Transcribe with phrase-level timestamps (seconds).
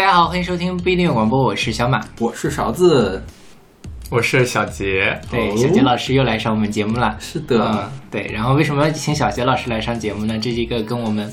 [0.00, 3.22] 大家好，欢迎收听不一定有广播，我是小马，我是勺子，
[4.10, 5.20] 我是小杰。
[5.30, 7.14] 对，小杰老师又来上我们节目了。
[7.20, 8.26] 是的，嗯，对。
[8.32, 10.38] 然后为什么要请小杰老师来上节目呢？
[10.38, 11.30] 这是一个跟我们，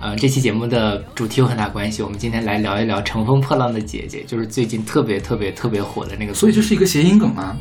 [0.00, 2.02] 呃，这期节目的主题有很大关系。
[2.02, 6.34] 我们今天来聊一聊《乘风破浪的姐姐》，就是最近特别特别特别火的那个。
[6.34, 7.56] 所以这是一个谐音梗吗？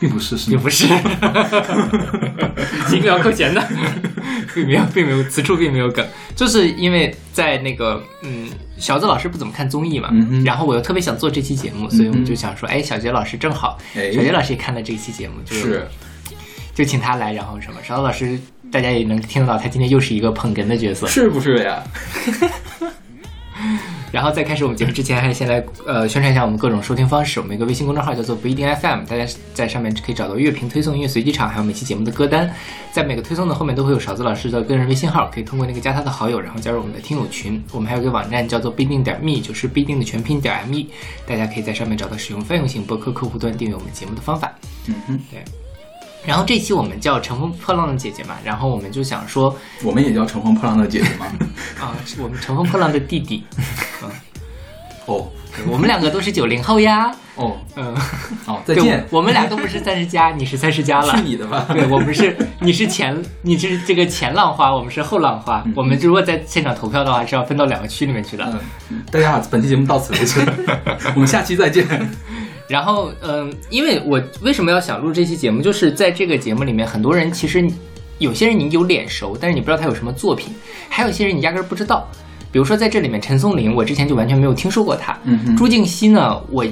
[0.00, 0.86] 并不是，是并不是，
[2.88, 3.62] 几秒扣钱的，
[4.54, 6.04] 并没有，并没有，此处并没有梗，
[6.34, 10.10] 就是因为在那个，嗯，小子老师不怎么看综艺嘛，
[10.44, 15.86] 然后我又特别想做这期节目，所以我们就想说，哎，小杰老师正好，小杰老师也看了这期节目，就是，
[16.74, 18.40] 就请他来，然后什么，小子老师
[18.72, 21.82] 大家也能听得到，他今天又是一个捧哏的角色，是不是呀？
[24.12, 27.40] 然后在开始我们节目之前，还先来呃宣传一下我们各种收听方式。
[27.40, 32.52] 我们一个微信公众号叫做不一定 FM，大家在上面可以找到乐评推送、音乐随机场，还有每期节目的歌单。
[32.92, 37.62] 在每个推送的后面都会有勺子老师的个人微信号，可以通过那个加他的好友，然后加入我们的听友群。
[37.72, 40.86] 我们还有个网站叫做不一定点 me，就是不一定的全拼点 me，
[41.24, 44.52] 大家可以在上面找到使用泛用型博客客户端订阅我们节目的方法。
[44.86, 45.44] 嗯哼，对。
[46.26, 51.26] 然后这期我们叫《乘风破浪的姐姐》嘛，然后我们就想说，我们也叫《乘风破浪的姐姐》吗？
[51.80, 53.42] 啊，我们乘风破浪的弟弟。
[55.06, 55.26] 哦，
[55.66, 57.10] 我们两个都是九零后呀。
[57.34, 57.96] 哦，嗯，
[58.44, 59.04] 好，再见。
[59.10, 61.16] 我们俩都不是三十加， 你是三十加了。
[61.16, 61.66] 是你的吧？
[61.72, 65.64] 对，我们是，你是前，你是这个前浪花，我们是后浪花。
[65.74, 68.44] 我们如果在现场投票的话，是要分到两个区里面去的。
[68.90, 70.40] 嗯，大家好，本期节目到此为止，
[71.14, 71.86] 我们下期再见。
[72.70, 77.68] 然后，嗯，因为我为什么要想录这期节目，就是在这个节目里面，很多人其实
[78.18, 80.52] 有些人你有脸熟，但是你不知道他有什么作品；
[80.88, 82.08] 还有一些人你压根儿不知道。
[82.52, 85.18] 比如说在这里面，陈松伶，我之前就完全没有听说过他。
[85.24, 86.64] 嗯朱静熙呢，我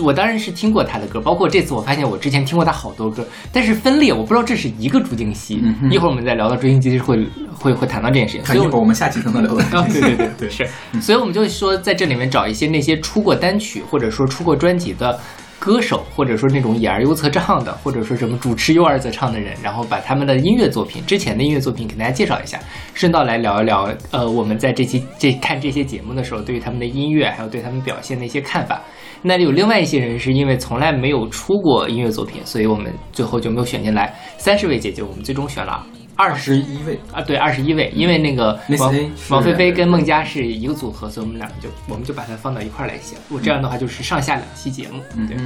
[0.00, 5.62] 我当然是听过他的歌，包括这次我发现我之前听过他好多歌，但是分裂我不知道这是一个朱静熙。
[5.90, 8.44] 一会儿我们再聊到朱静熙会会会谈到这件事情。
[8.46, 9.82] 所以一会儿我们下期可能聊到。
[9.88, 10.66] 对对对对，是。
[11.00, 15.18] 所以我们就说在这里面找一些那些出过单曲或者说出过专辑的。
[15.60, 22.58] 歌手，或者说那种演而优则唱的，或者说什么主持优而则唱的人，然后把他们的音乐作品，之前的音乐作品给大家介绍一下，
[22.94, 28.80] 顺道来聊一聊，呃，我们在这期这看这些节目的时候，对于他们的音乐，还有对他们表现的一些看法。
[29.20, 34.18] 那有另外一些人是因为从来没有出过音乐作品，所以我们最后就没有选进来。
[34.38, 35.84] 三十位姐姐，我们最终选了。
[36.20, 38.94] 二十一位啊，对，二十一位，因为那个王
[39.30, 43.16] 王菲菲跟孟佳是一个组合，所以我们两个就我们就把它放到一块儿来写。
[43.30, 45.36] 我这样的话就是上下两期节目，对。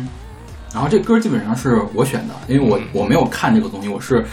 [0.73, 4.25] 然后这歌基本上是我选的，因为我我没有看这个东西，我是。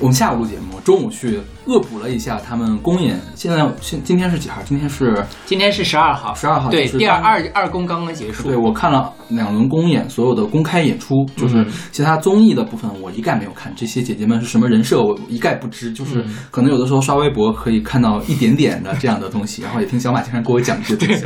[0.00, 3.20] 我们下午录节目，中午去恶补了一下他们公演。
[3.34, 4.62] 现在现今天是几号？
[4.64, 8.44] 今天是今天是十二号，十二号对，第二二二公刚刚结束。
[8.44, 13.72] 对我看了两轮公演，所有的公开演出，就是其他综艺的部分我一概没有看。
[13.74, 15.92] 这些姐姐们是什么人设，我一概不知。
[15.92, 21.24] 就是可能有的时候刷微博可以看到一点点的这样的东西， 然后也听小马经常给我讲这些东西。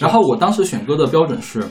[0.00, 1.64] 然后我当时选歌的标准是，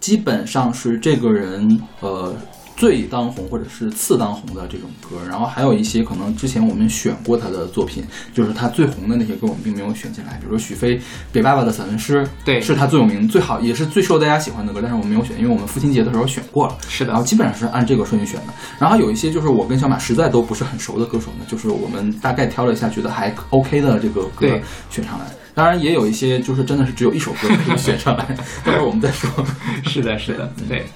[0.00, 2.34] 基本上是这个人呃。
[2.80, 8.02] 最当红或者是次当红的这种歌，然后还有一些可能之前我们选过他的作品，
[8.32, 10.38] 就是他最红的那些歌，我们并没有选进来。
[10.38, 10.96] 比如说许飞
[11.30, 16.78] 《给爸爸的散文诗》，对，是他最有名、最好也是最受大家喜欢的歌，但是我们没有选，因为我们父亲节的时候选过了。
[16.88, 18.52] 是的，然后基本上是按这个顺序选的。
[18.78, 24.48] 然后有一些就是我跟小马实在都不是很熟的歌手呢，就是我们大概挑了一下，觉得还 OK 的这个歌
[24.88, 25.26] 选上来。
[25.52, 28.24] 当然也有一些就是真的是只有一首歌可以选上来，
[28.64, 29.28] 待会儿我们再说。
[29.84, 30.86] 是的，是的，对。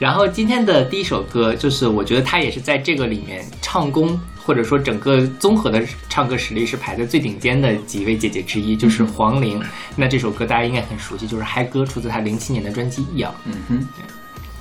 [0.00, 9.62] 然后今天的第一首歌，就是我觉得他也是在这个里面唱功，或者说整个综合的唱歌实力是排在最顶尖的几位姐姐之一，就是黄龄。
[9.94, 13.30] 那这首歌大家应该很熟悉，就是嗨歌，出自她零七年的专辑《一样》。
[13.44, 13.88] 嗯哼，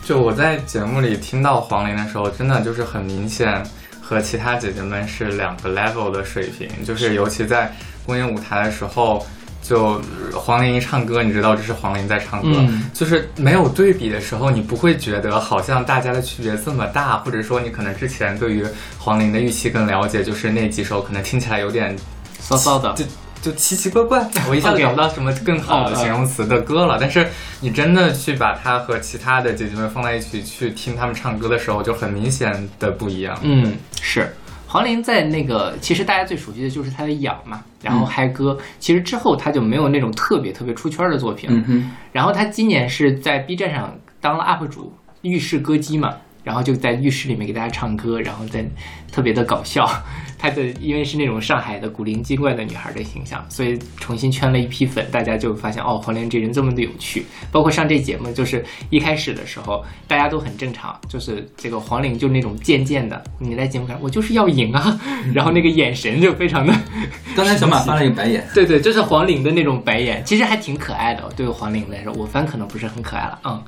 [0.03, 3.63] 就我在节目里听到黄龄的时候，真的就是很明显
[4.01, 7.73] 和其他姐姐们是两个 level 的水平，就是尤其在
[8.05, 9.25] 公演舞台的时候。
[9.61, 10.01] 就
[10.33, 18.65] 黄龄一唱歌，你知道这是黄龄在唱歌，就是没有对比的时候，你不会觉得好像大家的区别这么大，或者说你可能之前对于
[18.97, 21.95] 黄龄的预期更了解，就是那几首可能听起来有点
[22.39, 23.05] 骚骚的，就
[23.41, 26.97] 就奇奇怪怪，我一下子找不到什么更好的形容词的歌了。
[26.99, 27.27] 但是
[27.59, 33.37] 你真的去把它和其他的姐姐们放在一起去听他们唱歌的时候，就很明显的不一样。
[33.43, 34.33] 嗯，是。
[34.71, 38.55] 黄龄在那个，其实大家最熟悉的就是她的《痒》嘛，然后嗨歌。
[38.77, 41.63] 其实之后她就没有那种特别特别出圈的作品了。
[42.11, 44.93] 然后她今年是在 B 站上当了 UP 主，
[45.23, 46.15] 浴室歌姬嘛。
[46.49, 48.65] 然后就在浴室里面给大家唱歌，然后在
[49.11, 49.87] 特别的搞笑。
[50.41, 57.23] 她的因为是那种上海的古灵精怪的女孩的形象，所以重新圈了一批粉，大家就发现哦，黄龄这人这么的有趣。
[57.51, 64.99] 包括上这节目，就是一开始的时候大家都很正常，就是这个黄龄就那种贱贱的，你在节目上我就是要赢啊，
[65.35, 66.73] 然后那个眼神就非常的。
[67.35, 71.29] 刚才小马翻了一个白眼，对对，就是黄龄的那种白眼，其实还挺可爱的。
[71.35, 73.61] 对于黄龄来说，我翻可能不是很可爱了，嗯，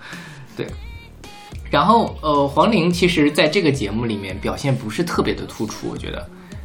[0.56, 0.66] 对。
[1.72, 6.24] 然后呃，黄龄其实在这个节目里面表现不是特别的突出，我觉得。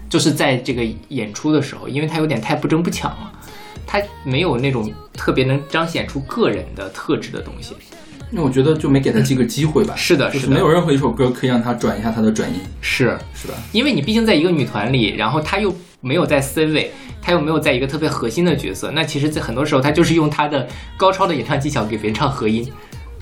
[0.08, 3.32] 就是在这个演出的时候，因为她有点太不争不抢了，
[3.84, 7.74] 她没有那种特别能彰显出个人的特质的东西。
[8.30, 9.94] 那我觉得就没给他这个机会吧。
[9.96, 12.60] 是的，是的没有任何一首歌可以让他转一下他的转音。
[12.80, 13.54] 是是吧？
[13.72, 20.66] 因为你毕竟在一个女团里，然后他又没有在 C 位，他又没有在一个特别核心的角色，那其实，在很多时候他就是用他的
[20.96, 22.68] 高超的演唱技巧给别人唱和音。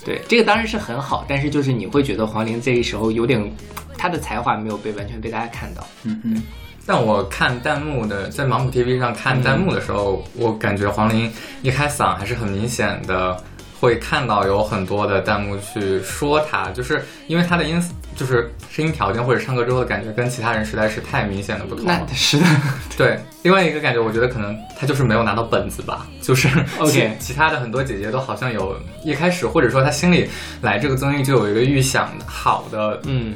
[0.05, 3.51] 对，这个当然是很好，但是就是你会觉得黄龄这个时候有点，
[3.97, 5.87] 他的才华没有被完全被大家看到。
[6.05, 6.43] 嗯嗯。
[6.87, 13.43] 但我看弹幕的，在芒果 TV 上看弹幕的时候，我感觉黄龄一开嗓还是很明显的，
[13.85, 17.81] 会看到有很多的弹幕去说他，就是因为他的音
[18.17, 21.85] 就是声音条件或者唱歌之后的感觉跟其他人实在是太明显的不同。
[21.85, 22.47] 那是的，
[22.97, 23.19] 对。
[23.43, 26.49] 另外一个感觉，我觉得可能他就是没有拿到本子吧，就是
[26.81, 27.17] OK。
[27.21, 30.29] 其他的很多姐姐都好像有一开始或者说她心里
[30.63, 33.35] 来这个综艺就有一个预想好的，嗯。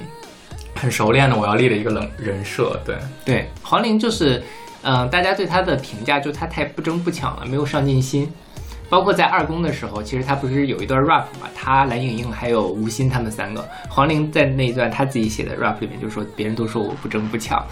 [0.81, 4.41] 很熟练的，我要立的一个冷人设，对对，黄龄就是，
[4.83, 8.33] 嗯，大家对她的评价就她太不争不抢了，没有上进心。
[8.89, 17.63] 包括在二宫的时候，其实他不是有一段 rap 嘛，他蓝盈莹还有吴昕他们三个，黄龄在那一段他自己写的 rap 里面就说，别人都说我不争不抢，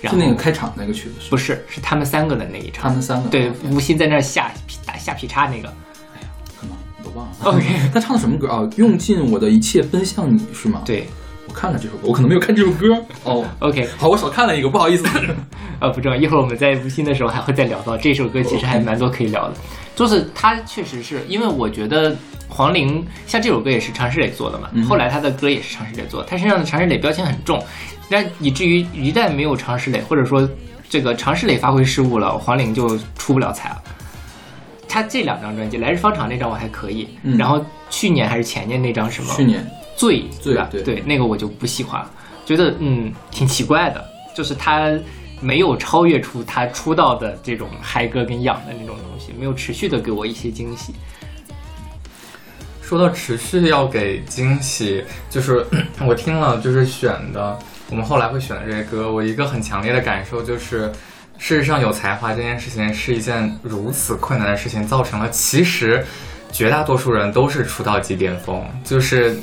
[0.00, 4.52] 然后那个开场那个曲子不是，是他们三个的那一场，他们三个对，吴昕在那下
[4.86, 5.68] 打下劈叉那个，
[6.14, 6.28] 哎呀，
[6.60, 7.34] 可能我都忘了。
[7.44, 8.68] OK，他唱的什么歌啊？
[8.76, 10.82] 用尽我的一切奔向你是吗？
[10.84, 11.06] 对。
[11.48, 12.86] 我看了这首歌，我可能没有看这首歌
[13.24, 13.44] 哦。
[13.58, 15.04] OK，好，我少看了一个，不好意思。
[15.80, 19.54] 呃， 不重要，一会儿我们在吴昕的时候还会再聊到这首歌，其实还蛮多可以聊的。
[20.00, 22.16] 就是他确实是因为我觉得
[22.48, 27.62] 黄龄像这首歌也是常石磊做的嘛，后来他的歌也是常石磊做，他身上的常石磊标签很重，
[28.08, 30.48] 但以至于一旦没有常石磊，或者说
[30.88, 33.82] 这个常石磊发挥失误了，黄龄就出不了彩了。
[34.88, 37.06] 他这两张专辑《来日方长》那张我还可以，
[37.36, 39.34] 然后去年还是前年那张什么？
[39.34, 39.62] 去年。
[39.96, 42.02] 醉醉吧，对那个我就不喜欢，
[42.46, 44.02] 觉得嗯挺奇怪的，
[44.34, 44.90] 就是他
[45.40, 50.94] 没有超越出他出道的这种嗨歌跟痒的那种东西，没有持续的给我一些惊喜。
[52.82, 55.64] 说到持续要给惊喜，就是
[56.06, 57.58] 我听了就是选的，
[57.88, 60.92] 我们后来会选的这些歌，我一个很强烈的感受就是，
[61.38, 66.04] 事实上有才华这件事情是一件如此困难的事情，造成了其实
[66.52, 69.36] 绝大多数人都是出道即巅峰，就是。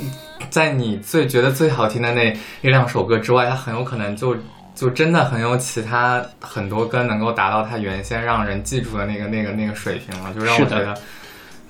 [0.49, 4.37] 在你最觉得最好听的那一两首歌之外，它很有可能就
[4.77, 10.95] 就真的很有其他很多歌能够达到他原先让人记住的那个那个那个水平了，就让我觉得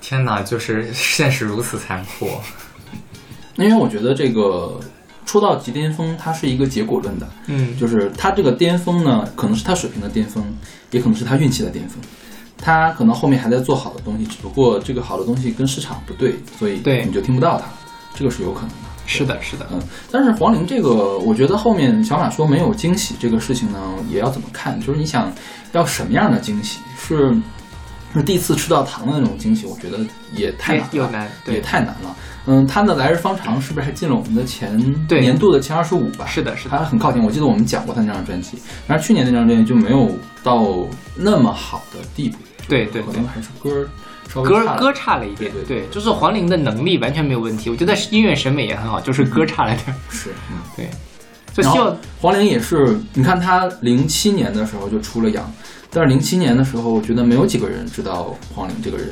[0.01, 2.29] 天哪，就是现实如此残酷。
[3.55, 4.77] 因为我觉得这个
[5.25, 10.43] 出道即巅峰，它是一个结果论的，嗯，就是他这个巅峰呢，可能是他水平的巅峰，
[10.91, 11.97] 也可能是他运气的巅峰，
[12.57, 17.65] 他可能后面还在做好的东西，只不过这个好的东西跟市场不对，所以你就听不到他。
[18.13, 19.81] 这个是有可能的，是的，是的，嗯，
[20.11, 24.79] 但是黄龄这个，我觉得后面小马说没有惊喜这个事情呢，也要怎么看？
[24.81, 25.31] 就是你想
[25.71, 26.79] 要什么样的惊喜？
[26.99, 27.33] 是
[28.13, 29.65] 是第一次吃到糖的那种惊喜？
[29.65, 29.99] 我觉得
[30.35, 32.15] 也太难了，也太难了。
[32.45, 34.77] 嗯，他的来日方长是不是还进了我们的前
[35.09, 36.25] 年度的前二十五吧？
[36.25, 37.23] 是的，是的，还很靠前。
[37.23, 40.11] 我记得我们讲过他那张专辑，然而去年那张专辑就没有
[40.43, 40.65] 到
[41.15, 42.37] 那么好的地步。
[42.67, 43.87] 对对，可能还是歌。
[44.33, 49.95] 歌歌差了一点，对，就是黄龄的能力完全没有问题，我觉得音乐审美也很好，就是歌差了点。
[50.09, 50.89] 是，嗯， 对。
[51.53, 55.51] 就希望黄龄也是，你看他零七年的时候就出了杨，
[55.89, 59.11] 但是零七年的时候，我觉得没有几个人知道黄龄这个人。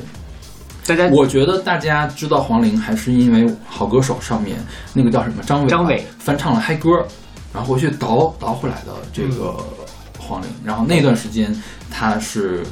[0.86, 4.56] 大家，我觉得大家知道黄龄还是因为《好歌手》上面
[4.94, 7.04] 那个叫什么张伟，张伟翻唱了嗨歌，
[7.52, 9.56] 然后回去倒倒回来的这个
[10.16, 11.52] 黄龄，然后那段时间
[11.90, 12.62] 他是。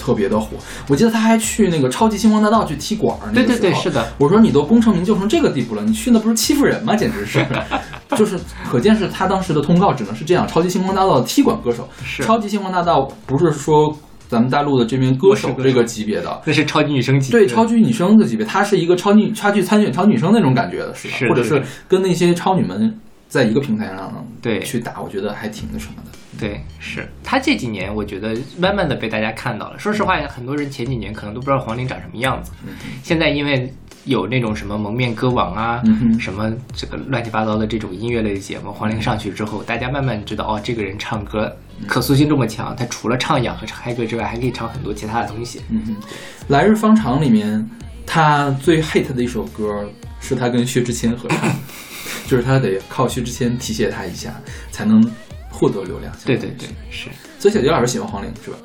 [0.00, 0.56] 特别的火，
[0.88, 3.30] 我记得他还去那个超级星光大道去踢馆儿。
[3.32, 4.08] 对对对，是的。
[4.16, 6.96] 我说你都功成名就成这个地步了，你去那不是欺负人吗？
[6.96, 7.44] 简直是，
[8.16, 8.38] 就是
[8.70, 10.48] 可见是他当时的通告只能是这样。
[10.48, 11.86] 超级星光大道的踢馆歌手，
[12.22, 13.94] 超级星光大道不是说
[14.28, 17.30] 咱们大陆的这名歌手这个级别的，那是超级女生级。
[17.30, 21.14] 对，超级女生的级别，他是一个超级差距参选超女生那种感觉的，是吧？
[21.28, 26.09] 或者是跟那些超女们在一个平台上对去打，我觉得还挺那什么的。
[26.40, 27.06] 对，是。
[27.22, 29.78] 他这几年，我觉得慢慢的被大家看到了。
[29.78, 32.50] 说实话，很多人前几年可能都不知道黄龄长什么样子，
[33.02, 33.72] 现在因为
[34.04, 41.54] 有那种什么蒙面歌王啊，嗯什么这个乱七八糟的这种音乐类的节目，黄龄上去之后，大家慢慢知道哦，这个人唱歌
[41.86, 45.60] 可塑性这么强，他除了唱养和嗨歌之外，还可以唱很多其他的东西。
[45.68, 45.96] 嗯哼，
[46.48, 47.68] 来日方长里面，
[48.06, 49.86] 他最 hit 的一首歌
[50.20, 51.50] 是他跟薛之谦合唱，
[52.26, 54.34] 就是他得靠薛之谦提携他一下，
[54.70, 55.02] 才能
[55.60, 56.10] 获得流量。
[56.24, 57.10] 对对对，是。
[57.38, 58.56] 所以小杰老师喜欢黄龄是吧？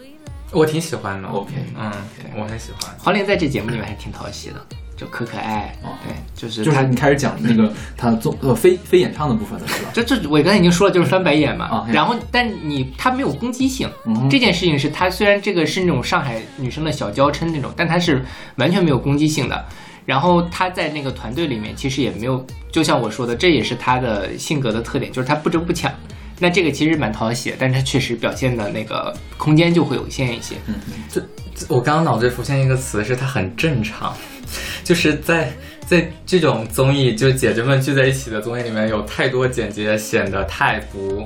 [0.52, 1.28] 我挺喜欢的。
[1.28, 1.92] OK，嗯，
[2.38, 2.96] 我很喜欢。
[2.98, 6.72] 黄龄在这节目里面还挺讨喜的，就可可爱，哦对，就是他。
[6.72, 9.90] 就是你开始讲那个他综呃非非演唱的部分了是吧？
[9.94, 11.66] 这这我刚才已经说了，就是翻白眼嘛。
[11.66, 18.24] 啊然后，但你他没有攻击性，嗯这件事情是他虽然这个是那种上海女生的小娇嗔那种，但他是
[18.56, 19.66] 完全没有攻击性的。
[20.06, 25.92] 然后他在那个团队里面其实也没有，就像我说的，这也是他的性格的特点，就是他不争不抢。
[26.40, 30.56] 那这个其实蛮讨喜，但是它确实表现的那个空间就会有限一些。
[30.68, 30.76] 嗯
[31.10, 31.22] 这
[31.70, 34.14] 我刚刚脑子里浮现一个词，是它很正常，
[34.84, 35.50] 就是在
[35.86, 41.26] 在这种综艺，就姐姐们聚在一起的综艺里面，有太多剪辑显得太不。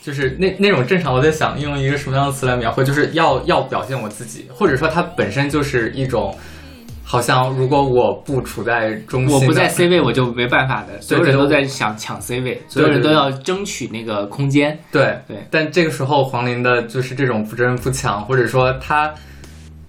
[0.00, 6.34] 就是那那种正常，我在想用一个什么样的词来描绘，就是要要表现我自己，或者说它本身就是一种，
[7.10, 11.00] 好像如果我不处在中心，我不在 C 位，我就没办法的。
[11.00, 14.78] 所有人都在想抢 C 位，所有人都要争取那个空间。
[14.92, 19.14] 对对但这个时候黄龄的就是这种不争不抢，或者说他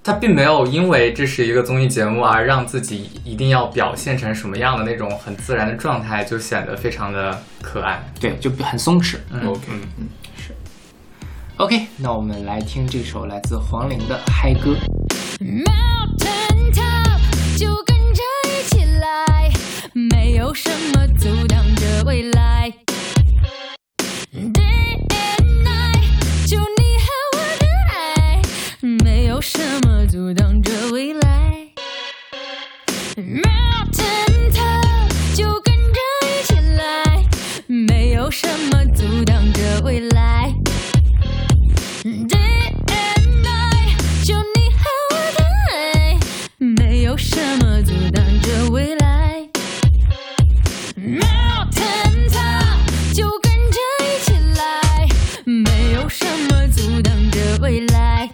[0.02, 8.02] 他并没有因为这是一个综艺节目而让自己一定要表现成什么样的那种很自然的状态，就显得非常的可爱。
[8.22, 9.18] 对，就很松弛。
[9.30, 9.62] 嗯 OK，
[9.98, 10.08] 嗯
[11.58, 14.74] OK，那我们来听这首来自黄龄的嗨歌。
[15.42, 19.50] Mountain top，就跟着一起来，
[19.94, 22.74] 没有什么阻挡着未来。
[24.34, 27.66] Day and night，就你和我的
[27.96, 28.42] 爱，
[28.82, 31.70] 没有什么阻挡着未来。
[33.16, 37.24] Mountain top，就跟着一起来，
[37.66, 40.54] 没有什么阻挡着未来。
[48.70, 49.48] 未来。
[50.96, 55.08] Mountain top，就跟着一起来，
[55.46, 58.30] 没有什么阻挡着未来。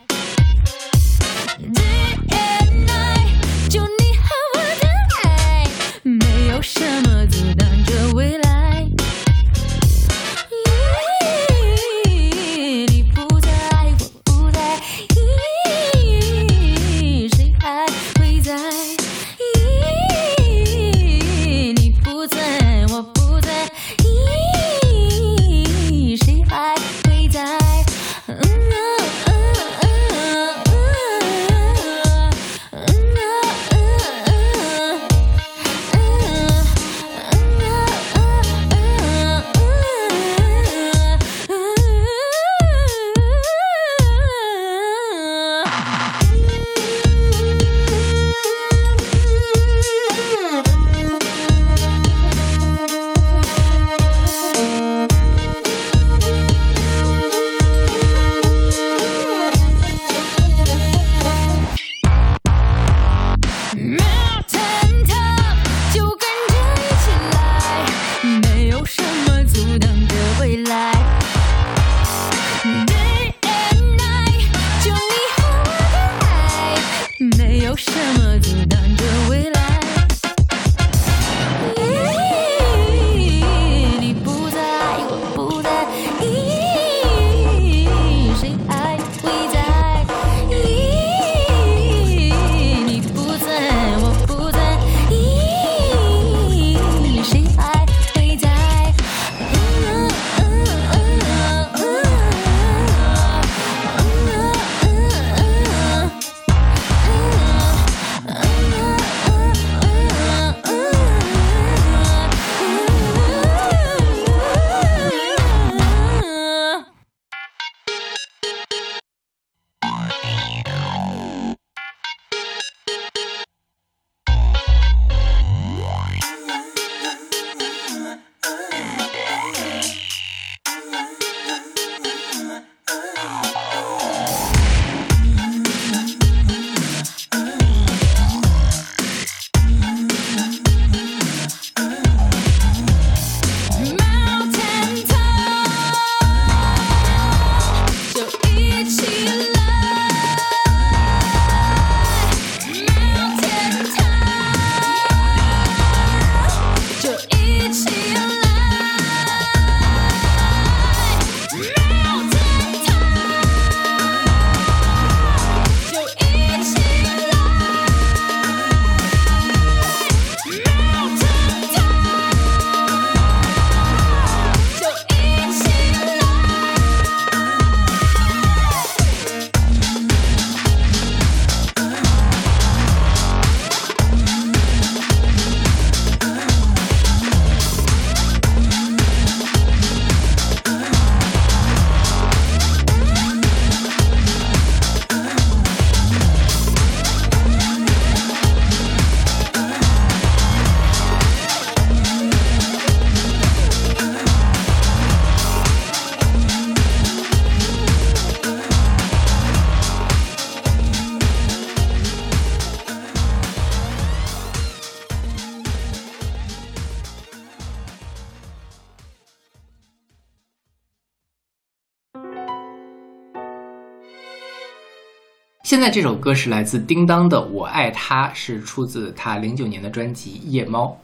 [225.75, 230.97] 现在这首歌是来自叮当的《我爱他》，是出自他零九年的专辑《夜猫》。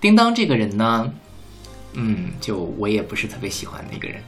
[0.00, 1.08] 叮当这个人呢，
[1.92, 4.20] 嗯，就我也不是特别喜欢的一个人，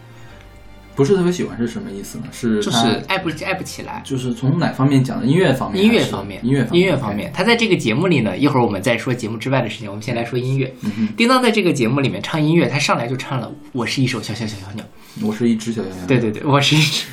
[0.94, 2.26] 不是特别喜欢是什么意思呢？
[2.30, 4.00] 是就是爱不爱不起来。
[4.04, 5.26] 就是从哪方面讲的？
[5.26, 5.84] 音乐方面？
[5.84, 10.72] 音乐方面，音乐音乐方面，他在这个节目里呢，一会儿我们再说节目之外的事情，我们先来说音乐。
[11.16, 14.84] 叮当在这个节目里面唱音乐，他上来就唱了《我是一首小小小小鸟》。
[15.26, 16.06] 我是一只小小鸟。
[16.06, 17.06] 对对对，我是一只。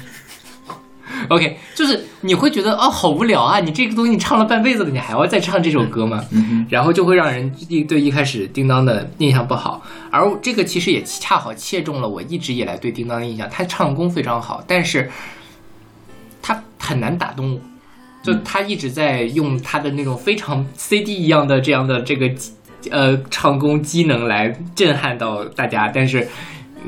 [1.30, 3.60] OK，就是你会觉得哦，好无聊啊！
[3.60, 6.24] 你这个东西你唱了半辈子了，你还要再唱这首歌吗？
[6.32, 9.82] 嗯然后就会让人一对一开始叮当的印象不好，
[10.12, 13.50] 而这个其实也恰好切中了我一直以来对叮当的印象。
[13.50, 15.10] 他唱功非常好，但是
[16.42, 17.60] 他很难打动我。
[18.24, 22.30] 就他一直在用他的那种非常 CD 一样的这样的这个
[22.92, 26.28] 呃唱功机能来震撼到大家，但是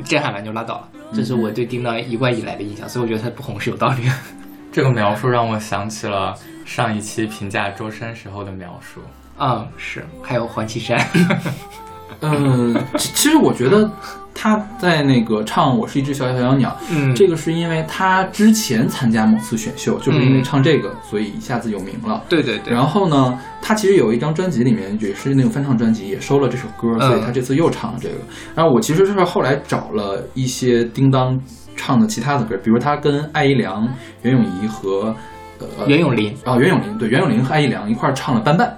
[0.04, 0.88] 震撼完就拉倒了。
[1.12, 4.12] 这是我对叮当一贯以来的印象，所以我觉得他不红是有道理的。
[4.72, 9.00] 这个描述让我想起了上一期评价周深时候的描述。
[9.38, 10.98] 嗯，是，还有黄绮珊，
[12.20, 13.90] 嗯，其其实我觉得
[14.34, 22.22] 他在那个唱《我是一只小小小鸟》，嗯，这个是因为他之前参加某次选秀，就是因为嗯唱这个，所以一下子有名了。
[22.28, 28.16] 对对对，然后呢，他其实有一张专辑里面也是那个翻唱专辑，也收了这首歌，嗯所以他这次又唱了这个。
[28.54, 31.38] 然后我其实是后来找了一些叮当
[31.76, 33.88] 唱的其他的歌，比如他跟艾怡良、
[34.22, 35.14] 袁咏仪和
[35.58, 38.68] 呃袁咏琳，啊袁咏琳对袁咏琳和艾怡良一块儿唱了《伴伴》。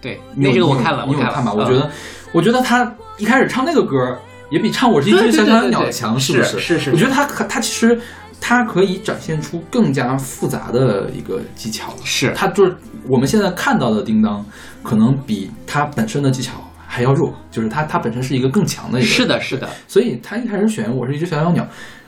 [0.00, 1.52] 对，那这个我看了，你有看吧？
[1.54, 1.90] 我嗯觉得，
[2.32, 4.18] 我觉得他一开始唱那个歌，
[4.50, 6.58] 也比唱《我是一只小小鸟》强，是不是？
[6.58, 8.00] 是是我觉得他可他其实
[8.40, 11.94] 他可以展现出更加复杂的一个技巧。
[12.04, 12.32] 是。
[12.34, 12.74] 他就是
[13.08, 14.44] 我们现在看到的叮当，
[14.82, 16.54] 可能比他本身的技巧
[16.86, 19.08] 还要弱，就是他他本身是一个更强的一个。
[19.08, 21.62] 是的，是的，所以他一开始选《我是一只小小鸟》，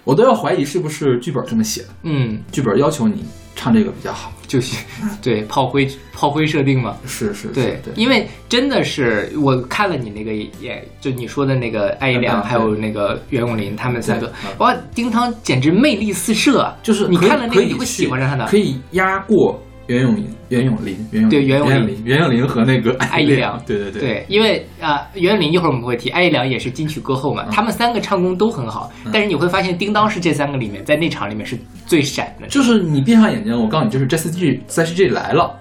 [0.04, 3.24] 我都要怀疑是不是剧本这么写的，嗯，剧本要求你
[3.56, 4.30] 唱这个比较好。
[4.46, 4.76] 就是
[5.22, 6.94] 对炮灰炮灰设定嘛。
[7.06, 16.76] 是是，是对对，因为真的是我看了你那个，演就你说的那个艾怡良，还有那个袁咏琳，他们三个哇，丁汤简直魅力四射啊！
[16.82, 18.58] 就是你看了那个你会喜欢上他的可。
[18.58, 27.36] 以压过袁咏琳、袁咏琳、袁咏对袁咏琳、袁咏琳和那个艾怡良 对对对，对，因为啊、呃袁咏琳一会儿我们会提，艾怡良也是金曲歌后嗯。
[27.36, 35.54] 嘛，他们三个唱功都很好，但是你会发现叮当是这三个里面在那场里面是最闪的，就是你闭上眼睛，我告诉你，就是 Jessie J Jessie J 来了，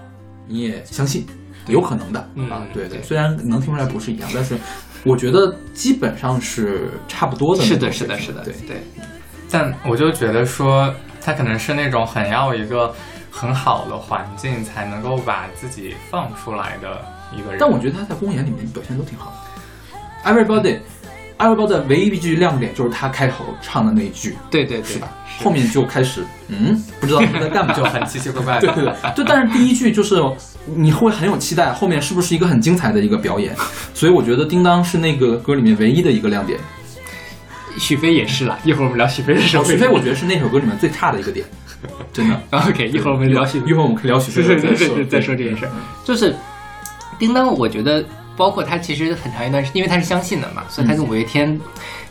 [0.48, 1.26] 你也相信，
[1.68, 2.62] 有可能的嗯啊。
[2.72, 4.56] 对对，虽然能听出来不是一样，但是
[5.04, 8.54] 我觉得基本上是差不多的是的，是的，是的，对。
[8.66, 8.76] 对，
[9.50, 12.92] 但我就觉得说，他可能是那种很要一个
[13.34, 17.04] 很好的环境，才能够把自己放出来的
[17.36, 17.58] 一个人。
[17.58, 20.32] 但我觉得他在公演里面表现都挺好的。
[20.32, 20.78] Everybody。
[21.36, 25.08] Everybody 的唯一一句亮点就是他开头唱的那一句，对对对，是吧？
[25.42, 28.74] 后面就开始，嗯，不知道他在干嘛，就很奇奇怪怪 对的。
[28.76, 30.22] 对对，就但是第一句就是
[30.64, 33.52] 你会很有期待，后面是不是一个很精彩的一个表演？
[33.92, 36.56] 所以我觉得叮当是那个歌里面唯一的一个亮点。
[37.78, 41.44] 许飞也是了，一会儿我们聊许飞的时候，许飞我觉得是那首歌里面最差的一个点，
[42.12, 42.40] 真的。
[42.50, 45.70] OK，一会儿我们聊许一，会儿我们可以聊许飞再说对对对对，再说这件事儿，
[46.04, 46.34] 就是
[47.18, 48.04] 叮当，我觉得
[48.36, 51.60] 包括他其实很长一段时间，因为他是相信的嘛，所以他跟五月天，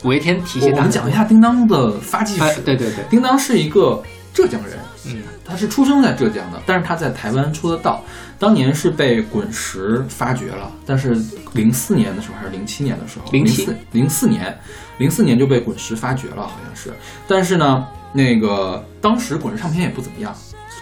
[0.03, 2.61] 五月天提携他我我们讲一下叮当的发迹史。
[2.61, 4.01] 对对对，叮当是一个
[4.33, 8.03] 浙江人，嗯，他是出生在浙江的，但是他在台湾出的道，
[8.39, 11.15] 当年是被滚石发掘了，但是
[11.53, 14.57] 零四年的时候还是零七年的时候，07四零四年，
[14.97, 16.91] 零四年就被滚石发掘了，好像是。
[17.27, 20.33] 但是呢，那个当时滚石唱片也不怎么样，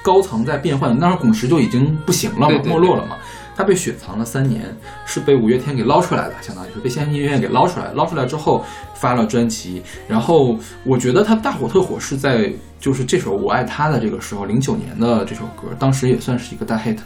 [0.03, 3.17] 高层在变换，当时滚石就已经不行了嘛，没落了嘛。
[3.55, 4.63] 他被雪藏了三年，
[5.05, 7.91] 是被五月天给捞出来的，相当于是被先音乐给捞出来。
[7.93, 8.65] 捞出来之后
[8.95, 16.97] 发了专辑，然后我觉得他大火特火是在就是这首《我爱他》的这个时候，零九年的这首歌，当时也算是一个大 hit。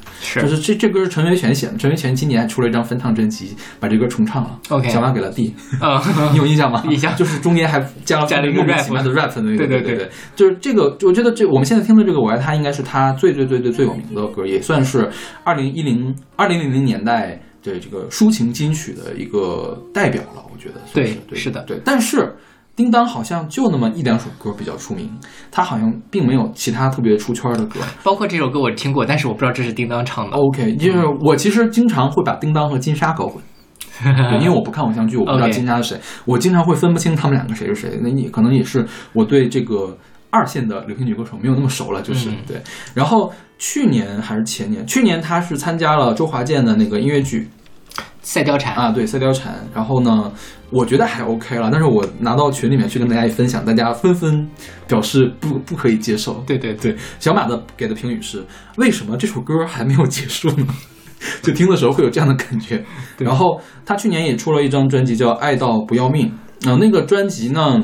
[0.42, 4.58] 就是这这歌是陈维权写的，陈维权今年还出了一张翻唱专辑，把这歌重唱了。
[4.70, 6.00] OK 小马给了 D，嗯，
[6.32, 6.82] 你有印象吗？
[6.90, 9.58] 印象就是中间还加了加了一个莫名 rap 其妙的 rap 的那个。
[9.58, 15.10] 对对对对对，就是这个，我觉得这我们现在听的这个《我爱他》应该是他最最最最最有名的歌，也算是
[15.44, 20.42] 二零一零二零零零年代对这个抒情金曲的一个代表了。
[20.54, 22.34] 我觉得算是对对是的对，但是。
[22.76, 25.10] 叮当好像就那么一两首歌比较出名，
[25.50, 27.80] 他好像并没有其他特别出圈的歌。
[28.04, 30.36] 包括这首歌我听过，但是我不知道这是叮当唱的。
[30.36, 33.42] OK，就是我其实经常会把叮当和金莎搞混，
[34.04, 37.98] 对因为我不看偶像剧，我不知道 金莎是谁，我经常会分不清他们两个谁是谁。
[38.02, 39.98] 那你可能也是我对这个
[40.30, 42.62] 二线的流行女歌手没有那么熟了，就是、嗯对。
[42.94, 47.48] 然后去年还是前年，去年她是参加了周华健的那个音乐剧，
[48.26, 49.54] 赛貂蝉啊，对，赛貂蝉。
[49.72, 50.32] 然后呢，
[50.72, 54.50] 我觉得还 OK 了，但是我拿到群里面去跟大家一分享，大家纷纷
[54.88, 56.44] 表示不不可以接受。
[56.48, 58.44] 对对对，小马的给的评语是：
[58.78, 60.66] 为什么这首歌还没有结束呢？
[61.44, 62.84] 就听的时候会有这样的感觉。
[63.20, 66.34] 然后他去年也出了一张专辑叫《爱到不要命》，
[66.70, 67.80] 啊、那个专辑呢，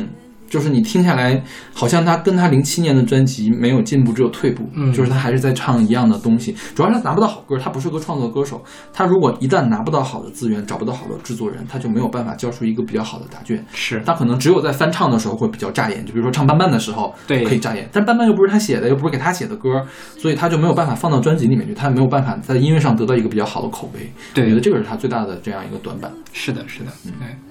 [0.52, 1.42] 就是你听下来，
[1.74, 4.68] 好像他跟他零七年的专辑没有进步，只有退步。
[4.74, 8.62] 嗯就是他还是在唱一样的东西，主要是他拿不到好歌，他不是个创作歌手。
[8.92, 13.64] 他如果一旦拿不到好的资源，找不到好的制作人，他就没有办法交出一个比较好的答卷。
[13.74, 17.88] 是他可能只有在翻唱的时候会比较扎眼，就比如说唱班班的时候，对可以扎眼。
[17.94, 19.82] 但班班又不是他写的，又不是给他写的歌，
[20.18, 24.12] 所以他就没有办法放到专辑里面去，他没有办法在音乐上得到一个比较好的口碑。
[24.34, 26.12] 对我觉得这个是他最大的这样一个短板。
[26.34, 27.51] 是的，是的，对。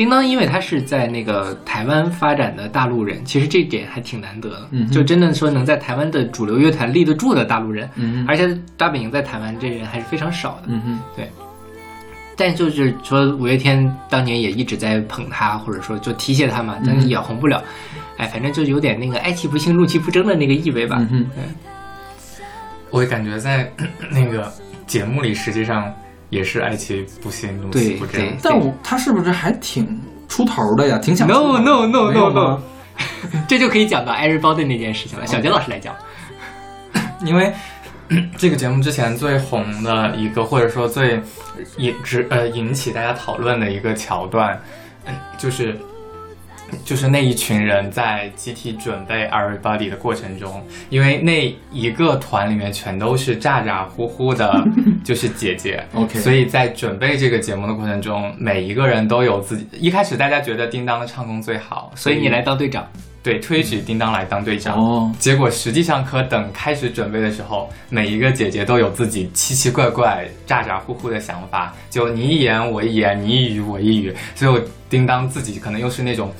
[0.00, 4.68] 叮当，因为他是在那个台湾发展的大陆人，其实这一点还挺难得的。
[4.70, 10.68] 嗯就真的说能在台湾的主流乐坛立得住的大陆人，嗯而且大本营在台湾这人还是非常少的。
[10.68, 11.22] 嗯哼，
[12.34, 17.62] 但就是说，五月天当年也一直在捧他，或者说就提携他嘛，但是也红不了。
[18.16, 20.96] 哎，反正就有点那个哀其不幸，怒其不争的那个意味吧。
[21.10, 21.44] 嗯哼，
[22.88, 23.70] 我感觉在
[24.10, 24.50] 那个
[24.86, 25.94] 节目里，实际上
[26.30, 28.36] 也是爱其不幸，怒其不争。
[28.42, 30.98] 但我他是不是还挺出头的呀？
[30.98, 32.60] 挺想 No no no no no，
[33.48, 35.26] 这就可以讲到 Everybody 那件事情了。
[35.26, 35.94] 小杰老师来讲，
[37.24, 37.52] 因为
[38.38, 41.20] 这个节目之前最红的一个，或者说最
[41.76, 44.60] 引直呃引起大家讨论的一个桥段，
[45.06, 45.78] 嗯就是
[46.84, 54.64] 就是那一群人在集体准备 Everybody 的过程中，因为那一个团里面全都是咋咋呼呼的，
[55.04, 55.84] 就是姐姐。
[55.94, 59.66] OK 所以在准备这个节目的过程中，每一个人都有自己。
[59.72, 62.86] 一开始大家觉得叮当的唱功最好，所以你来当队长。
[63.22, 64.78] 对推举叮当来当队长。
[64.78, 74.14] 哦，结果实际上，可等开始准备的时候，每一个姐姐都有自己奇奇怪怪、咋咋呼呼的想法，就你一言我一言，你一语我一语。
[74.34, 76.32] 最后，叮当自己可能又是那种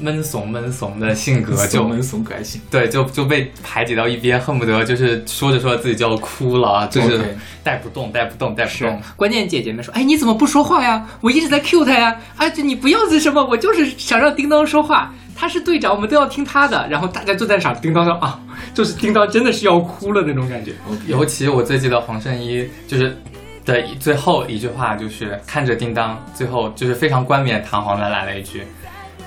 [0.00, 2.60] 闷怂闷怂的性格， 就闷怂可爱型。
[2.70, 9.00] 对，就就被排挤到一边，恨不得就是说着说着自己就要哭了，就是带不动，带不动，带不动。
[9.16, 11.06] 关键姐姐们说：“哎，你怎么不说话呀？
[11.20, 12.16] 我一直在 Q 他呀！
[12.36, 15.12] 啊，就你不要这什么，我就是想让叮当说话。
[15.40, 18.40] 他是队长，我们都要听他的。”然后大家就在场，叮当说：“啊，
[18.74, 20.72] 就是叮当真的是要哭了那种感觉。
[21.06, 23.16] 尤其我最记得黄圣依就是
[23.64, 28.62] 的最后一句话，就是看着叮当，最后就是非常冠冕堂皇的来了一句：“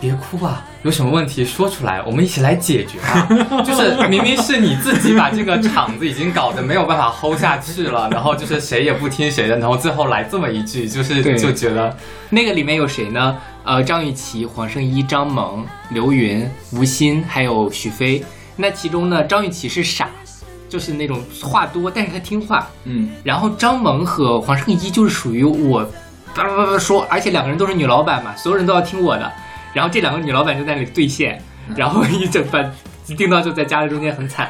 [0.01, 3.29] 别哭啊，有什么问题说出来，我们一起来解决啊！”
[3.63, 11.95] 就是明明是你自己把这个场子已经搞得没有办法 hold 下去了，然后就是谁也不听谁的，然后最后来这么一句，就是就觉得
[12.31, 13.37] 那个里面有谁呢？
[13.63, 18.23] 呃，张雨绮、黄圣依、张萌、刘芸、吴昕，还有许飞。
[18.55, 20.09] 那其中呢，张雨绮是傻，
[20.67, 22.67] 就是那种话多，但是她听话。
[22.85, 25.83] 嗯，然后张萌和黄圣依就是属于我
[26.33, 29.31] 叭叭叭叭说，而且两个人都是女老板嘛，所有人都要听我的。
[29.73, 31.41] 然后这两个女老板就在那里兑现，
[31.75, 32.63] 然后一整把
[33.17, 34.49] 叮当就在夹在中间很惨。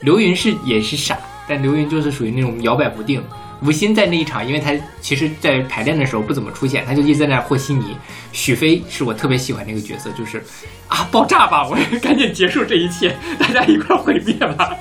[0.00, 3.22] 刘云是也是傻，但刘云就是属于那种摇摆不定。
[3.62, 7.94] 吴昕在那一场，因为他其实在排练的时候不怎么出现，他就一直在那和稀泥。
[8.32, 10.42] 许飞是我特别喜欢那个角色，就是
[10.88, 14.74] 啊爆炸吧，我 赶紧结束这一切，大家一块毁灭吧。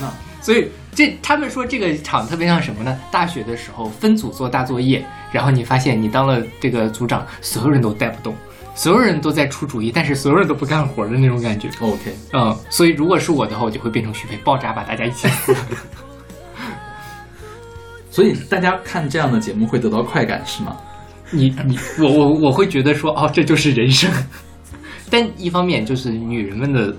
[0.00, 0.08] 那
[0.40, 2.96] 所以这他们说这个场特别像什么呢？
[3.10, 8.32] 大学的时候分组做大作业，然后你发现你当了这个组长，所有人都带不动，
[8.76, 11.68] 所有人都在出主意，但是所有人都不干活的那种感觉。
[11.80, 15.26] OK，嗯，所以如果是我的话，我就会变成徐飞，爆炸把大家一起。
[18.10, 20.76] 所以大家看这样的节目会得到快感是吗？
[21.32, 24.10] 你你我我我会觉得说哦，这就是人生。
[25.10, 26.94] 但一方面就是女人们的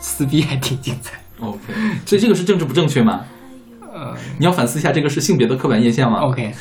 [0.00, 1.14] 撕逼还挺精彩。
[1.40, 1.58] OK，
[2.04, 3.24] 所以这个是政治不正确吗？
[3.80, 6.52] 呃你要反思一下，这个是性别的刻板印象吗？，OK，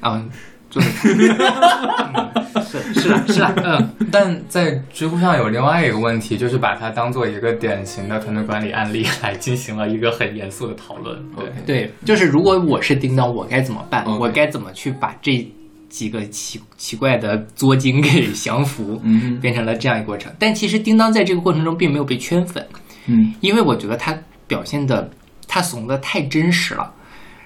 [0.00, 0.24] 啊，
[0.70, 3.90] 就是，嗯 是是啊是啊，嗯。
[4.10, 11.18] 但在知乎上有另外一个问题，就是把它当做一个典型的团队管理案例来进行了一个很严肃的讨论。
[11.36, 15.46] 对对，就是如果我是叮当，我该怎么办我该怎么去把这
[15.88, 20.30] 几个奇奇怪的作精给降服，嗯变成了这样一个过程。
[20.38, 22.66] 但其实叮当在这个过程中并没有被圈粉，
[23.06, 24.14] 嗯因为我觉得他
[24.46, 25.10] 表现的
[25.46, 26.92] 他怂的太真实了。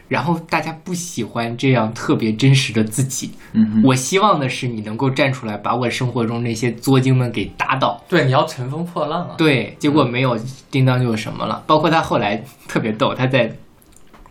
[0.09, 8.03] 然后大家不喜欢这样特别真实的自己，嗯，我希望的是你能够站出来，把我生活中那些作精们给打倒。
[8.09, 9.35] 对，你要乘风破浪啊！
[9.38, 10.38] 对，结果没有，
[10.71, 11.62] 叮当就什么了。
[11.67, 13.55] 包括他后来特别逗，他在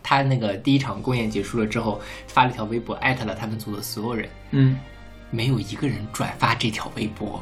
[0.03, 4.29] 他那个第一场公演结束了之后，发了一条微博，艾特了他们组的所有人。
[4.51, 4.77] 嗯
[5.33, 7.41] 没有一个人转发这条微博。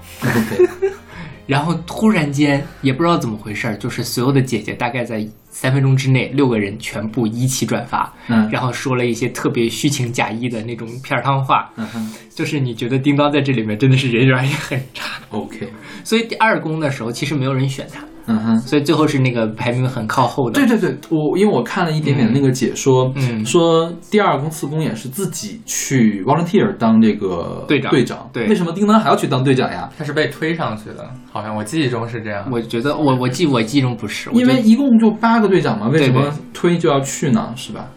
[1.47, 5.27] 然后突然间也不知道怎么回事儿，就是所有的姐姐大概在
[5.61, 8.49] 三分钟之内，六个人全部一起转发，嗯。
[8.49, 12.13] 然后说了一些特别虚情假意的那种片儿汤话，嗯哼。
[12.33, 15.67] 就是你觉得叮当在这里面真的是人缘也很差，，OK，
[16.05, 18.59] 所以第二宫的时候其实没有人选他，嗯哼。
[18.59, 20.53] 所以最后是那个排名很靠后的。
[20.53, 29.89] 对对对，我因为我看了一点点那个解说，嗯说第二宫次公演是自己去 volunteer 当这个队长队长，对为什么叮当还要去当队长呀？
[29.97, 32.47] 他是被推上去的，好像我记忆中是这样。
[32.51, 37.51] 我觉得我我记我记忆中不是，因为一共就八个队长嘛，为什么推就要去呢？
[37.55, 37.87] 是吧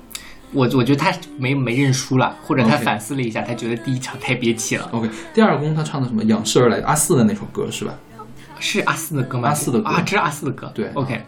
[0.54, 4.86] 我我觉得他没没认输了，或者他反思了一下，他觉得第一场太憋气了。
[4.92, 6.22] ？OK，第二宫他唱的什么？
[6.24, 7.94] 仰视而来，阿四的那首歌是吧？
[8.62, 9.48] 是阿四的歌吗？
[9.48, 10.70] 阿四的歌啊，这是阿四的歌。
[10.74, 11.20] 对，OK。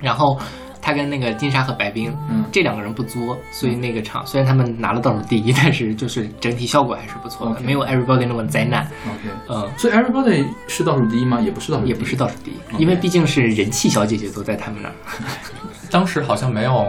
[0.00, 0.38] 然后
[0.80, 8.86] 他跟那个金莎和白冰，嗯这两个人不作，所以那个场虽然他们拿了倒数第一，但是就是整体效果还是不错的没有 Everybody 那么灾难。
[9.06, 11.40] OK，嗯，所以 Everybody 是倒数第一吗？
[11.40, 14.94] 也不是倒数第一，也不是倒数第一因为毕竟是人气小姐姐都在他们那儿
[15.90, 16.86] 当时好像没有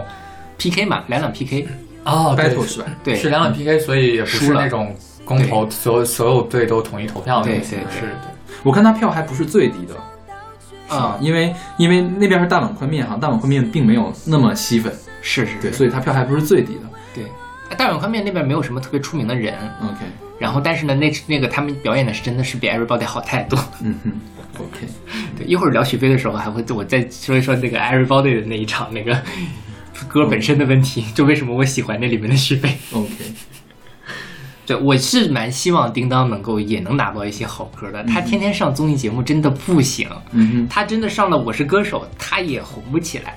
[0.58, 1.66] PK 嘛，两两 PK。
[2.04, 2.86] 哦 battle 是吧？
[3.04, 4.92] 对，是两两 PK，所以也不输了是那种
[5.24, 8.14] 公投，所有所有队都统一投票的对那种形对对式。
[8.62, 11.18] 我看他票还不是最低的，啊？
[11.20, 16.80] 因为因为那边是大碗宽面哈，大碗宽面并没有那么吸粉，是，是是是，所以他票还不是最低的。
[17.14, 17.24] 对。
[17.76, 20.04] 大碗宽面那边没有什么特别出名的人，OK，
[20.38, 23.58] 然后但是呢，那那个他们表演的是真的是比 Everybody 好太多。
[23.80, 24.12] 嗯哼
[24.58, 24.86] ，OK，
[25.38, 29.18] 对，一会儿聊许飞的时候，还会我再说一说那个 Everybody 的那一场那个
[30.06, 32.76] 歌本身的问题，就为什么我喜欢那里面的许飞。
[32.92, 33.10] OK，
[34.72, 38.02] 对，我是蛮希望叮当能够也能拿到一些好歌的。
[38.04, 43.36] 他天天上综艺节目真的不行，嗯，他真的上了《我是歌手》，他也红不起来。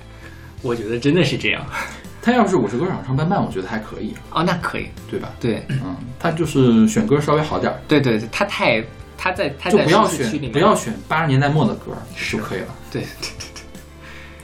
[0.62, 1.66] 我觉得真的是这样。
[2.22, 4.88] 他要是我是歌手唱伴伴，我觉得还可以，哦，那可以。
[5.12, 5.30] 对吧？
[5.40, 8.84] 对，嗯，他就是选歌稍微好点儿，对对对，他太
[9.18, 12.68] 他在他在就不要选不要选八十年代末的歌是就可以了。
[12.92, 13.62] 对对对对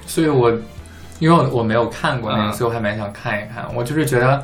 [0.06, 0.51] 所以我
[1.19, 3.65] 因为我我没有看过那个，嗯所以我还蛮想看一看。
[3.73, 4.43] 我就是觉得，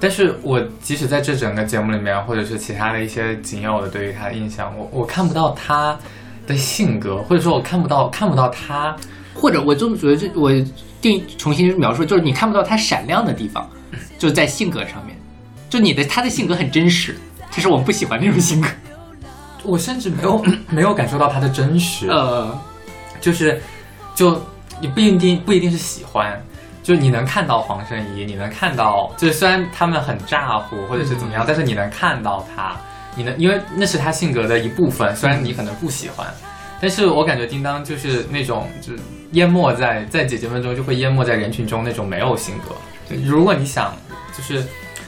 [0.00, 5.98] 但是我即使在这整个节目里面，或者是其他的一些仅有的对于他的印象，我我看不到他
[6.46, 8.96] 的性格，或者说我看不到看不到他。
[9.36, 10.48] 或者我就觉得这我
[11.00, 13.68] 定重新描述，就是你看不到他闪亮的地方，
[14.16, 15.16] 就是在性格上面，
[15.68, 17.16] 就你的他的性格很真实，
[17.50, 18.68] 其实我们不喜欢那种性格。
[19.64, 22.56] 我甚至没有 没有感受到他的真实，呃，
[23.20, 23.60] 就是
[24.14, 24.40] 就
[24.80, 26.40] 你不一定不一定是喜欢，
[26.84, 32.76] 就你能看到黄圣依，你能看到，就是虽然他们很咋呼或者是怎么样，但是你能看到他，
[33.16, 36.26] 你能因为那是他性格的一部分，虽然你可能不喜欢，
[36.82, 42.74] 但是我感觉叮当就是那种就是淹没在在姐姐们中就会淹没在人群中那种没有性格。
[43.08, 43.96] 对，如果你想
[44.36, 44.62] 就是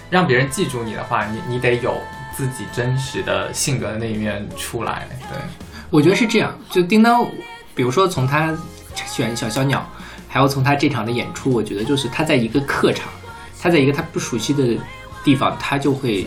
[0.09, 1.95] 让别人记住你的话，你你得有
[2.35, 5.07] 自己真实的性格的那一面出来。
[5.31, 5.39] 对，
[5.91, 7.23] 我觉得是这样，就叮当，
[7.75, 8.57] 比如说从他
[8.95, 9.87] 选小小鸟，
[10.37, 13.09] 还有从他这场的演出，我觉得就是他在一个客场，
[13.59, 14.77] 他在一个他不熟悉的
[15.25, 16.27] 地方，他就会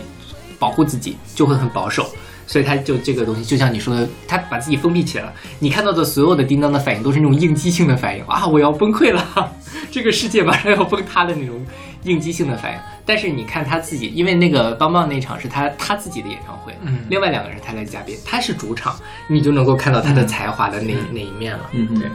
[0.58, 2.10] 保护自己，就会很保守。
[2.44, 5.32] 所以他就这个东西，就像你说的，他把自己封闭起来了。
[5.60, 9.52] 你看到的所有的叮当的反应都是那种应激性的反应啊，我要崩溃了，
[9.92, 11.64] 这个世界马上要崩塌的那种
[12.02, 12.78] 应激性的反应。
[13.06, 18.96] 但是你看他自己，因为那个邦邦那场是他他自己的演唱会，嗯另外两个人是他来嘉宾，他是主场，
[19.28, 21.70] 你就能够看到他的才华的那、那一面了。
[21.70, 22.10] 嗯哼对，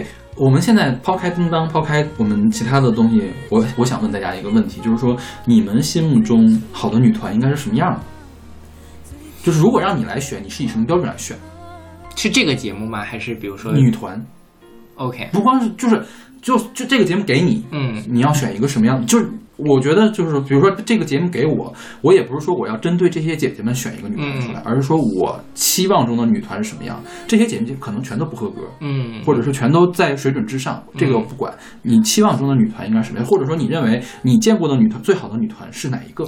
[0.00, 8.00] 对，我们现在抛开叮当，抛开我们其他的东西，我我想问大家一个问题，就是说你们心目中好的女团应该是什么样的？
[9.42, 11.36] 就是如果让你来选，你是以什么标准来选
[12.16, 13.02] 是这个节目吗？
[13.02, 14.20] 还是比如说女团
[14.96, 15.30] ？OK？
[15.32, 16.04] 不光是就是
[16.42, 19.06] 就就这个节目给你，嗯你要选一个什么样的？
[19.06, 27.02] 就是我觉得就是比如说这个节目给我，我也不是说我要针对这些姐姐们选一个女团出来，而是说我期望中的女团是什么样。
[27.26, 31.52] 这些姐姐可能全都不合格，嗯，或者是全都在水准之上，这个我不管。
[31.82, 33.26] 你期望中的女团应该是什么样？
[33.26, 36.26] 或者说你认为你见过的女团最好的女团是哪一个？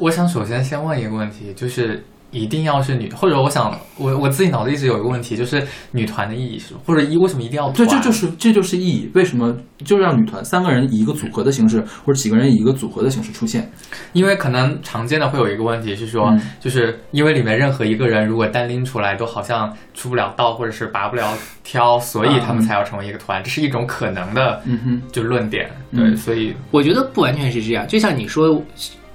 [0.00, 7.98] 我想首先先问一个问题，就是一定要是女，或者我想我我自己脑子一直有一个问题，就是女团的意义是，或者一为什么一定要对，团？
[8.00, 9.10] 这就是这就是意义。
[9.14, 13.70] 为什么就让女团三个人以一个组合的形式，或者几个人以一个组合的形式出现？
[14.12, 21.32] 因为可能常见的会有一个问题是说，嗯就是因为里面任何一个人如果单拎出来都好像出不了道，或者是拔不了
[21.64, 25.68] 挑，所以他们才要成为一个团，这是一种可能的嗯哼，就论点。
[25.92, 27.86] 对，嗯所以我觉得不完全是这样。
[27.86, 28.62] 就像你说，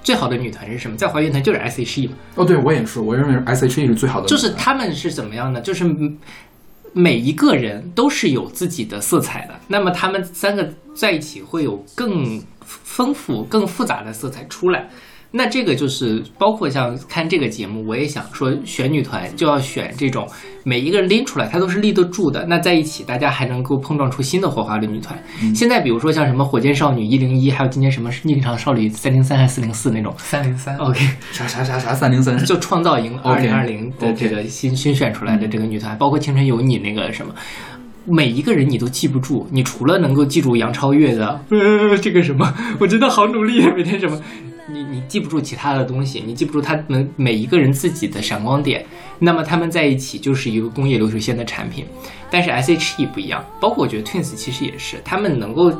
[0.06, 0.96] 最好的女团是什么？
[0.96, 5.60] 在华乐团就是 S.H.E 嘛，哦，对我也是，我认为 S.H.E 是最好的，就是他们是怎么样呢？
[5.60, 6.16] 就是嗯
[6.92, 14.88] 每一个人都是有自己的色彩的，那么他们三个在一起会有更丰富、更复杂的色彩出来。
[15.36, 20.26] 那这个就是包括像看这个节目，我也想说选女团就要选这种
[20.64, 22.46] 每一个人拎出来，她都是立得住的。
[22.48, 25.16] 那在一起，大家还能够碰撞出新的火花的女团。
[25.54, 30.14] 现在比如说像什么火箭少女一零一，还有今年什么逆场少女三零三还是四零四那种。
[30.16, 31.00] 三零三 OK，
[31.32, 37.34] 啥啥啥啥三零三，就创造营二零二零的这个新新选出来的这个女团，包括青春有你那个什么。
[38.08, 44.16] 每一个人你都记不住，你除了能够记住杨超越的，呃，这个什么，我真的好努力，每天什么，
[44.68, 48.84] 你你记不住其他的东西，你记不住他们每一个人自己的闪光点，
[49.18, 51.86] 那么他们在一起就是一个工业流水线的产品。
[52.30, 55.72] 但是 S.H.E 不一样，包括我觉得 Twins 其实也是，他们能够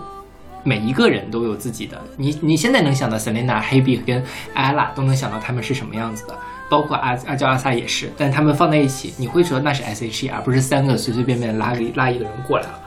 [0.63, 4.23] 每一个人都有自己的，你你现在能想到 Selena、Hebe 跟
[4.55, 6.39] ella 都能想到他们是什么样子的。
[6.69, 12.81] 包括阿阿娇阿 sa 也是，但他们放在一起，你会说那是 S.H.E，而不是三个随随便便拉个拉一个人过来了。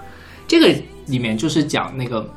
[0.48, 0.68] 这个
[1.08, 2.30] 里面就是讲那个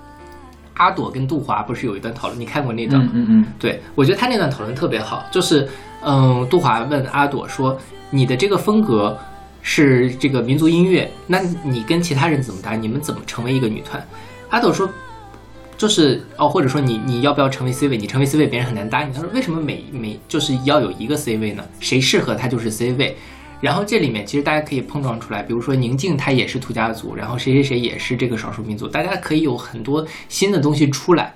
[0.75, 3.11] 阿朵跟杜华不是有一段讨论，你看过那段吗？
[3.15, 5.69] 嗯嗯对我觉得他那段讨论特别好，就是
[6.05, 7.79] 嗯，杜华问阿朵说
[8.11, 9.17] ：“你的这个风格
[9.61, 12.75] 是这个民族音乐，那你跟其他人怎么搭？
[12.75, 14.05] 你们怎么成为一个女团？”
[14.51, 14.89] 阿朵说
[15.79, 17.97] ：“就是哦，或者说你你要不要成为 C 位？
[17.97, 21.63] 你成为 C 位，别人很难搭你。”他说：“为什么每每就是要有一个 C 位呢？
[21.81, 23.17] 谁适合他就是 C 位。”
[23.63, 31.33] 然后这里面其实大家可以碰撞出来，比如说宁静她也是土家族，然后谁谁谁也是这个少数民族，大家可以有很多新的东西出来。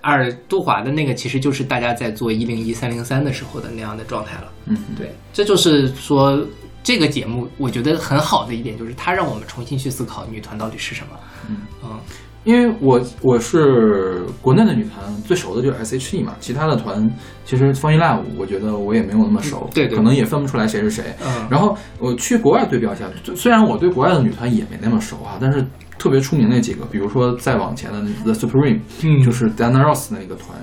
[0.00, 4.52] 而杜华的那个其实就是大家在做一零一三零三的时候的那样的状态了。
[4.66, 6.44] 嗯，对，这就是说
[6.82, 11.12] 这个节目我觉得很好的一点，就是它让我们重新去思考女团到底是什么。
[11.48, 12.00] 嗯嗯
[12.44, 17.08] 因为我我是国内的女团最熟的就是 S.H.E 嘛，其他的团
[17.44, 21.04] 其实 f u n n y Love 我觉得我也没有那么熟，对对可能也分不出来谁是谁。
[21.24, 23.04] 嗯然后我去国外对标一下，
[23.36, 25.64] 虽然我对国外的女团也没那么熟啊，但是
[25.98, 30.58] 特别出名那几个，比如说再往前的 The Supreme，嗯就是 Diana Ross 那个团，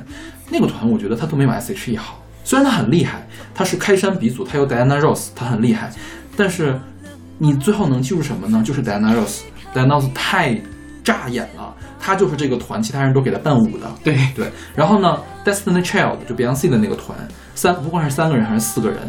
[0.49, 2.21] 那个团我觉得它都没有 S.H.E 好。
[2.43, 5.93] 虽然它很厉害，它是开山鼻祖，它有 Diana Ross，它很厉害，
[6.35, 6.77] 但是
[7.37, 8.61] 你最后能记住什么呢？
[8.65, 10.59] 就是 Diana Ross，Diana Ross 太
[11.03, 13.91] 扎眼了，他就是这个团其他人都给他伴舞的。
[14.03, 17.17] 对，对，然后呢，Destiny Child 就 Beyonce 的那个团，
[17.55, 18.99] 三不管是三个人还是四个人，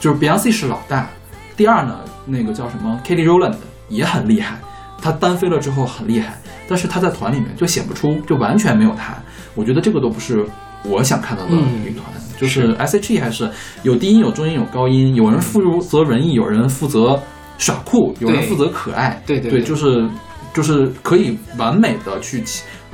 [0.00, 1.08] 就是 Beyonce 是老大，
[1.56, 3.56] 第二呢，那个叫什么 Katy Rowland
[3.88, 4.58] 也很厉害，
[5.00, 9.14] 他单飞了之后很厉害，但是他在团里面就显不出，就完全没有他。
[9.54, 10.44] 我觉得这个都不是
[10.84, 11.82] 我想看到的嗯。
[11.82, 12.04] 女团，
[12.38, 13.50] 就是 S.H.E 还是。
[13.82, 17.18] 有低音、有中音、有高音，有人负责文艺，有人负责
[17.56, 19.62] 耍酷，有人负责可爱，对对。
[19.62, 20.06] 就是
[20.56, 22.42] 就是可以完美的去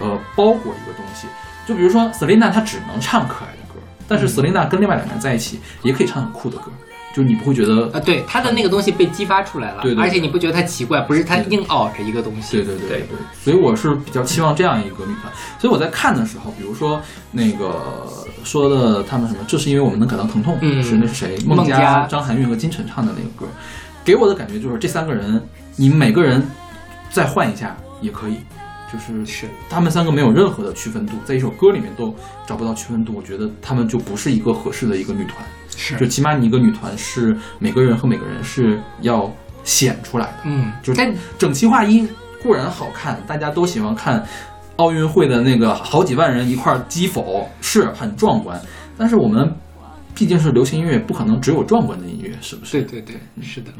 [0.01, 1.29] 呃包裹一个东西。
[1.65, 6.73] 就比如说 Selina，她只能唱可爱的歌，但是 Selina 跟另外两个人在一起也可以唱很酷的歌，
[7.15, 12.57] 就你不会觉得啊，对，他的那个东西被激发出来了，对对对而且你不觉得它奇怪，不是他硬拗着一个东西。
[12.57, 15.33] 对对对对对，所以我是比较期望这样一个女团。
[15.61, 17.81] 所以我在看的时候，比如说那个
[18.43, 21.39] 说的他们什么，这是因为我们能感到疼痛，嗯是那是谁？
[21.47, 23.47] 孟佳佳、张含韵和金晨唱的那个歌，
[24.05, 25.41] 给我的感觉就是这三个人，
[25.77, 26.45] 你每个人
[27.13, 28.39] 再换一下也可以，
[28.93, 32.15] 就是是他们三个没有任何的区分度，在一首歌里面都
[32.47, 35.45] 找不到区分度，我觉得他们就不是一个合适的一个女团。
[35.75, 39.33] 是就起码你一个女团是每个人和每个人是要
[39.65, 40.39] 显出来的。
[40.45, 42.07] 嗯，就是但整齐划一
[42.43, 44.23] 固然好看，大家都喜欢看
[44.77, 48.61] 奥运会的那个好几万人一块儿击否，是很壮观。
[48.99, 49.51] 但是我们
[50.15, 52.83] 毕竟是流行音乐，不可能只有壮观的音乐，是不是？
[52.83, 53.73] 对对对，是的。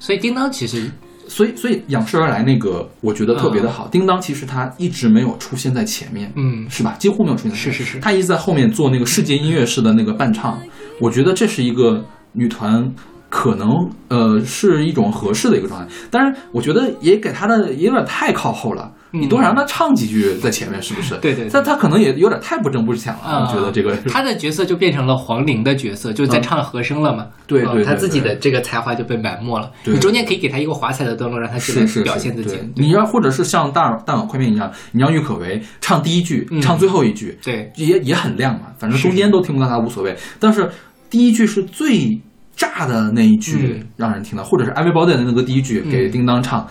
[0.00, 0.90] 所以叮当其实
[1.28, 3.88] 所以，所以仰视而来那个，我觉得特别的好。
[3.88, 6.94] 叮当其实他一直没有出现在前面，嗯是吧？
[6.98, 7.78] 几乎没有出现在前面。
[7.78, 10.58] 是是是他一直在后面做那个世界音乐式的那个伴唱。
[11.00, 12.92] 我觉得这是一个女团
[13.28, 15.92] 可能呃是一种合适的一个状态。
[16.10, 18.92] 当然，我觉得也给他的也有点太靠后了。
[19.14, 21.14] 你多让他唱几句在前面，是不是？
[21.14, 23.22] 嗯对对对但他可能也有点太不争不抢了。
[23.22, 27.24] 啊，我觉得这个他的角色就变成了黄龄的角色，就在唱和声了嘛。
[27.24, 29.70] 嗯对他自己的这个才华就被埋没了。
[29.84, 32.58] 对你中间可以给他一个华彩的段落，让他是是表现自己。
[32.76, 38.68] 你要或者是像大大碗宽面一样，你让郁可唯唱第一句，嗯唱最后一句，对也也很亮嘛。
[38.78, 40.70] 反正中间都听不到他无所谓，但是
[41.10, 42.18] 第一句是最
[42.56, 46.66] 炸的那一句嗯让人听到，或者是 Everybody 的那个第一句嗯给叮当唱，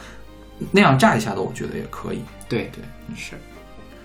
[0.72, 2.22] 那样炸一下的，我觉得也可以。
[2.48, 2.84] 对对
[3.16, 3.34] 是。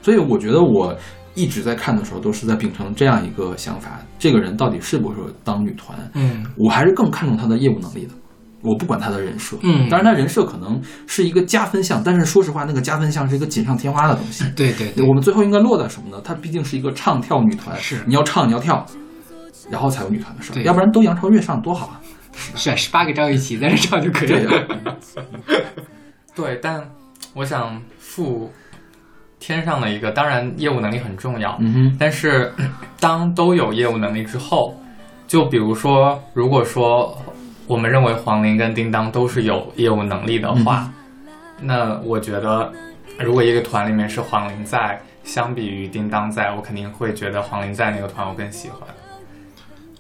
[0.03, 0.97] 所以我觉得我
[1.35, 5.99] 一直在看的时候都是在秉承这样一个想法：这个人到底适不适合当女团？
[6.15, 8.15] 嗯我还是更看重他的业务能力的。
[8.63, 14.45] 我不管他的人设，嗯当然他人设可能是一个加分项，但是说实话，那个加分项是一个锦上添花的东西。
[14.57, 16.21] 对对对，我们最后应该落在什么呢？
[16.25, 18.85] 它毕竟是一个唱跳女团，是你要唱你要跳，
[19.71, 22.01] 然后才有女团的事儿，要不然都杨超越上多好啊！
[22.57, 24.67] 选十八个张雨绮在这唱就可以对了。
[26.43, 26.91] 呀，对，但
[27.35, 28.53] 我想复
[29.39, 32.53] 天上的一个，当然业务能力很重要，嗯哼，但是
[32.99, 34.75] 当都有业务能力之后，
[35.27, 37.17] 就比如说，如果说
[37.67, 40.91] 我们认为黄龄跟叮当都是有业务能力的话，
[41.61, 42.73] 那我觉得，
[43.19, 48.81] 如果一个团里面是黄龄在，相比于叮当在，我肯定会觉得黄龄在那个团我更喜欢。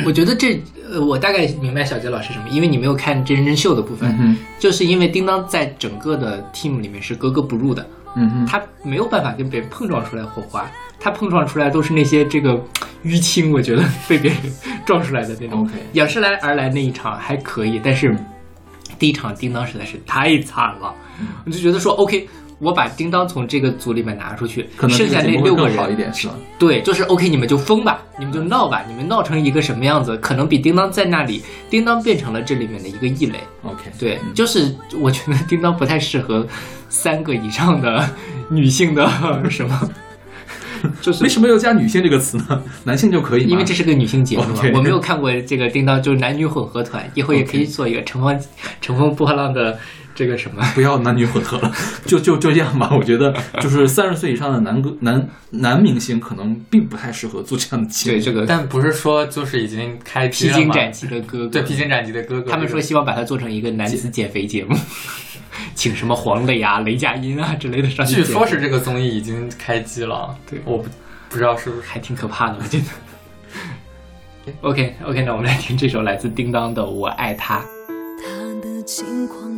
[0.06, 7.86] 我觉得这呃，我大概明白小杰老师什么，因为你没有看真人真秀的部分，嗯，就是因为叮当在整个的 team 里面是格格不入的，
[8.16, 10.70] 嗯哼，他没有办法跟别人碰撞出来火花，
[11.00, 12.54] 他碰撞出来都是那些这个
[13.04, 14.40] 淤青，我觉得 被别人
[14.86, 15.68] 撞出来的那种。
[15.92, 18.16] 仰视来而来那一场还可以，但是
[18.98, 22.28] 第一场叮当实在是太惨了，嗯我就觉得说 OK，
[22.58, 26.34] 我把叮当从这个组里面拿出去，可能剩下那六个人好一点，是吧？
[26.58, 33.38] 对，就是 OK，你们就疯吧，你们就闹吧，你们闹成一个什么样子，可能比叮当在那里，叮当变成了这里面的一个异类。
[33.62, 36.46] OK，对，就是我觉得叮当不太适合
[36.88, 38.08] 三个以上的
[38.50, 39.08] 女性的
[39.48, 39.90] 什么，
[41.00, 42.60] 就是为什么要加女性这个词呢？
[42.82, 43.50] 男性就可以吗？
[43.50, 44.44] 因为这是个女性节目
[44.74, 48.40] 我没有看过这个叮当，就是男女混合团，以后也可以做一个乘风
[48.80, 49.78] 乘风破浪的
[50.18, 50.60] 这个什么。
[50.74, 51.72] 不要男女混合了，
[52.04, 52.90] 就就就这样吧。
[52.98, 58.16] 我觉得就是三十岁以上的男歌男男明星可能并不太适合做这样的节目。
[58.16, 60.50] 对这个但不是说就是已经开披？
[60.50, 64.76] 荆斩棘的哥哥，对，披荆斩棘的哥哥，他们说希望把它做成一个男子减肥节目，
[65.76, 68.16] 请什么黄磊啊、雷佳音啊之类的上去。
[68.16, 70.88] 据说是这个综艺已经开机了，对我不
[71.28, 71.82] 不知道是不是。
[71.86, 72.84] 还挺可怕的，我觉得。
[74.62, 77.58] OK OK，那我们来听这首来自叮当的《我爱他》。
[78.20, 78.30] 他
[78.62, 79.57] 的轻狂留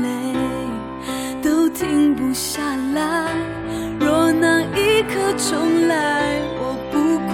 [1.81, 2.61] 停不下
[2.93, 3.33] 来。
[3.99, 7.33] 若那一刻重来，我不哭，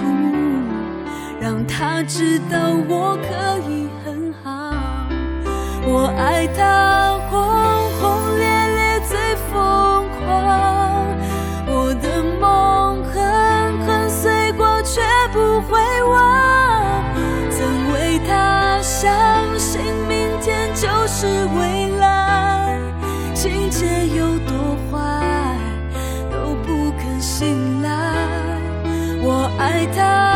[1.38, 3.28] 让他知道我可
[3.68, 4.48] 以很好。
[5.84, 7.38] 我爱他轰
[8.00, 8.44] 轰烈
[8.74, 9.18] 烈最
[9.52, 10.77] 疯狂，
[29.98, 30.27] 我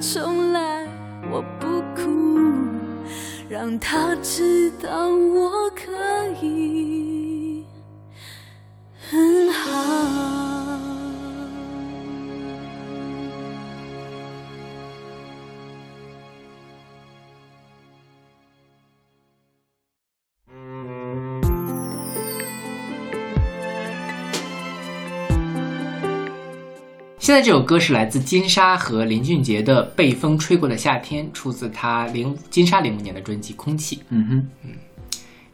[0.00, 0.86] 重来，
[1.30, 2.38] 我不哭，
[3.48, 5.67] 让他知道我
[27.28, 33.96] 现在这首歌是来自金莎和林俊杰的《被风吹过的夏天》，出自他零金莎零五年的专辑《空气》。
[34.08, 34.70] 嗯哼，嗯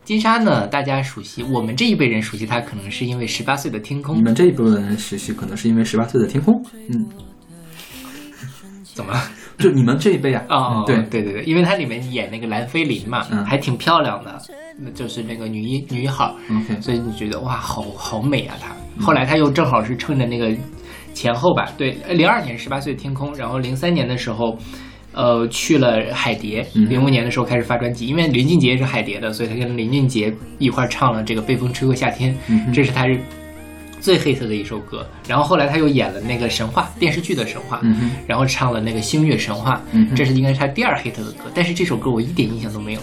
[0.05, 4.15] 金莎呢，大家熟悉，我们这一辈人熟悉她，可能是因为《十八岁的天空。
[4.15, 4.21] 你》。
[4.25, 6.55] 们这一部分人熟悉可能是因为十八岁的天空，
[6.93, 7.09] 嗯，
[8.95, 9.13] 怎么？
[9.13, 9.21] 了？
[9.59, 11.03] 就你们这一辈啊，哦，嗯对。
[11.11, 13.45] 对对对，因为它里面演那个蓝菲林嘛，嗯。
[13.45, 14.41] 还挺漂亮的，
[14.79, 16.37] 那就是那个女一女一号。
[16.81, 18.71] 所以你觉得哇，好好美啊她。
[19.05, 20.57] 后来她又正好是趁着那个
[21.15, 24.59] 前后吧，对，零二年十八岁的天空，然后零三年的时候。
[25.17, 33.07] 呃，去了海蝶，嗯零五年的时候开始发专辑，因为林俊杰是海蝶的，所以他跟林俊杰一块儿唱了这个《被风吹过夏天》，嗯这是他
[34.01, 35.07] 最 hit 的一首歌。
[35.29, 43.01] 然后后来他又演了那个神话电视剧的神话，嗯，然后唱了那个《星月神话》，嗯这是应该是他第二 hit 的歌，但是这首歌我一点印象都没有，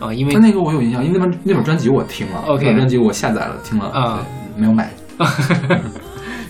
[0.00, 4.26] 啊、因为那那个我有印象，因为那本那本专辑我听了 OK 那本专辑我下载了听了，
[4.56, 4.88] 没有买。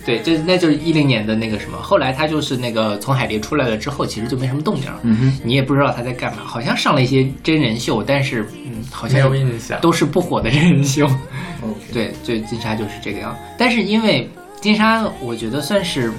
[0.04, 9.80] 对，这那就是一零年的那个什么，后来他就是那个从海蝶出来了之后，其实就没什么动静了，嗯哼，你也不知道他在干嘛，好像上了一些真人秀，但是嗯，好没像有印象。
[9.80, 11.08] 都是不火的真人秀。
[11.92, 13.34] 对，就金莎就是这个样。
[13.56, 14.28] 但是因为
[14.60, 16.12] 金莎，我觉得算是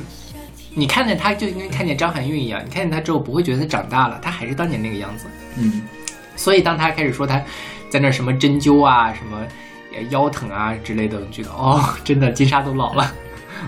[0.74, 5.28] 你看见她就跟看见张含韵一样，你看见她之后不会觉得她长大了，她还是当年那个样子。
[5.58, 5.84] 嗯，
[6.36, 7.40] 所以当她开始说她
[7.90, 9.46] 在那什么针灸啊、什么
[9.96, 13.14] 呃腰疼啊之类的，我觉得哦，真的金莎都老了，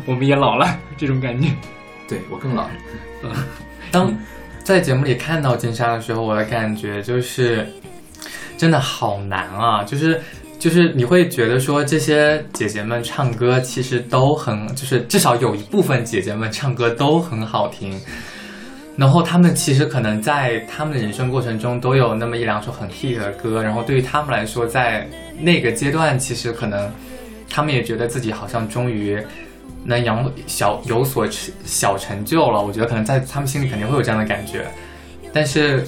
[0.06, 1.50] 我们也老了，这种感觉。
[2.08, 2.68] 对我更老。
[3.92, 4.14] 当
[4.64, 7.68] 在节目里看到金莎的时候，我的感觉就是
[8.58, 9.84] 真的好难啊！
[9.84, 10.22] 就是
[10.60, 18.00] 就是你会觉得说这些姐姐们唱歌其实都很，就是至少有一部分姐姐们唱歌都很好听。
[18.96, 25.08] 然后她们其实可能在她们的人生过程中都有那么一两首很 hit 的歌，然后对于她们来说，在
[25.40, 26.92] 那个阶段，其实可能
[27.50, 29.22] 她们也觉得自己好像终于
[29.88, 32.62] 能有小有所成小成就了。
[32.62, 34.68] 我觉得可能在他们心里肯定会有这样的感觉，
[35.34, 35.84] 但是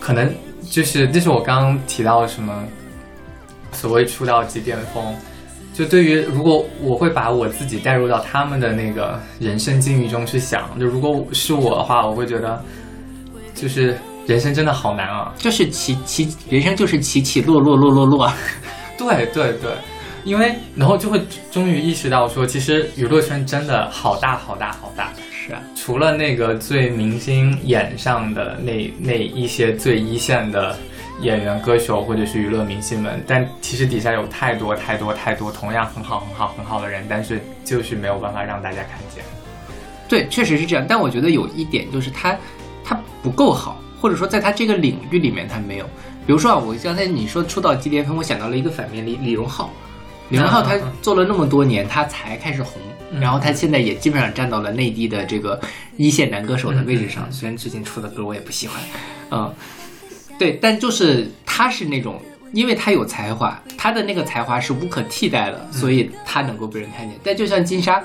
[0.00, 0.32] 可能
[0.70, 2.64] 就是这是我刚刚提到什么
[3.72, 5.14] 所谓出道即巅峰。
[5.74, 12.62] 就对于如果我会把我自己带入到他们的那个人生境遇中去想，就如果是我的话，我会觉得
[13.54, 15.32] 就是人生真的好难啊。
[15.38, 18.32] 就是起起人生就是起起落落落落落，
[18.98, 19.70] 对 对对，
[20.24, 21.20] 因为然后就会
[21.50, 25.12] 终于意识到说，其实娱乐圈真的好大好大好大。
[25.30, 30.78] 是啊，除了那个最明星眼上的那那一些最一线的
[31.20, 39.24] 演员、歌手或者是娱乐明星们，但其实底下有太多太多太多同样很好很好很好的人，但是就是没有办法让大家看见。
[40.08, 40.86] 对，确实是这样。
[40.88, 42.38] 但我觉得有一点就是他
[42.84, 45.86] 他不够好，或者说在他这个领域里面他没有。
[46.24, 49.72] 比如说啊，我刚才你说出道即巅峰，我想到了一个反面李李荣浩。
[50.32, 52.80] 李荣浩他做了那么多年，他才开始红，
[53.10, 55.60] 嗯然后他现在也基本上站到了内地的这个
[55.98, 57.30] 一线男歌手的位置上。
[57.30, 58.80] 虽然最近出的歌我也不喜欢，
[59.30, 59.54] 嗯，
[60.38, 62.18] 对，但就是他是那种，
[62.54, 67.14] 因为他有才华，他的那个才华是无可替代的，所以他能够被人看见。
[67.22, 68.02] 但就像金莎，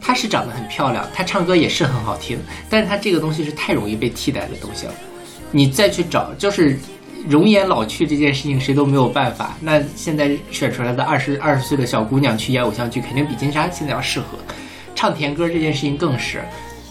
[0.00, 2.38] 她是长得很漂亮，她唱歌也是很好听，
[2.70, 4.94] 但是她这个东西是太容易被替代的东西了。
[5.50, 6.78] 你再去找，就是
[7.28, 9.56] 容颜老去这件事情，谁都没有办法。
[9.60, 14.38] 那现在选出来的二十二十岁的小姑娘去演偶像剧，肯定比金莎现在要适合。
[14.94, 16.42] 唱甜歌这件事情更是，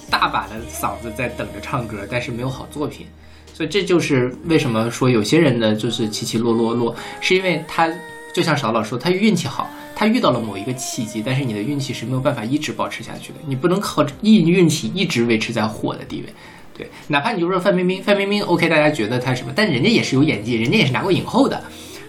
[0.10, 3.08] 大把的嗓子在等着唱歌，但是没有好作品。
[3.54, 7.90] 所以这就是为什么说有些人的就是起起落落落，是因为他
[8.34, 16.34] 就像少老说，他运气好，他遇到了某一个契机，但是你的运气是没有办法一直保持下去的，你不能靠一运气一直维持在火的地位。
[16.78, 21.63] 对，哪怕你就说范冰冰，范冰冰 OK，大家觉得她什么，但人家也是有演技，人家也是拿过影后的，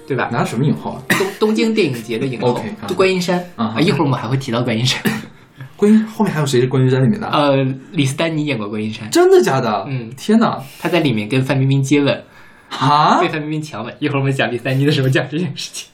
[0.07, 0.29] 对吧？
[0.33, 1.03] 拿什么影后啊？
[1.11, 5.01] 东东京电影节的影后 啊观音山啊啊，一会儿我们还会提到观音山。
[5.77, 7.29] 观音后面还有谁是观音山里面的？
[7.29, 7.55] 呃，
[7.93, 9.85] 李斯丹妮演过观音山，真的假的？
[9.89, 10.59] 嗯天哪！
[10.81, 12.25] 她在里面跟范冰冰接吻，
[12.71, 13.29] 啊 被！
[13.29, 13.95] 范冰冰强吻。
[13.99, 15.89] 一会儿我们讲李斯丹妮的时候讲这件事情。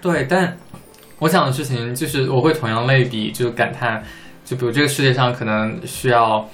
[0.00, 0.56] 对，但
[1.18, 4.02] 我想的事情就是，我会同样类比，就是感叹，
[4.44, 6.48] 就比如这个世界上可能需要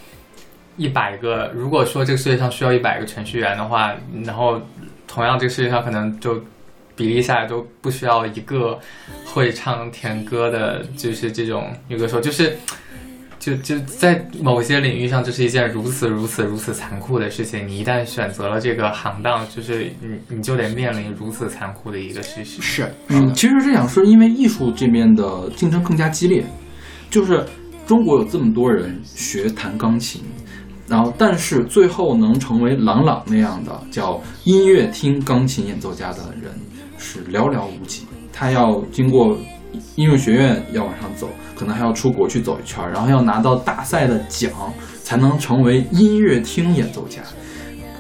[0.81, 4.61] 一百个，如果说这个世界上需要一百个程序员的话，然后
[5.07, 6.41] 同样这个世界上可能就
[6.97, 8.79] 比例下来都不需要一个
[9.27, 12.57] 会唱甜歌的，就是这种女歌手，就是。
[13.41, 17.67] 就就在某些领域上，这是一件如此如此如此残酷的事情。
[17.67, 22.61] 你一旦选择了这个行当，就是你你就得面临如此残酷的一个事实。
[22.61, 26.45] 是，嗯，其实是想说，因为艺术这边的竞争更加激烈，
[27.09, 27.43] 就是
[27.87, 30.23] 中国有这么多人学弹钢琴，
[30.91, 36.53] 然后但是最后能成为朗朗那样的叫音乐厅钢琴演奏家的人
[36.99, 38.07] 是寥寥无几。
[38.33, 39.37] 他要经过
[39.95, 44.51] 音乐学院要往上走，可能还要出国去走一圈，然后要拿到大赛的奖，
[45.05, 47.23] 才能成为音乐厅演奏家。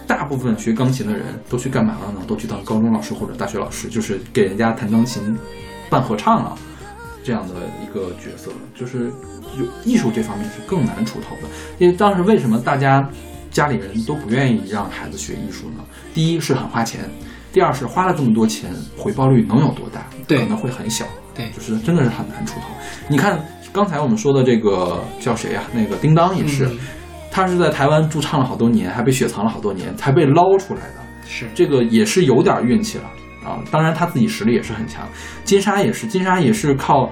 [0.06, 2.20] 大部分学钢琴的人都去干嘛了呢？
[2.26, 5.38] 都去当高中老师或者大学老师，就是给人家弹钢琴、
[5.88, 6.56] 办合唱了
[7.22, 8.50] 这样的一个角色。
[8.74, 9.12] 就是
[9.58, 11.48] 有艺术这方面是更难出头的。
[11.78, 13.08] 因为当时为什么大家
[13.50, 15.84] 家里人都不愿意让孩子学艺术呢？
[16.14, 17.08] 第一是很花钱，
[17.52, 20.06] 第二是花了这么多钱，回报率能有多大？
[20.26, 21.04] 对可能会很小。
[21.34, 22.66] 对就是真的是很难出头。
[23.08, 23.38] 你看
[23.72, 26.78] 刚才我们说的这个叫谁呀、那个叮当也是，嗯
[27.32, 30.96] 他是在台湾驻唱了好多年，还被雪藏了好多年，才被捞出来的。
[31.24, 33.04] 是这个也是有点运气了
[33.44, 33.62] 啊。
[33.70, 35.08] 当然他自己实力也是很强。
[35.44, 37.08] 金莎也是，金莎也是靠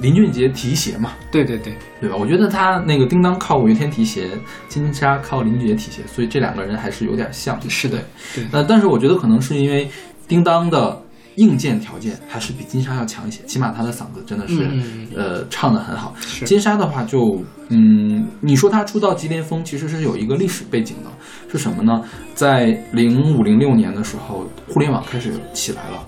[0.00, 2.16] 林俊杰提鞋嘛，对对对，对吧？
[2.16, 4.28] 我觉得他那个叮当靠五月天提鞋，
[4.68, 7.58] 金莎靠林俊杰提鞋，所以这两个人还是有点像。
[7.70, 8.02] 是的，
[8.34, 9.88] 对呃，但是我觉得可能是因为
[10.26, 11.00] 叮当的
[11.36, 14.68] 硬件条件还是比金莎要强一些，起码他的嗓子真的是、
[15.14, 16.12] 呃唱的很好。
[16.44, 21.10] 金莎的话就嗯，你说他出道即巅峰，其实是有一个历史背景的，
[21.50, 22.02] 是什么呢？
[22.34, 26.06] 在零五零六年的时候，互联网开始起来了，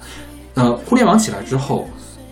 [0.54, 1.88] 呃，互联网起来之后。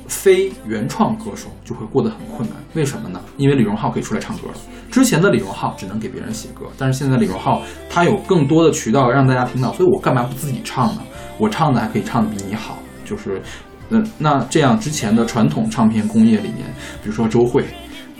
[0.09, 3.20] 非原创歌手就会过得很困难，为什么呢？
[3.36, 4.55] 因为李荣浩可以出来唱歌了。
[4.90, 11.02] 之前的李荣浩只能给别人写歌，但是现在李荣浩他有更多的渠道让大家听到，所以我干嘛不自己唱呢？
[11.38, 13.42] 我唱的还可以唱的比你好，就是，
[13.90, 16.59] 嗯，那这样之前的传统唱片工业里面，
[17.02, 17.64] 比如说周慧，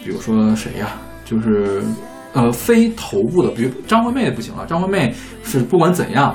[0.03, 1.80] 比如说谁呀、就是，
[2.32, 5.14] 呃，非头部的，比如张惠妹不行了，张惠妹
[5.45, 6.35] 是不管怎样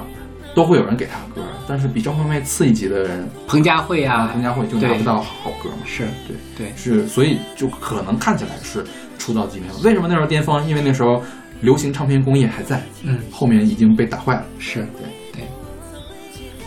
[0.59, 5.77] 都会有人给他歌，但是比张惠妹次一级的人，彭佳慧啊，彭佳慧就拿不到好歌嘛。
[5.85, 8.83] 是对对是，所以就可能看起来是
[9.17, 9.81] 出道即巅峰。
[9.83, 10.67] 为什么那时候巅峰？
[10.67, 11.23] 因为那时候
[11.61, 14.43] 流行唱片工业还在，嗯后面已经被打坏了。
[14.59, 15.47] 是，对对。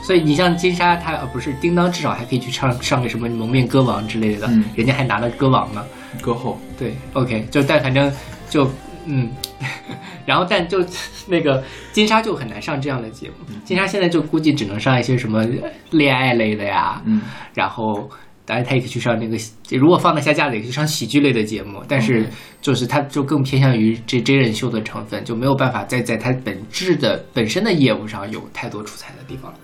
[0.02, 5.84] 所以你像金莎，她呃不是叮当，至少还可以去唱上个什么蒙面歌王之类的，嗯人家还拿了歌王呢。
[6.22, 8.10] 歌后，对，OK，就但反正
[8.48, 8.66] 就
[9.04, 9.28] 嗯，
[10.24, 10.84] 然后但就
[11.28, 11.62] 那个
[11.92, 15.44] 金莎就很难上这样的节目，金莎现在就估计只能上一些什么
[15.90, 17.22] 恋爱类的呀，嗯，
[17.54, 18.08] 然后
[18.44, 19.36] 当然他也可以去上那个，
[19.78, 22.26] 如果放得下架子，也可以去上喜剧类的节目，但是
[22.60, 29.50] 就是他就更偏向于这真人秀的成分，就没有办法再在他本质的本身的业务上有太多出彩的地方。
[29.52, 29.58] 了。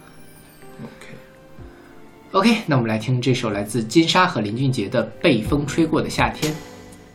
[2.31, 6.53] OK，OK，那我们来听这首来自金莎和林俊杰的《被风吹过的夏天》。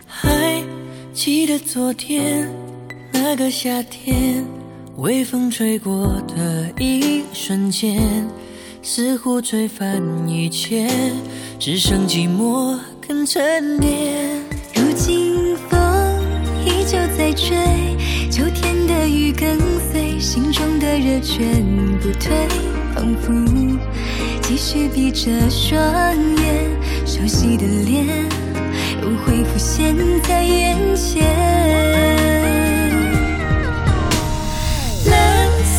[0.06, 0.62] 还
[1.14, 2.48] 记得昨天
[3.14, 4.44] 那个夏天，
[4.98, 8.28] 微风吹过的一瞬间，
[8.82, 10.90] 似乎吹翻一切，
[11.60, 14.42] 只剩寂寞跟沉淀。
[14.76, 15.80] 如今风
[16.66, 17.56] 依旧在吹，
[18.32, 19.60] 秋天的雨跟
[19.92, 21.64] 随，心中的热全
[22.00, 22.48] 不退，
[22.96, 23.32] 仿佛
[24.42, 25.80] 继续闭着双
[26.38, 26.70] 眼，
[27.06, 28.06] 熟悉的脸
[29.02, 32.23] 又会浮现在眼前。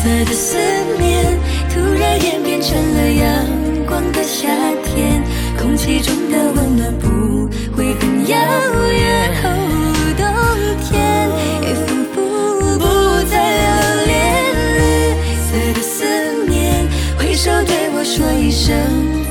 [0.05, 0.55] 色的思
[0.99, 1.35] 念
[1.67, 3.43] 突然演变成了阳
[3.87, 4.47] 光的夏
[4.83, 5.23] 天，
[5.57, 8.37] 空气中的温暖不会很遥
[8.91, 9.33] 远。
[10.15, 10.23] 冬
[10.83, 11.27] 天
[11.63, 12.21] 也仿佛
[12.77, 12.85] 不
[13.31, 14.13] 再留恋。
[14.77, 14.79] 绿
[15.41, 16.05] 色的思
[16.47, 16.87] 念，
[17.17, 18.77] 挥手对我说一声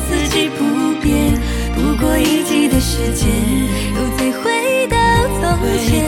[0.09, 0.64] 四季不
[1.01, 1.39] 变。
[1.77, 3.31] 不过一季的时间，
[3.95, 4.97] 又再回到
[5.39, 5.41] 从
[5.87, 6.03] 前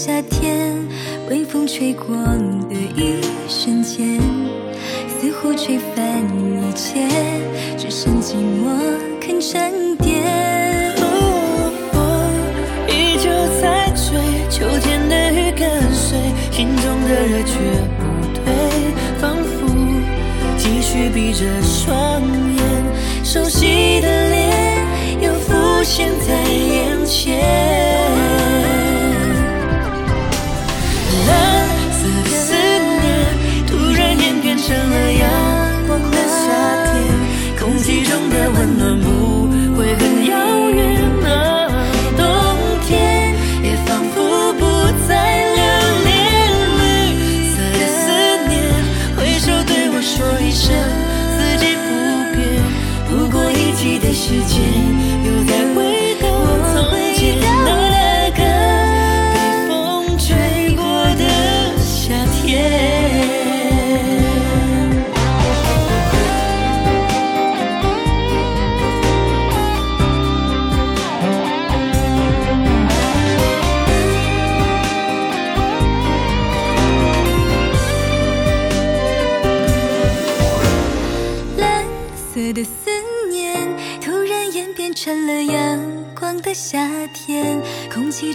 [0.00, 0.76] 夏天，
[1.28, 2.14] 微风吹过
[2.70, 4.20] 的一瞬间，
[5.08, 7.08] 似乎吹翻一切，
[7.76, 8.70] 只剩寂寞
[9.20, 10.94] 肯沉淀。
[10.98, 12.30] 哦，
[12.86, 13.28] 依旧
[13.60, 14.14] 在追，
[14.48, 16.16] 秋天的雨跟随，
[16.52, 17.58] 心中的热却
[17.98, 18.04] 不
[18.38, 18.54] 退，
[19.20, 19.66] 仿佛
[20.56, 22.62] 继续闭着双眼，
[23.24, 24.78] 熟悉的脸
[25.22, 28.07] 又浮现在眼前。
[34.68, 35.37] 什么样？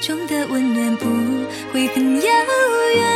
[0.06, 1.06] 中的温暖不
[1.72, 2.30] 会很遥
[2.93, 3.12] 远。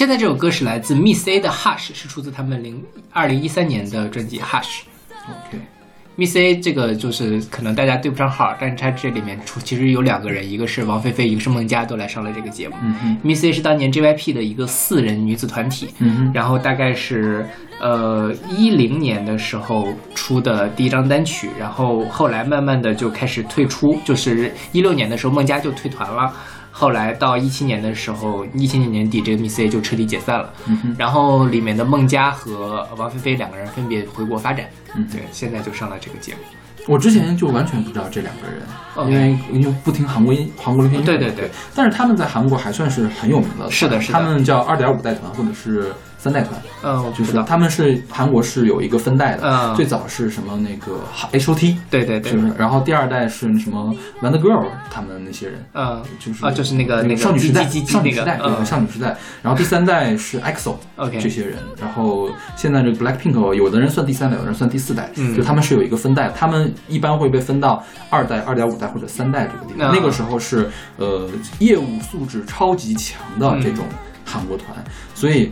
[0.00, 2.82] 现在这首歌是来自 Miss A 的 Hush，是出自他们零
[3.12, 4.80] 二零一三年的专辑 Hush。
[5.28, 12.76] OK，Miss A 这个就是可能大家对不上号，但是它这里面出其实有两个人，一个是王菲菲，一个是孟佳，都来上了这个节目。
[12.82, 17.46] 嗯，Miss A 是当年 JYP 的一个四人女子团体，嗯，然后大概是
[17.78, 26.32] 呃一零年的时候出的第一张单曲，然后后来慢慢的就开始退出，就是一六年的时候孟佳就退团了。
[26.80, 30.50] 后来到一七年的时候，一七年年底这个 Miss A 就彻底解散了。
[30.64, 34.64] 嗯哼，然后里面的孟佳和王菲菲两个人分别回国发展。
[34.94, 36.38] 嗯对，现在就上了这个节目。
[36.86, 41.18] 我之前就完全不知道这两个人因为因为不听韩国音韩国流行音乐。
[41.18, 45.92] 对对对，但是他们在韩国还算是很有名的，是的是的他们叫二点五代团或者是
[46.22, 47.42] 三代团，嗯，我就是。
[47.44, 49.74] 他们是韩国是有一个分代的，嗯。
[49.74, 51.00] 最早是什么那个
[51.32, 52.32] H O T，对对对。
[52.32, 58.66] 就，是，然后第二代是什么 Wonder Girl 他们那些人，嗯，就是啊，就是那个那个少女时代少女时代，那个，对，嗯。
[58.66, 59.16] 少女时代。
[59.40, 65.34] 然后第三代是 EXO OK 这些人，然后现在这个 Blackpink 有的人算第三代，有的人算第四代，嗯。
[65.34, 69.88] 就他们是有一个分代，他们一般会被分到二代、二点五代或者三代这个地方。
[69.88, 70.68] 啊那个时候是
[70.98, 71.26] 呃
[71.60, 73.62] 业务素质超级强的嗯。
[73.62, 73.86] 这种
[74.26, 74.68] 韩国团，
[75.14, 75.50] 所以。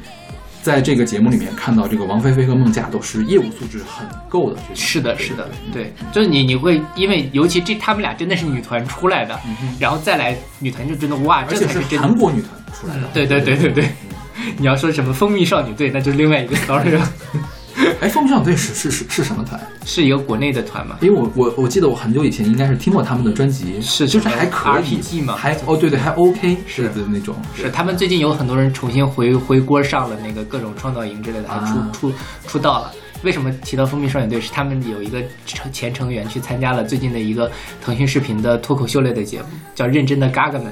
[0.68, 9.40] 在这个节目里面看到这个王菲菲和孟佳都是业务素质很够的，是的，是的，对，就是你你会因为尤其这他们俩真的是女团出来的，
[9.80, 11.98] 然后再来女团就真的哇，这才真的。
[11.98, 13.08] 韩国女团出来的。
[13.14, 13.88] 对对对对对，
[14.58, 17.12] 你要说什么蜂蜜少女队，那就是另外一个 story 了，
[18.00, 19.60] 哎，风向队是是是是什么团？
[19.84, 20.96] 是一个国内的团吗？
[21.00, 32.12] 因为我我我记得我很久以前应该是听过他们的专辑，是就是还可以 RPG 嘛还哦对对还 OK 是的那种，是他们最近有很多人重新回回锅上了那个各种创造营之类的，还出、啊出
[32.46, 32.92] 出道了。
[33.22, 34.40] 为什么提到蜂蜜少女队？
[34.40, 37.50] 是他们有一个成前成员去参加了最近的一个
[37.82, 40.66] 腾讯视频的脱口秀类的节目，叫《认真的嘎嘎们》，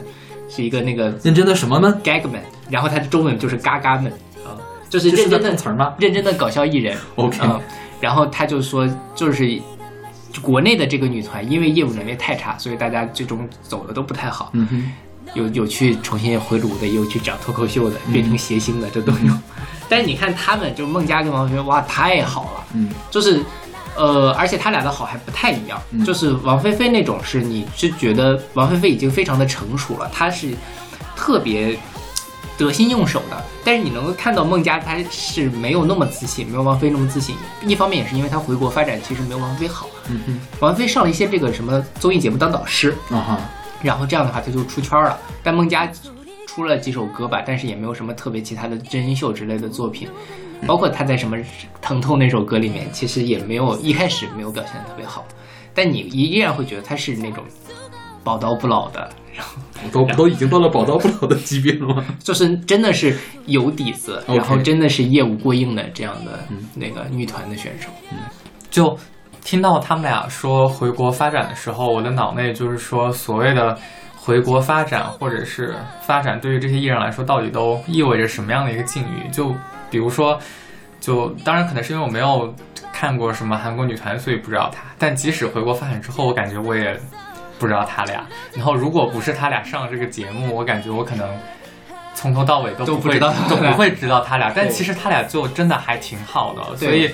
[0.54, 2.38] 是一个那个认真的什么呢？Gagman，
[2.70, 4.25] 然后它的中文就是嘎嘎们啊，
[4.88, 6.96] 就是认真的碰瓷儿吗认真的搞笑艺人。
[7.16, 7.60] OK 嗯，
[8.00, 9.60] 然后他就说，就是
[10.40, 14.50] 国内的这个女团因为业务能力太差，所以大家最终走的都不太好。
[14.52, 14.92] 嗯哼，
[15.34, 19.32] 有有去重新回炉的，也有去讲脱口秀的，变成谐星的，这都有。
[19.88, 23.42] 但是你看他们，就孟佳跟王菲菲，哇，太好了，嗯就是。
[23.98, 30.54] 呃，而且他俩的好还不太一样，嗯就是王菲菲那种是你是觉得王菲菲已经非常的成熟了，她是
[31.16, 31.74] 特别
[32.58, 37.36] 得心应手的，但是你能够看到孟佳她是没有那么自信，没有王菲那么自信。
[37.62, 39.88] 一方面也是因为她回国发展其实没有王菲好，
[40.60, 43.40] 王菲上了一些这个什么综艺节目当导师，啊哈，
[43.82, 45.18] 然后这样的话他就出圈了。
[45.42, 45.90] 但孟佳
[46.46, 50.08] 出了几首歌吧，但是也没有什么特别其他的真人秀之类的作品。
[50.66, 51.36] 包括他在什么
[51.82, 55.22] 《疼痛》那首歌里面，其实也没有一开始没有表现的特别好，
[55.74, 57.44] 但你依依然会觉得他是那种
[58.24, 59.06] 宝刀不老的，
[59.36, 59.60] 然 后
[59.92, 62.04] 都都已经到了宝刀不老的级别了吗？
[62.20, 63.16] 就是真的是
[63.46, 66.40] 有底子，然后真的是业务过硬的这样的
[66.74, 67.88] 那个女团的选手。
[68.12, 68.18] 嗯
[68.68, 68.98] 就
[69.42, 73.78] 听到他们俩说回国发展的时候，我的脑内就是说，所谓的
[74.14, 79.30] 回国发展或者是发展，对于这些艺人来说，到底都意味着什么样的一个境遇？
[79.30, 79.54] 就
[79.88, 80.38] 比如说，
[81.00, 82.52] 就当然可能是因为我没有
[82.92, 84.82] 看过什么韩国女团，所以不知道她。
[84.98, 86.98] 但即使回国发展之后，我感觉我也
[87.58, 88.26] 不知道他俩。
[88.54, 91.28] 然后如果不是他俩上这个节目，我感觉我可能。
[92.18, 97.10] 从头到尾都不会都不知道他俩都不会知道他俩，但其实他俩就真的还挺好的，所以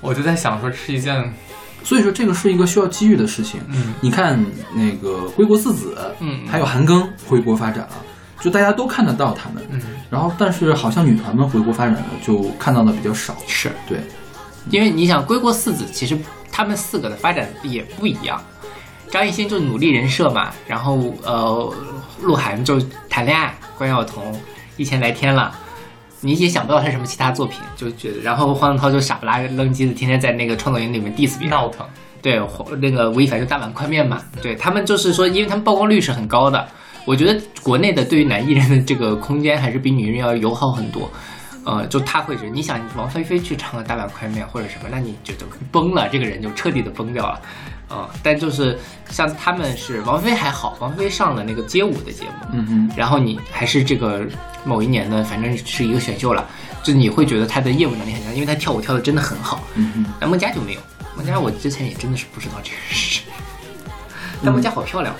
[0.00, 1.34] 我就在想说，是一件
[1.82, 3.60] 所以说这个是一个需要机遇的事情。
[3.66, 4.40] 嗯你看
[4.72, 7.90] 那个归国四子，嗯还有韩庚回国发展了，
[8.40, 9.60] 就大家都看得到他们。
[9.70, 13.34] 嗯，然后但是好像女团们回国发展了就看到的比较少。
[13.48, 13.98] 是对，
[14.70, 16.16] 因为你想，归国四子其实
[16.52, 18.40] 他们四个的发展也不一样。
[19.10, 21.74] 张艺兴就努力人设嘛，然后呃，
[22.22, 24.38] 鹿晗就谈恋爱，关晓彤
[24.76, 25.52] 一千来天了，
[26.20, 31.86] 你也想不到他什么其他作品，就觉得，然后黄子韬就傻不拉愣叽的，天天在那个创作营里面 diss 别人，闹腾。
[32.20, 32.40] 对，
[32.80, 36.66] 那个吴亦凡就大碗宽面嘛，对他们就是说，因为他们曝光率是很高的，
[37.04, 41.08] 我觉得国内的对于男艺人的这个空间还是比女人要友好很多。
[41.64, 47.40] 呃，就他会是，你想王菲菲去唱个大碗宽面或者什么，那你就就崩了，这个人就彻底的崩掉了。
[47.88, 48.78] 呃，但就是
[49.10, 54.26] 像他们是王菲还好，王菲上了那个街舞的节目，嗯哼，然后你还是这个
[54.64, 56.46] 某一年的，反正是一个选秀了，
[56.82, 59.62] 就你会觉得她的业务能力很强，因为她跳舞跳的真的很好。
[59.74, 60.06] 嗯哼。
[60.20, 60.80] 那孟佳就没有，
[61.16, 63.22] 孟佳我之前也真的是不知道这个是谁，
[64.44, 65.14] 但孟佳好漂亮。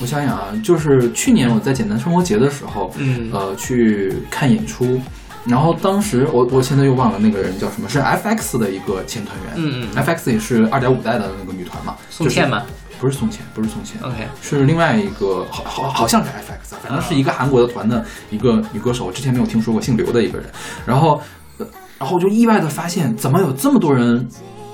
[0.00, 5.00] 我想想啊，就是去年我在简单生活节的时候，嗯呃，去看演出，
[5.46, 12.62] 然后当时我我现在又忘了那个人叫什么，是 FX 的一个前团员，嗯嗯 FX 也是二点五代的那个女团嘛，宋茜吗？
[13.00, 20.48] 不是宋茜，不是宋茜 OK 是另外一个，好好好像是 FX，反正是一个韩国的团的一个女歌手，我之前没有听说过，姓刘的一个人，
[20.86, 21.20] 然后，
[21.58, 21.66] 呃
[21.98, 24.26] 然后我就意外的发现，怎么有这么多人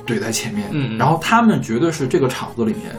[0.06, 0.98] 怼在前面，嗯嗯。
[0.98, 2.94] 然后他们绝对是这个场子里面。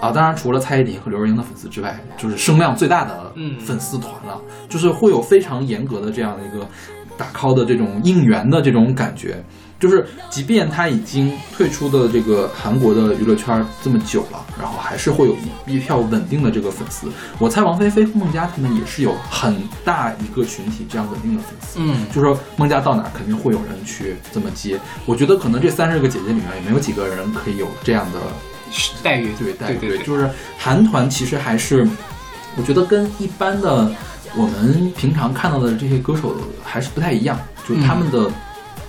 [0.00, 3.58] 啊，当然，除了蔡依林和刘若英的粉丝之外，就是声量最大的嗯。
[3.58, 6.66] 粉丝团了，就是会有非常严格的这样的一个
[7.16, 9.42] 打 call 的这种应援的这种感觉。
[9.80, 15.36] 就是，即便他已经退出的这个韩国的娱乐圈这么久了，然后还是会有
[15.66, 17.08] 一一票稳定的这个粉丝。
[17.38, 19.54] 我猜王菲菲、孟佳他们也是有很
[19.84, 21.80] 大一个群体这样稳定的粉丝。
[21.82, 24.80] 嗯就说孟佳到哪儿肯定会有人去这么接。
[25.04, 28.18] 我觉得可能这三十个姐姐里面也没有几个人可以有这样的
[29.02, 29.76] 待遇对待遇。
[29.76, 31.86] 对对对，就是韩团其实还是，
[32.56, 33.90] 我觉得跟一般的
[34.36, 38.30] 我们平常看到的这些歌手还是不太一样，就是他们的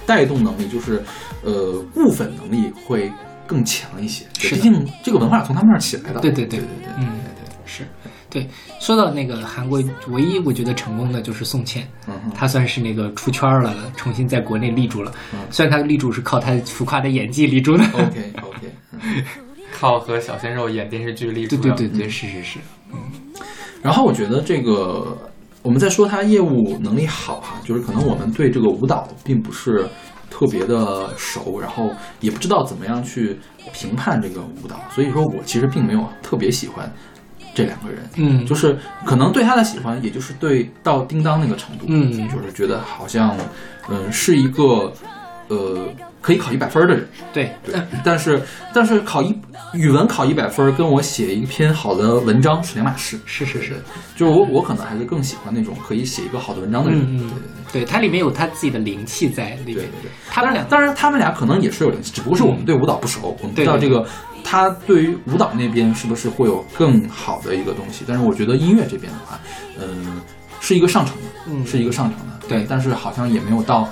[0.05, 1.03] 带动能力，就是
[1.43, 3.11] 呃固粉能力会
[3.45, 4.25] 更强一些。
[4.39, 6.19] 毕竟这个文化从他们那儿起来的。
[6.19, 7.87] 对对对对对嗯对，对，是
[8.29, 8.47] 对。
[8.79, 15.11] 说到那个韩国，唯一我觉得成功的就是宋茜，嗯哼她算是那个出圈了，重新在国内立住了。
[15.33, 17.83] 嗯虽然她立住是靠她浮夸的演技立住的。
[17.93, 19.23] OK OK，嗯
[19.71, 21.71] 靠和小鲜肉演电视剧立住的。
[21.71, 22.59] 对对对，是是是，
[22.91, 22.99] 嗯
[23.81, 25.15] 然后我觉得这个
[25.65, 29.83] 我们在说他业务能力好哈、就是可能我们对这个舞蹈并不是
[30.29, 31.89] 特别的熟，然后
[32.19, 33.35] 也不知道怎么样去
[33.73, 36.87] 评判这个舞蹈，所以说我其实并没有特别喜欢
[37.55, 38.07] 这两个人。
[38.15, 43.35] 嗯，就是可能对他的喜欢，也就是对到叮当那个程度，嗯就是觉得好像，
[43.89, 44.93] 嗯，是一个，
[45.47, 45.87] 呃，
[46.21, 48.41] 可以考一百分的人，对，对，但是
[48.73, 49.35] 但是考一
[49.73, 53.19] 语文考一百分，跟我写一篇好的文章是两码事。
[53.25, 53.81] 是是是，
[54.15, 56.99] 就是我我可能还是更喜欢那种可以写一个好的文章的人。
[57.01, 57.29] 嗯
[57.71, 60.01] 对对，它里面有它自己的灵气在里面对对对。
[60.03, 60.11] 对。
[60.29, 64.07] 他们俩当然，他们俩可能也是有灵气，只不过是我们对舞蹈不熟，我们不知道对对这个
[64.43, 68.05] 他对于舞蹈那边是不是会有更好的一个东西。
[68.07, 69.37] 但是我觉得音乐这边的话，
[69.77, 70.21] 嗯，
[70.61, 73.89] 是一个上乘的，嗯是一个上乘的，对但是好像也没有到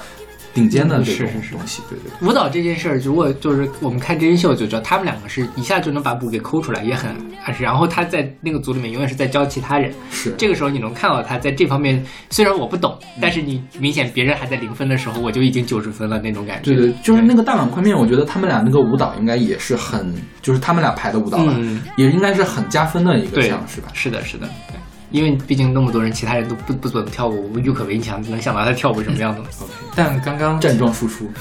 [0.54, 1.82] 顶尖的这种东西。
[1.90, 2.28] 对对对。
[2.28, 7.12] 舞蹈这件事儿，如果就是我们看真人秀就知道，他们两个是一下就能把舞给抠出来，也很。
[7.60, 16.74] 然后他在那个组里面永远是在教其他人，是这个时候你能看到他在这方面，虽然我不懂，嗯但是你明显别人还在零分的时候，我就已经九十分了那种感觉。
[16.74, 23.90] 对对，就是那个大碗宽面，我觉得他们俩那个舞蹈应该也是很，就是他们俩排的舞蹈吧，嗯也应该是很加分的一个对项，是吧？
[23.94, 24.78] 是的，是的，对。
[25.14, 29.48] 因为毕竟那么多人，其他人都不不怎么跳舞，郁可唯你想能想到他跳舞是什么样子吗？
[29.62, 31.32] OK，但刚刚站桩输出，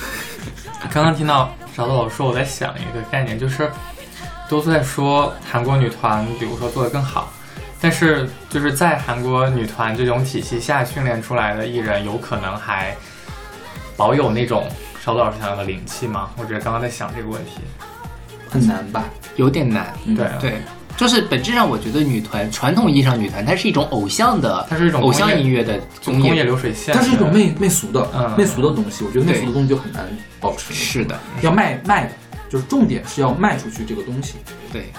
[0.93, 3.71] 刚刚听到勺子老师说，我在想一个概念，就是
[4.47, 7.33] 都在说韩国女团，比如说做得更好，
[7.81, 12.95] 但是就是在韩国女团这种体系下训练出来的艺人，有可能还
[13.97, 14.69] 保有那种
[15.03, 16.29] 勺子老师想要的灵气吗？
[16.37, 17.63] 我觉得刚刚在想这个问题。
[18.51, 19.05] 很难吧？
[19.37, 19.95] 有点难。
[20.05, 20.63] 嗯对对，
[20.97, 30.07] 就是本质上，我觉得女团传统意义上女团，它是一种偶像的，它是一种偶像音乐的工业流水线，它是一种媚媚俗的、嗯媚俗的东西，我觉得媚俗的东西就很难
[30.39, 30.73] 保持。
[30.73, 32.13] 是的，要卖卖的，
[32.49, 34.35] 就是重点是要卖出去这个东西。
[34.73, 34.93] 对，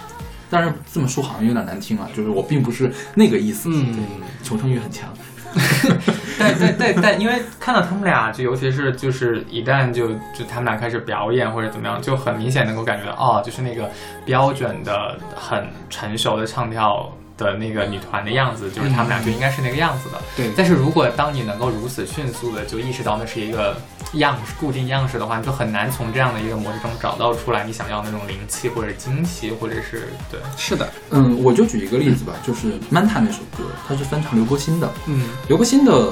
[0.50, 3.70] 但是这么说好像有点难听啊，就是我并不是那个意思。
[3.72, 3.96] 嗯，
[4.44, 5.14] 求生欲很强。
[5.54, 13.90] 对对对对，因为看到他们俩，就尤其是就是一旦就就他们俩开始表演或者怎么样，就很明显能够感觉到，哦，就是那个
[14.26, 20.22] 标准的很成熟的唱跳的那个女团的样子，就是他们俩就应该是那个样子的。
[20.36, 20.52] 对。
[20.56, 23.76] 但是如果当你能够如此迅速的就意识到那是一个
[24.14, 34.92] 样式固定样式的话，你就很难从这样的一个模式中找到出来你想要那种灵气或者惊喜，或者是对，是的，嗯，我就举一个例子吧，就是《Manta》那首歌，它是翻唱刘柏辛的。
[35.08, 36.12] 嗯，刘柏辛的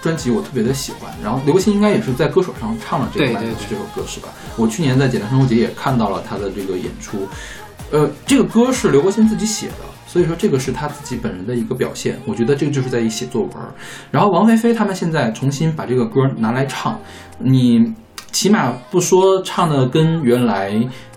[0.00, 4.28] 专辑我特别的喜欢，然后刘柏辛应该也是在歌手上唱了这个《对这首歌是吧？
[4.56, 7.28] 我去年在简单生活节也看到了他的这个演出，
[7.90, 9.74] 呃，这个歌是刘柏辛自己写的，
[10.14, 13.74] 所以说这个是他自己本人的一个表现，我觉得这个就是在于写作文儿。
[14.12, 16.96] 然后王菲菲他们现在重新把这个歌拿来唱，
[17.36, 17.92] 你
[18.30, 20.72] 起码不说唱的跟原来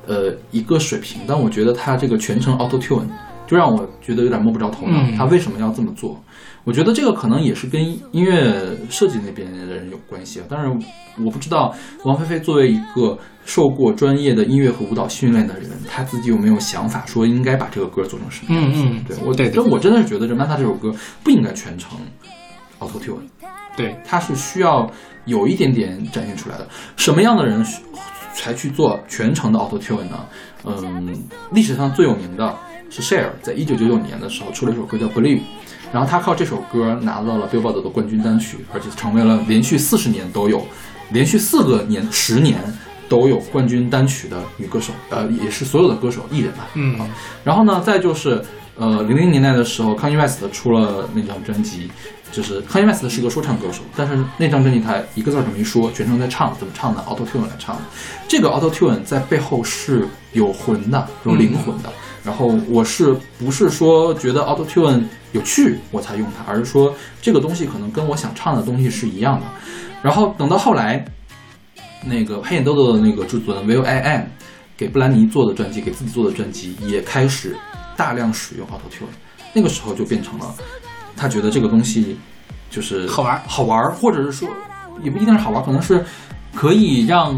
[0.08, 3.06] 呃一个水平，但我觉得他这个全程 Auto Tune
[3.46, 6.20] 就让我觉得有点摸不着头脑，嗯他为什么要这么做？
[6.64, 7.80] 我觉得这个可能也是跟
[8.12, 8.52] 音乐
[8.90, 10.46] 设计那边的人有关系啊。
[10.50, 10.68] 当然，
[11.24, 11.72] 我不知道
[12.04, 13.16] 王菲菲作为一个
[13.48, 18.82] 受过专业的音乐和舞蹈训练的人，他自己有没有想法说应该把这个歌做成什么样子？
[18.84, 20.94] 嗯嗯对我，对对这我真的是觉得这《曼塔》这首歌
[21.24, 21.98] 不应该全程
[22.78, 23.22] Auto Tune。
[23.78, 24.92] 对，它是需要
[25.24, 26.68] 有一点点展现出来的。
[26.98, 27.82] 什么样的人需
[28.34, 30.26] 才去做全程的 Auto Tune 呢？
[30.66, 31.18] 嗯，
[31.54, 32.54] 历史上最有名的
[32.90, 35.40] 是 Cher，在一九九九年的时候出了一首歌叫《Believe》，
[35.94, 40.66] 然后他靠这首歌拿到了 Billboard 的冠军单曲，而且成为了连续四十年都有，
[41.12, 42.60] 连续四个年十年
[43.10, 46.68] 都有冠军单曲的女歌手，呃，也是所有的歌手艺人吧。
[46.74, 47.08] 嗯啊
[47.44, 48.44] 然后呢，再就是
[48.76, 51.90] 呃，零零年代的时候，Kanye West 出了那张专辑，
[52.32, 57.82] 就是 Kanye West 是个说唱歌手，但是那张专辑他一个字儿都没说，全程在唱，怎么唱呢？Auto Tune 来唱的。
[58.28, 61.90] 这个 Auto Tune 在背后是有魂的，有灵魂的。
[62.24, 69.46] 然后我是不是说觉得 Auto Tune 有趣我才用它，而是说这个东西可能跟我想唱的东西是一样的。
[70.04, 71.04] 然后等到后来，
[72.06, 74.22] 那个黑眼豆豆的那个制作人 Will I Am
[74.78, 77.56] 给布兰妮做的专辑，给自己做的专辑也开始
[77.96, 79.08] 大量使用 Auto Tune，
[79.54, 80.54] 那个时候就变成了
[81.16, 82.18] 他觉得这个东西
[82.70, 84.48] 就是好玩儿好玩儿，或者是说
[85.02, 86.06] 也不一定是好玩儿，可能是
[86.54, 87.38] 可以让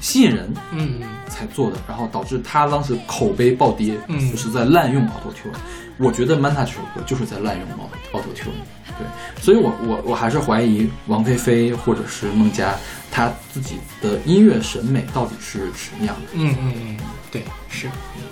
[0.00, 5.58] 吸引人嗯才做的，然后导致他当时口碑暴跌，嗯就是在滥用 Auto Tune。
[5.98, 7.68] 我觉得《Manta》这首歌就是在滥用
[8.12, 8.52] Auto Tune，
[8.96, 12.74] 对，所以我我我还是怀疑王菲菲或者是孟佳
[13.10, 16.28] 她自己的音乐审美到底是什么样的。
[16.34, 16.96] 嗯嗯嗯，
[17.32, 17.88] 对，是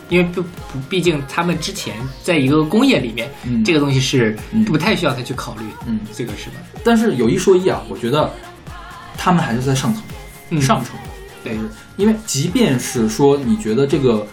[0.08, 6.56] 因为不不，毕竟他们之前在一个工业里面，嗯这个东西是嗯不太需要他去考虑，嗯，这个是吧？
[6.84, 8.30] 但是有一说一啊，我觉得
[9.18, 10.04] 他们还是在上层，
[10.50, 10.94] 嗯上层。
[11.46, 11.58] 对，
[11.96, 14.26] 因为即便是说你觉得这个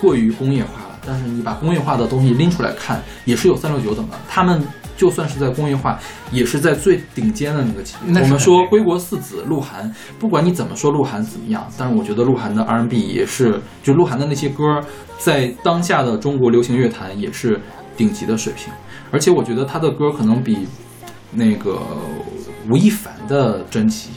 [0.00, 4.16] 过于工业化了，但是你把工业化的东西拎出来看，也是有三六九等的。
[4.28, 4.62] 他们
[4.96, 5.98] 就算是在工业化，
[6.30, 8.12] 也是在最顶尖的那个级别。
[8.12, 14.82] 那我们说归国四子鹿晗，不管你怎么说鹿晗怎么样，但是我觉得鹿晗的 R&B 也是，就鹿晗的那些歌，
[15.18, 17.60] 在当下的中国流行乐坛也是
[17.96, 18.72] 顶级的水平。
[19.10, 20.66] 而且我觉得他的歌可能比
[21.32, 21.80] 那个
[22.68, 24.10] 吴亦凡的专辑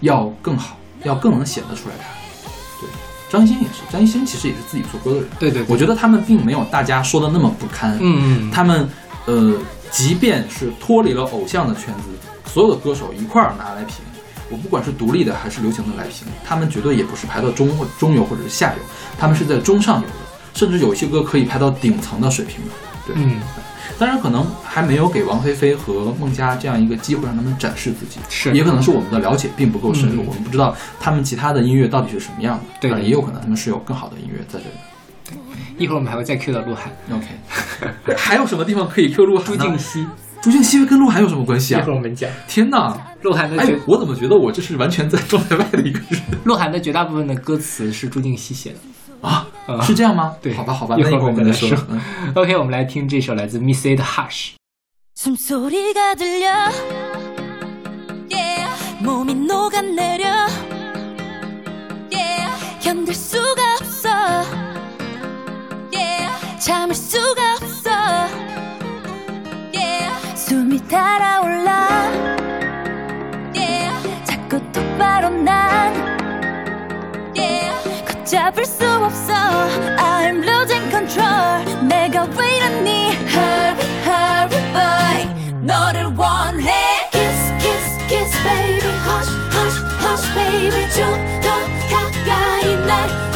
[0.00, 2.04] 要更好，要更能显得出来他。
[2.80, 2.88] 对，
[3.30, 5.28] 张艺兴也是，张艺兴其实也是自己做歌的人。
[5.38, 7.96] 对对对我觉得他们并没有大家说的那么不堪。
[8.00, 8.88] 嗯嗯，他们
[9.26, 9.54] 呃，
[9.90, 13.96] 即便是脱离了偶像的圈子，所有的歌手一块儿拿来评，
[14.50, 18.82] 我不管是独立的还是流行的来评，他们绝对也不是排到中或中游或者是下游，
[19.18, 20.14] 他们是在中上游的，
[20.54, 22.70] 甚至有一些歌可以排到顶层的水平的。
[23.06, 23.40] 对，嗯
[23.98, 35.38] 当然可能还没有给王菲菲和孟佳这样一个机会让他们展示自己，是也可能是我们的了解并不够深入，嗯我们不知道他们其他的音乐到底是什么样的，对也有可能他们是有更好的音乐在这里。
[35.78, 37.26] 一会儿我们还会再 Q 到鹿晗、OK，
[38.16, 39.56] 还有什么地方可以 Q 鹿晗？
[39.56, 40.06] 朱婧汐，
[40.42, 41.92] 朱婧汐跟鹿晗有什么关系啊一会？
[41.92, 42.92] 儿我们讲天哪！
[42.92, 48.78] 哎鹿晗的绝，我怎么觉得我这是完全在状态外的一个人鹿晗的绝大部分的歌词是朱婧汐写的。
[49.21, 49.47] 啊？
[49.67, 50.35] 嗯是这样吗？
[50.41, 51.87] 对好吧，好吧，一会儿那一会儿我们再说我们再说。
[51.89, 54.55] 嗯 OK，我们来听这首来自 Miss A 的 Hush。
[55.15, 56.69] 숨소리가 들려
[58.29, 58.69] yeah.
[59.01, 60.47] 몸이 녹아내려
[62.11, 62.49] yeah.
[62.81, 64.09] 견딜 수가 없어
[65.91, 66.29] yeah.
[66.59, 67.89] 참을 수가 없어
[70.87, 71.87] 달아올라
[74.23, 76.10] 자꾸 똑바로 난 걷
[78.31, 79.33] 잡을 수 없어
[79.97, 88.91] I'm losing control 내가 왜 이러니 Hurry hurry boy 너를 원해 Kiss kiss kiss baby
[89.05, 91.47] Hush hush hush baby 좀 더
[91.89, 93.30] 가까이 날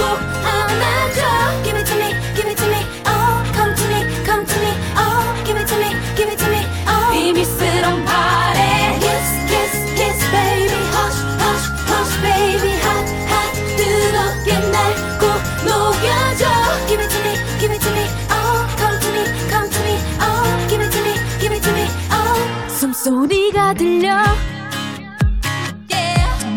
[23.06, 24.20] 소리가 들려.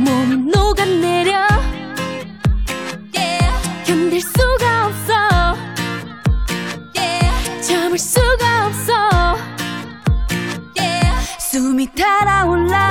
[0.03, 1.45] 몸이 녹아내려.
[3.85, 5.13] 견딜 수가 없어.
[7.61, 9.37] 참을 수가 없어.
[11.37, 12.88] 숨이 달아올라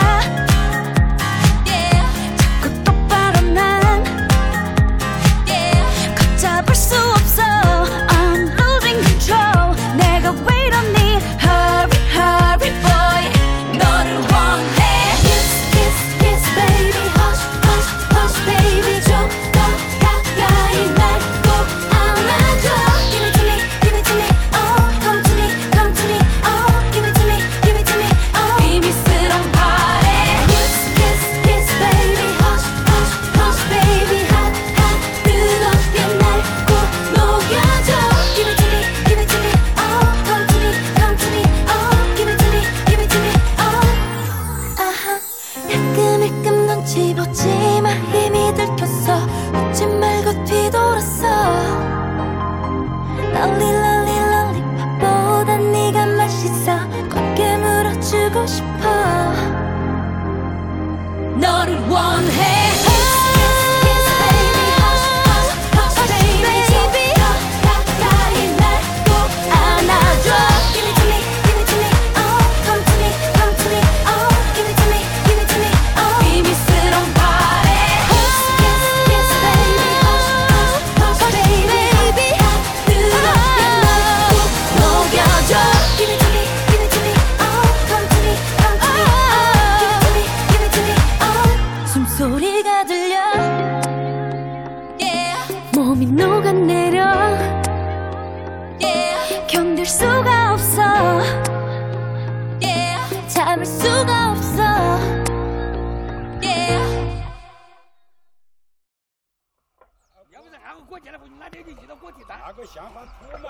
[112.78, 113.48] 想法出嘛。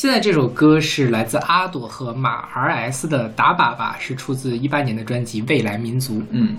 [0.00, 6.14] 现在这首歌是来自阿朵和马 RS 的《打靶吧》，是出自一八年的专辑《未来民族》。
[6.30, 6.56] 嗯，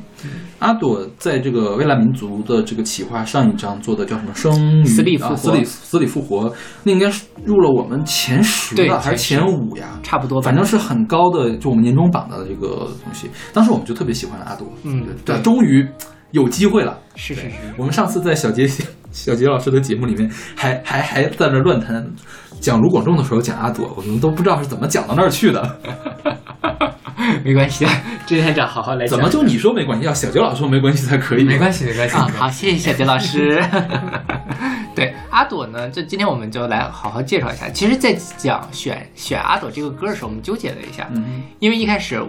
[0.60, 6.54] 阿朵在这个未来民族的这个企划上一章做的叫什么生死里复活啊死里死里复活，
[6.84, 10.00] 那应该是入了我们前十对了还是前前五呀？
[10.04, 13.28] 差不多反正是很高的，就我们年终榜的这个东西。
[13.52, 15.84] 当时我们就特别喜欢阿朵，嗯对，对终于
[16.30, 16.96] 有机会了。
[17.16, 18.68] 是是是，我们上次在小杰
[19.12, 22.08] 小杰老师的节目里面还还还在那乱谈
[22.62, 25.80] 讲卢广仲的时候讲阿朵，我们都不知道是怎么讲到那儿去的。
[27.44, 27.92] 没关系的，
[28.26, 29.18] 志愿长好好来讲。
[29.18, 31.44] 怎么就你说没关系，要小杰老师说没关系才可以？
[31.44, 32.16] 没关系，没关系。
[32.16, 32.28] 啊？
[32.38, 33.64] 好，谢谢小杰老师。
[34.94, 37.70] 对阿朵呢，这今天我们就来好好介绍一下。
[37.70, 42.22] 其实，在讲选选阿朵这个歌的时候，我们纠结了一下，嗯因为一开始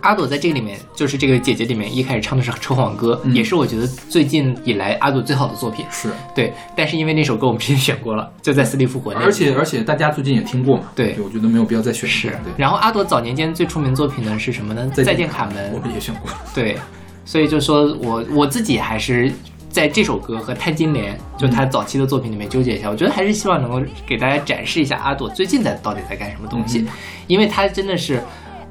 [0.00, 5.84] 阿朵在这个里面，就是这个姐姐里面一开始唱的是车谎歌，嗯也是我觉得最近以来阿朵最好的作品。
[5.90, 12.28] 是，对，但是因为那首歌我们之前选过了，就在《死里复活》那里而且而且大家最近也听过嘛，对我觉得没有必要再选一是。
[12.28, 14.90] 对，然后阿朵早年间最出名作品呢是什么呢？
[14.94, 15.78] 再见卡门我。
[15.80, 16.30] 们也选过。
[16.54, 16.76] 对，
[17.24, 19.32] 所以就说我我自己还是
[19.68, 26.88] 在这首歌和《潘金莲》就他早期的作品里面纠结一下，我觉得还是希望能够给大家展示一下阿朵最近在到底在干什么东西，嗯
[27.26, 28.22] 因为他真的是。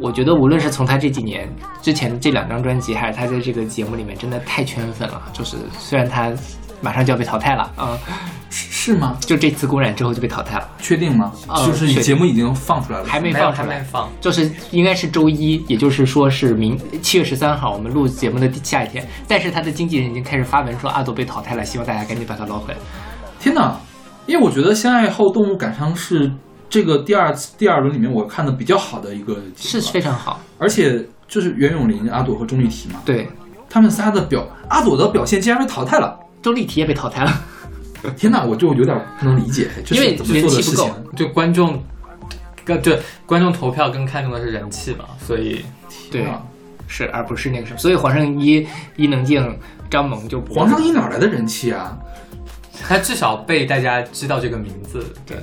[0.03, 1.49] 我觉得无论是从他这几年
[1.81, 5.21] 之前这两张专辑，还是他在这个节目里面，真的太圈粉了。
[5.31, 6.29] 就是虽然他
[6.81, 7.97] 马上就要被淘汰了啊、
[8.49, 9.17] 是是吗？
[9.21, 11.31] 就这次公演之后就被淘汰了，确定吗？
[11.47, 13.85] 嗯就是节目已经放出来了，还没放出来还没。
[13.85, 19.07] 放，就是应该是周一，也就是说是明七月十三号，我们录节目的第下一天。
[19.25, 22.79] 但是他的经纪人已经开始发文说阿朵被淘汰了，希望大家赶紧把他捞回来。
[23.39, 23.77] 天哪！
[24.25, 26.31] 因为我觉得《相爱后动物感伤》是
[26.73, 33.29] 这个第二次第二轮里面我看的比较好的一个是非常好，而且就是袁咏琳、阿朵和钟丽缇嘛，对，
[33.69, 36.19] 他们仨的表，阿朵的表现竟然被淘汰了。
[36.41, 37.31] 钟丽缇也被淘汰了。
[38.17, 40.93] 天哪，我就有点不能理解，这 因为人气不够情？
[41.15, 41.79] 就观众，
[42.65, 45.63] 更对观众投票更看重的是人气嘛，所以
[46.09, 46.25] 对
[46.87, 47.77] 是而不是那个什么。
[47.77, 49.59] 所以黄圣依、伊能静、
[49.91, 51.95] 张萌就不黄圣依哪来的人气啊？
[52.87, 55.05] 他至少被大家知道这个名字。
[55.25, 55.37] 对，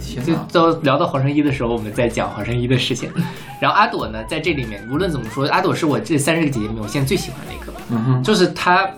[0.48, 3.10] 就聊到黄圣依的时候，我们在讲黄圣依的事情。
[3.60, 7.72] 然后阿朵呢，在这里面无论怎么说，阿朵是我这三十个姐姐里面我现在最喜欢的一个。
[7.90, 8.88] 嗯哼，就是她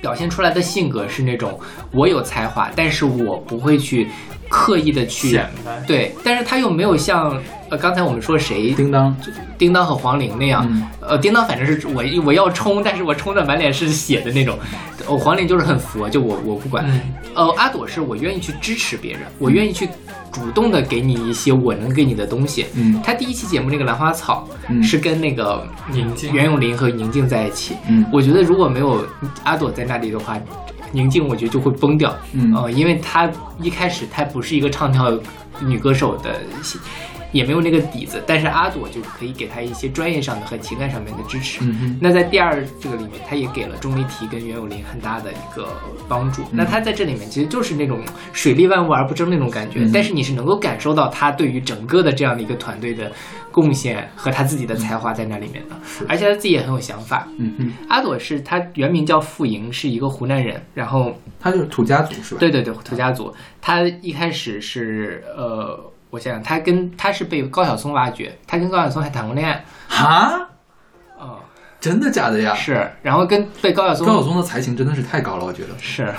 [0.00, 1.58] 表现出来的性格是那种
[1.92, 4.08] 我有才华，但是我不会去
[4.50, 5.80] 刻意的去显摆。
[5.86, 7.40] 对，但是他又没有像
[7.70, 9.16] 呃刚才我们说谁叮当，
[9.56, 10.82] 叮当和黄龄那样，嗯。
[11.00, 14.58] 呃叮当反正是我我要冲，但是我冲的满脸是血的那种，
[15.06, 17.00] 哦黄龄就是很佛，就我我不管，嗯。
[17.34, 19.88] 呃阿朵是我愿意去支持别人，我愿意去
[20.32, 22.66] 主动的给你一些我能给你的东西。
[22.74, 23.00] 嗯。
[23.04, 24.82] 他第一期节目那个兰花草、嗯。
[24.82, 26.32] 是跟那个宁静。
[26.32, 28.04] 袁咏琳和宁静在一起，嗯。
[28.12, 29.04] 我觉得如果没有
[29.44, 30.36] 阿朵在那里的话，
[30.92, 32.16] 宁静我觉得就会崩掉。
[32.32, 33.30] 嗯呃，因为她
[33.60, 35.12] 一开始她不是一个唱跳
[35.60, 36.40] 女歌手的，
[37.32, 41.60] 也没有那个底子，但是阿朵就可以给他一些专业上的和情感上面的支持。
[41.62, 45.68] 嗯，那在第二这个里面，他也给了钟丽缇跟袁咏琳很大的一个
[46.08, 46.42] 帮助。
[46.52, 48.00] 那他在这里面其实就是那种
[48.32, 53.10] 水利万物而不争那种感觉，嗯但是你是能够感受到他对于整个的这样的一个团队的
[53.50, 55.76] 贡献和他自己的才华在那里面的，
[56.08, 57.26] 而且他自己也很有想法。
[57.38, 62.40] 嗯嗯，阿朵是他原名叫傅莹，是一个湖南人，然后他就是土家族是吧？
[62.40, 63.32] 对对对，土家族。
[63.60, 70.48] 他一开始是呃，我想想，他跟他是被高晓松挖掘，他跟高晓松还谈过恋爱，啊，
[71.18, 71.38] 哦，
[71.80, 72.54] 真的假的呀？
[72.54, 75.68] 是，然后跟被高晓松高晓松的才情真的是太高了，我觉得。
[75.78, 76.12] 是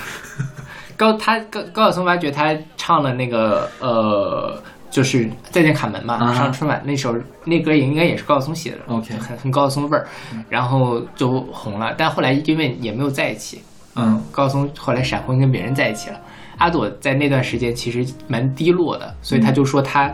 [0.98, 4.62] 高他高高晓松挖掘他唱了那个呃。
[4.92, 7.16] 就是再见卡门嘛，啊上春晚那首
[7.46, 10.06] 那歌也应该也是高晓松写的 OK 很很高晓松味儿，
[10.50, 11.96] 然后就红了。
[11.98, 13.64] 但后来因为也没有在一起，
[13.96, 16.20] 嗯高晓松后来闪婚跟别人在一起了。
[16.62, 20.14] 阿朵在那段时间其实蛮低落的，所以他就说他，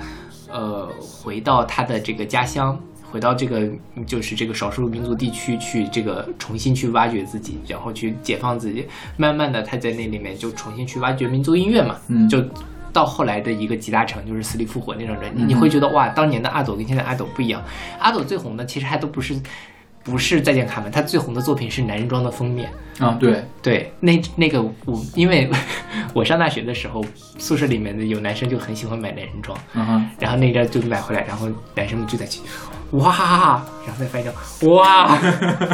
[0.50, 2.80] 呃，回到他的这个家乡，
[3.12, 3.70] 回到这个
[4.06, 8.88] 就是这个少数民族地区去这个重新去挖掘自己，然后去解放自己。
[9.18, 12.42] 慢慢的，他在那里面就重新去挖掘民族音乐嘛，嗯就。
[12.94, 17.62] 到后来的一个集大成，就是死里复活那张专辑，嗯你会觉得哇，当年的阿朵跟现在阿朵不一样。
[18.00, 19.40] 阿朵最红的其实还都不是
[20.04, 22.72] 不是再见卡门，他最红的作品是男人装的封面。
[23.00, 25.50] 啊，对，对，那那个我因为
[26.14, 27.04] 我上大学的时候，
[27.38, 32.42] 宿舍里面的有男生就很喜欢买男人装，嗯哼，然后那张就买回来，然后男生们就在去，
[32.92, 34.34] 哇，然后再翻一张，
[34.72, 35.18] 哇，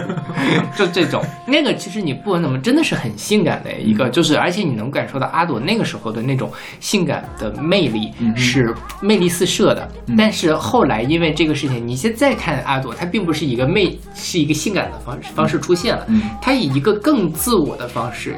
[0.76, 10.16] 就这种，那个其实你不管怎么，真的是很性感的一个，就是而且你能感受到阿朵那个时候的那种性感的魅力是魅力四射的，嗯。
[10.18, 16.22] 但是后来因为这个事情，你现在看阿朵，她并不是一个魅，是一个性感的方式方式出现了，嗯。
[16.42, 18.36] 她以一个更自我的方式，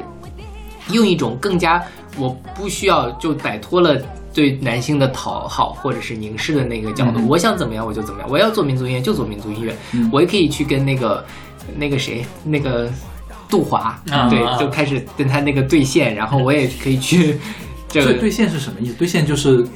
[0.90, 1.82] 用一种更加
[2.18, 4.00] 我不需要就摆脱了
[4.32, 11.24] 对男性的讨好或者是凝视的那个角度，嗯我想怎么样我就怎么样，我要做民族音乐就做民族音乐，嗯我也可以去跟那个
[11.76, 12.90] 那个谁那个
[13.48, 14.00] 杜华，
[14.30, 17.38] 对，就开始跟他那个对线，然后我也可以去
[17.88, 18.94] 这个对线是什么意思？
[18.94, 19.66] 对线 就是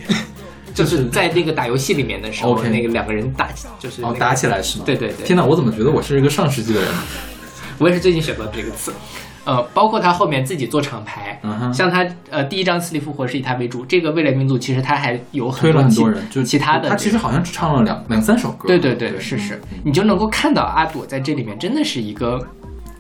[0.75, 3.49] 就是在那个打游戏里面的时候那个两个人打
[3.79, 4.85] 就是、那个哦打起来是吗？
[4.87, 6.91] 对对对天哪，我怎么觉得我是一个上世纪的人？
[7.81, 8.93] 我也是最近学到这个词。
[9.43, 11.41] 呃，包括他后面自己做厂牌，
[11.73, 18.69] 像他呃第一张《磁力复活》是以他为主，这个未来民族其实他还有很很多人，就其他的他其实好像只唱了两两三首歌。
[18.69, 22.47] 对对对，是是，你就能够看到阿朵在这里面真的是一个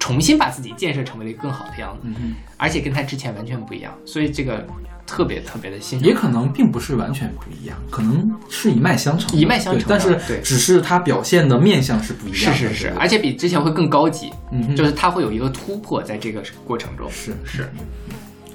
[0.01, 4.66] 重新把自己建设成为了一个更好的样子，嗯哼，而且跟他之前完全不一样，所以这个
[5.06, 6.09] 特别特别的欣赏。
[6.09, 12.59] 也可能并不是完全不一样，可能是一脉相承，一脉相承但是对只是他表现的面相是不一样的。
[12.59, 17.09] 是是是，而且比之前会更高级，嗯就是他会有一个突破在这个过程中。
[17.10, 17.70] 是是，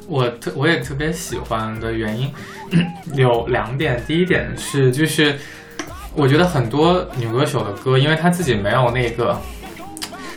[0.08, 2.30] 我特我也特别喜欢的原因
[3.16, 5.38] 有两点，第一点是就是
[6.16, 9.40] 我觉得很多女歌手的歌，因为她自己没有那个。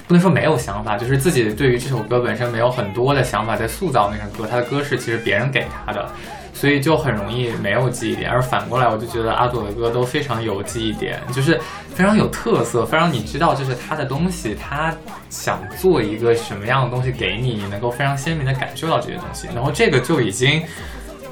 [0.09, 6.11] 不能说没有想法，就是自己对于这首歌本身没有很多的想法在塑造那首歌，他的歌是其实别人给他的，
[6.55, 8.31] 所以就很容易没有记忆点。
[8.31, 11.61] 而反过来，我就觉得阿朵的歌都非常有记忆点，就是
[11.95, 14.95] 非常有特色，非常你知道这是他的东西，他
[15.29, 20.63] 想做一个什么样的东西给你，你能够非常鲜明的感受到这些东西，然后这个就已经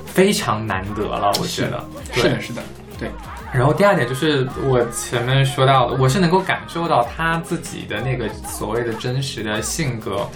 [0.05, 1.83] 非常难得了，我觉得。
[2.13, 2.63] 对是的，是的，
[2.99, 3.11] 对，
[3.53, 10.29] 然后第二点就是我前面说到的，我是能够感受到他自己的那个所谓的真实的性格，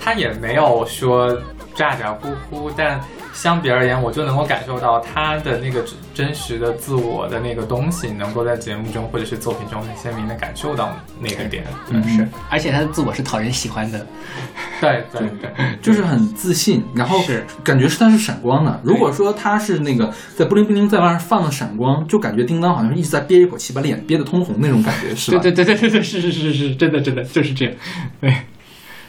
[0.00, 1.36] 他也没有说
[1.74, 3.00] 咋咋呼呼，但
[3.38, 11.62] 相比而言，我就能够感受到他的那个真真实的自我的那个东西，能够在节目中或者是作品中很鲜明的感受到那个点。
[11.90, 14.04] 嗯是，而且他的自我是讨人喜欢的。
[14.80, 15.50] 对对对，
[15.80, 18.80] 就是很自信，然后是感觉是他是闪光的。
[18.82, 25.38] 如果说他是那个在布灵布灵在往上放的闪光，就感觉叮当好像一直在憋一口气，把脸憋得通红那种感觉，是吧？
[25.40, 27.74] 对对对对对对，是是是是，真的真的就是这样。
[28.20, 28.34] 对，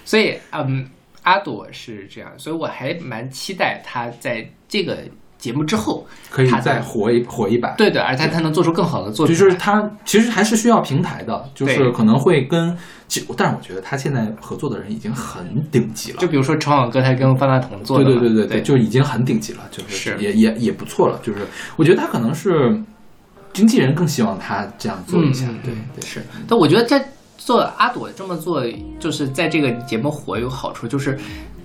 [0.06, 0.88] 所以嗯，
[1.23, 4.97] 阿朵是这样，所以我还蛮期待他在这个
[5.37, 7.69] 节目之后，可以他再火一火一把。
[7.71, 9.49] 对对，而且他能做出更好的作品就。
[9.49, 12.77] 是他其实还是需要平台的，就是可能会跟，
[13.07, 16.17] 其但是我觉得他现在合作的人已经很顶级了。
[16.19, 21.19] 就比如说陈网歌，他跟方大同做对的对，对对对对，就已经很顶级了，就是是也也也不错了。
[21.23, 21.39] 就是
[21.77, 22.77] 我觉得他可能是
[23.53, 26.21] 经纪人更希望他这样做一下，对对嗯是。
[26.47, 27.07] 但我觉得在
[27.49, 28.63] 做阿朵这么做，
[28.99, 31.19] 就是在这个节目火有好处，就是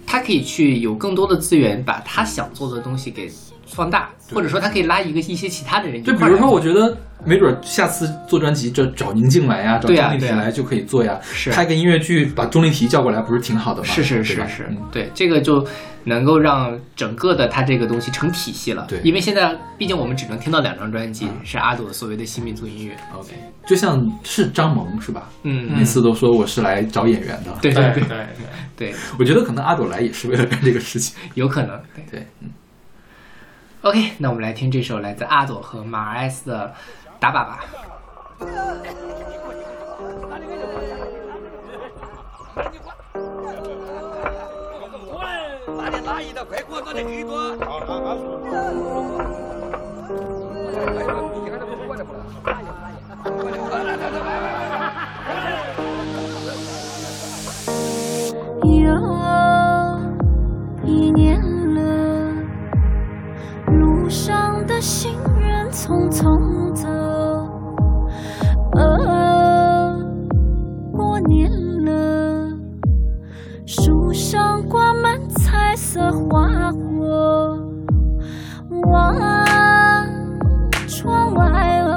[0.07, 3.31] 他可以去有更多的资源，把他想做的东西给
[3.75, 6.03] 放大，或者说他可以拉一个一些其他的人。
[6.03, 11.19] 就比如说，我觉得没准下次做专辑就找宁静来呀，找钟丽缇来就可以做呀。
[11.23, 13.89] 是拍个音乐剧，把钟丽缇叫过来，不是挺好的吗？
[13.89, 15.67] 是是是是嗯，对，这个就
[16.05, 18.87] 能够让整个的它这个东西成体系了。
[18.89, 22.95] 对因为现在毕竟我们只能听到两张专辑，是阿朵所谓的新民族音乐。
[23.15, 23.33] OK，
[23.67, 25.29] 就像是张萌是吧？
[25.43, 27.57] 嗯，每次都说我是来找演员的。
[27.61, 28.47] 对对对对对对。
[28.77, 31.17] 对，我觉得可能阿朵来也是为了干这个事情。
[31.35, 31.81] 有可能。
[31.95, 32.51] 对对，嗯，
[33.85, 36.75] OK，那我们来听这首来自阿朵和马尔 S 的
[37.21, 37.61] 《打靶吧》。
[58.65, 58.81] 有
[60.87, 61.39] 一年
[64.67, 66.89] 的行人匆匆走。
[68.73, 69.97] 呃，
[70.93, 71.51] 过年
[71.85, 72.49] 了，
[73.67, 77.59] 树上挂满彩色花火。
[78.91, 79.15] 望
[80.87, 81.97] 窗外哦，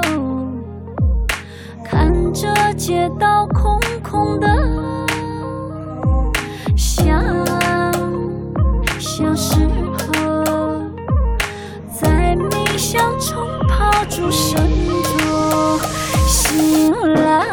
[1.84, 4.87] 看着街道空空的。
[14.18, 14.56] 炮竹声
[15.04, 15.78] 中
[16.26, 17.46] 醒来。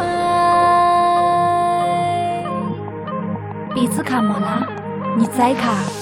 [3.74, 4.66] 鼻子卡没啦？
[5.16, 5.95] 你再卡。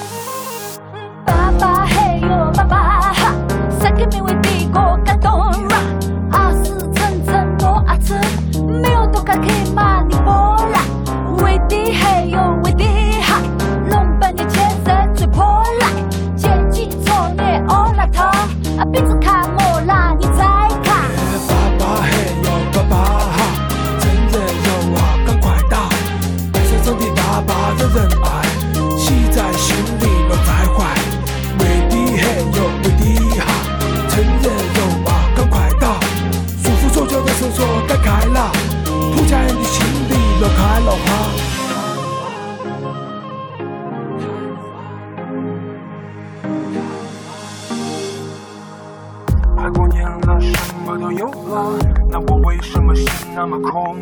[52.10, 53.96] 那我为什么心那么空？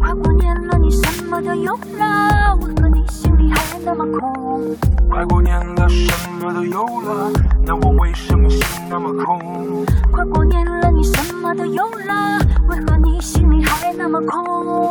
[0.00, 4.76] 快过年了，你什么都有了，为何你心里还那么空？
[5.08, 7.30] 快过年了，什么都有了，
[7.64, 8.60] 那我为什么心
[8.90, 9.86] 那么空？
[10.10, 12.38] 快过年了，你什么都有了，
[12.68, 14.90] 为何你心里还那么空？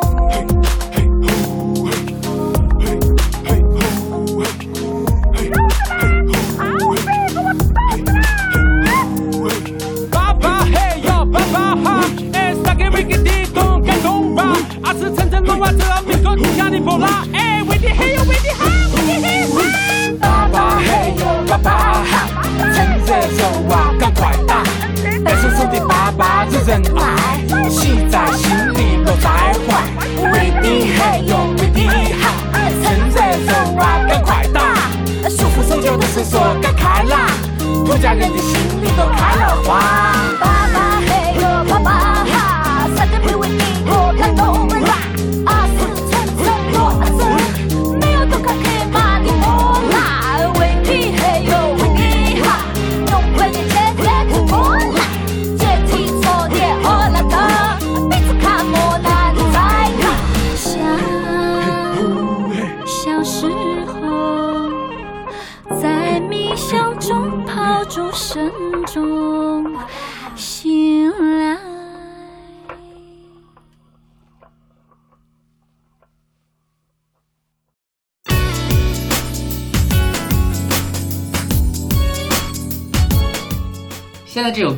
[16.28, 19.64] 这民族底下的波拉，哎，为的嘿哟，为的哈，为的嘿哈。
[20.20, 21.72] 爸爸嘿哟，爸爸
[22.04, 22.28] 哈，
[22.74, 22.76] 趁
[23.06, 24.62] 着热啊，赶快打，
[25.26, 27.40] 爱叔叔的爸爸惹人爱，
[27.70, 29.70] 喜在心里不在怀，
[30.32, 30.68] 为的
[30.98, 31.80] 嘿哟，为的
[32.20, 32.24] 哈，
[32.84, 34.60] 趁着热啊，赶快打，
[35.30, 37.30] 束缚所有的绳索该开啦，
[37.86, 40.57] 土家人的心里都开了花。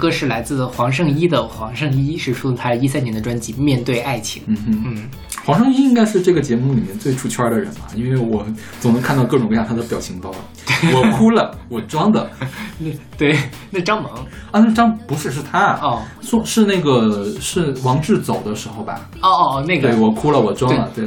[0.09, 4.41] 歌是来自黄圣依的《黄圣依》，是出自他一三年的专辑《面对爱情》。
[4.47, 5.09] 嗯哼，嗯，
[5.45, 8.43] 黄圣依应该是这个节目里面最出圈的人吧，因为我
[8.79, 10.33] 总能看到各种各样他的表情包。
[10.93, 12.27] 我哭了，我装的。
[12.79, 13.37] 那对，
[13.69, 14.11] 那张萌
[14.51, 16.01] 啊，那张不是是他哦。
[16.21, 19.07] 说是那个是王志走的时候吧？
[19.21, 19.89] 哦哦，那个。
[19.89, 21.05] 对我哭了，我装了，对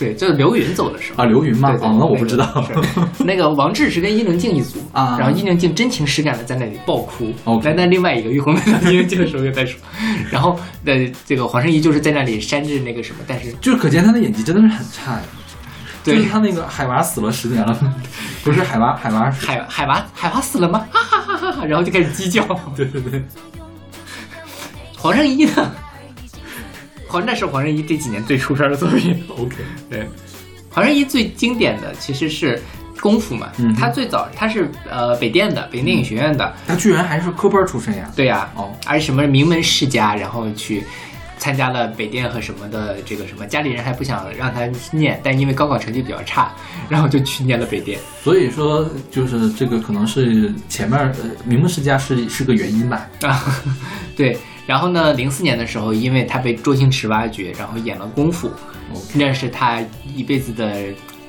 [0.00, 1.22] 对，就是刘云走的时候。
[1.22, 2.64] 啊，刘云嘛，对对哦，那我不知道。
[3.18, 7.32] 那个王志是跟伊能静一组 啊然后伊能静真情实感的在那里爆哭。
[7.44, 9.78] OK 那那另外一个玉红在伊能静的时候又在说，
[10.32, 10.94] 然后呃，
[11.26, 15.22] 这个黄圣依就是在那里扇着那个什么，但是就是可见他的演技真的是很差呀。
[16.02, 17.78] 就对是他那个海娃死了十年了，
[18.42, 20.86] 不是海娃，海娃海海娃海娃死了吗？
[20.90, 21.64] 哈哈哈哈哈！
[21.66, 22.42] 然后就开始鸡叫。
[22.74, 23.22] 对对对，
[24.96, 25.70] 黄圣依呢？
[27.10, 29.20] 黄那是黄圣依这几年最出圈的作品。
[29.36, 29.56] OK，
[29.90, 30.06] 对，
[30.70, 32.62] 黄圣依最经典的其实是
[33.00, 38.08] 功夫嘛，嗯哼他最早他是呃北电的，北电电影学院的，他居然还是科班出身呀。
[38.14, 40.84] 对呀、哦而且什么名门世家，然后去
[41.38, 46.52] 参加了北电和什么的这个什么，家里人还不想让他念，但因为高考成绩比较差，
[46.88, 47.98] 然后就去念了北电。
[48.22, 53.08] 所以说，就是这个可能是前面呃名门世家是是个原因吧。
[53.22, 53.42] 啊，
[54.14, 54.36] 对。
[54.66, 58.48] 然后呢，零四年的时候，因为他被周星驰挖掘，然后演了《功夫》
[59.14, 59.82] 那是他
[60.14, 60.84] 一辈子的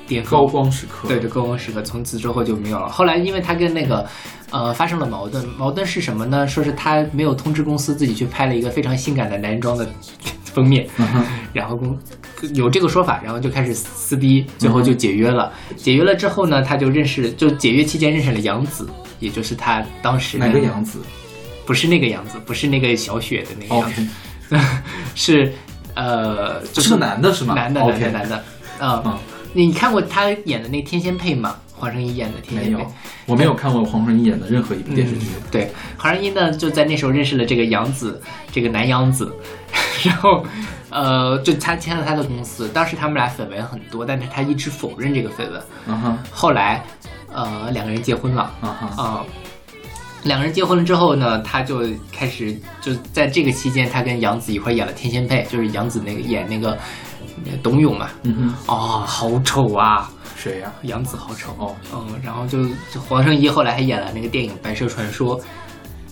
[0.07, 1.07] 巅峰高光时刻。
[1.07, 2.89] 对，这高光时刻，从此之后就没有了。
[2.89, 4.05] 后来因为他跟那个
[4.51, 6.47] 呃发生了矛盾，矛盾是什么呢？
[6.47, 9.87] 说是他没有通知公司，自己去拍了一个非常性感的男装的
[10.43, 11.97] 封面，嗯，然后公
[12.53, 15.51] 有这个说法，然后就开始撕逼，最后就解约了。
[15.75, 18.87] 解约了之后呢，他就认识，就解约期间认识了杨紫，
[19.19, 20.99] 也就是他当时哪个杨紫
[21.65, 24.07] 不是那个样子，不是那个小雪的那个样子。
[25.15, 25.53] 是
[25.93, 27.53] 呃，就是个男的是吗？
[27.53, 28.43] 男的男的，男的，
[28.79, 29.17] 嗯嗯，
[29.53, 31.55] 你看过他演的那《天仙配》吗？
[31.73, 32.79] 黄圣依演的《天仙配。
[32.79, 32.87] 有》，，
[33.25, 35.25] 我没有看过黄圣依演的任何一部电视剧。
[35.35, 38.21] 嗯对，黄圣依呢就在那时候认识了这个杨紫，
[38.51, 39.33] 这个男杨紫，
[40.03, 40.45] 然后
[40.89, 45.61] 呃，就他签了他的公司，当时他们俩绯闻很多，但是他一直否认这个绯闻。
[45.87, 46.83] 嗯哼，后来
[47.33, 48.43] 呃两个人结婚了。
[48.61, 49.25] 啊哈，啊、
[50.23, 56.77] 两个人结婚了之后呢，他就开始就在这个期间，他跟杨紫一块演了《天仙配》，就是杨紫那个演那个
[57.63, 58.09] 董永嘛。
[58.23, 60.11] 嗯哼，哦，好丑啊！
[60.35, 60.71] 谁呀？
[60.83, 65.39] 杨紫好丑哦，嗯，然后就就黄圣依后来还演了那个电影《白蛇传说》，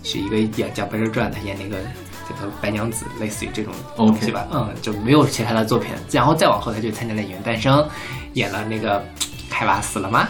[0.04, 1.78] 是一个演讲《白蛇传》，他演那个
[2.28, 4.48] 这个白娘子，类似于这种东西吧。
[4.52, 5.92] 嗯，就没有其他的作品。
[6.12, 7.78] 然后再往后，他就参加了《演员诞生》，
[8.34, 9.04] 演了那个
[9.50, 10.28] 海娃死了吗？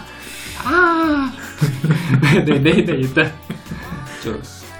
[0.64, 1.34] 啊，
[2.46, 3.30] 对那那一段
[4.24, 4.32] 就。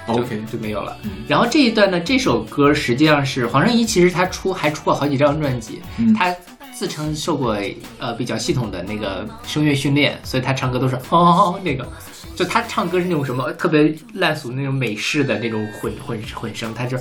[0.06, 1.10] OK 就没有了嗯。
[1.28, 6.34] 然后这一段呢，这首歌实际上是黄圣依，其实她出还出过好几张专辑，嗯她
[6.74, 7.56] 自称受过
[7.98, 11.86] 呃比较系统的那个声乐训练，所以她唱歌都是哦那个，
[12.34, 16.98] 就她唱歌是那种什么特别烂俗那种美式的那种混混混声，她就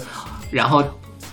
[0.52, 0.84] 然后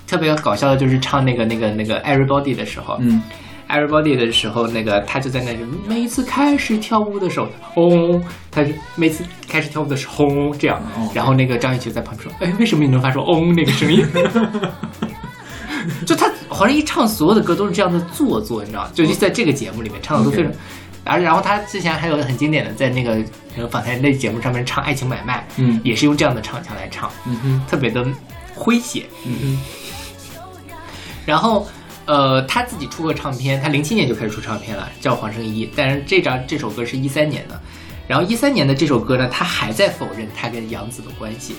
[0.07, 3.21] 特别搞笑的就是唱那个那个那个 Everybody 的时候，嗯
[3.69, 14.07] Everybody 的时候，那个他就在那里，每一次开始跳舞的时候，轰，他就每次开始跳舞的时候，轰这样哦，然后那个张雨绮在旁边说，哎，为什么你能发出嗡那个声音？
[16.07, 18.91] 就他好像一唱所有的歌都是这样的做作，你知道吗？
[18.95, 20.53] 就是在这个节目里面唱的都非常。
[21.05, 23.17] 而然后他之前还有很经典的，在那个
[23.55, 28.05] 那个访谈类节目上面唱《爱情买卖》，嗯也是用这样的唱腔来唱，嗯哼，特别的
[28.57, 29.05] 诙谐。
[29.25, 29.59] 嗯哼
[31.25, 31.69] 然后，
[32.07, 35.69] 呃，他自己出过唱片，他零七年就开始出唱片了，叫黄圣依。
[35.77, 37.61] 但是这张这首歌是一三年的，
[38.09, 41.57] 然后一三年的这首歌呢，他还在否认他跟杨紫的关系。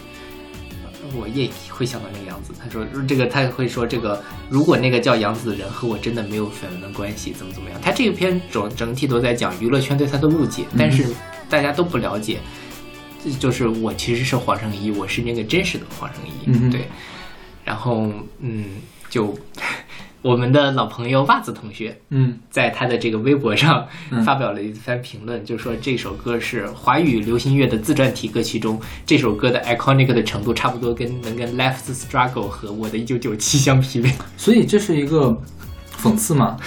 [1.16, 7.80] 我也会想到那个杨紫，他说这个他会说这个，如果那个叫杨紫的人和我真的没有绯闻的关系，怎么怎么样？
[7.82, 11.06] 他这个片整整体都在讲娱乐圈对他的误解，但是
[11.50, 12.40] 大家都不了解，
[13.24, 16.88] 这就是我其实是黄圣依，我是那个真实的黄圣依，嗯对。
[17.64, 18.66] 然后嗯，
[19.10, 19.34] 就
[20.22, 34.14] 我们的老朋友袜子同学，嗯在他的这个微博上嗯发表了一番评论，就说这首歌是华语流行乐的自传体歌曲中，这首歌的 iconic 的程度差不多跟能跟 Life's Struggle 和我的一九九七相媲美。
[34.36, 35.40] 所以这是一个
[36.02, 36.58] 讽刺嘛？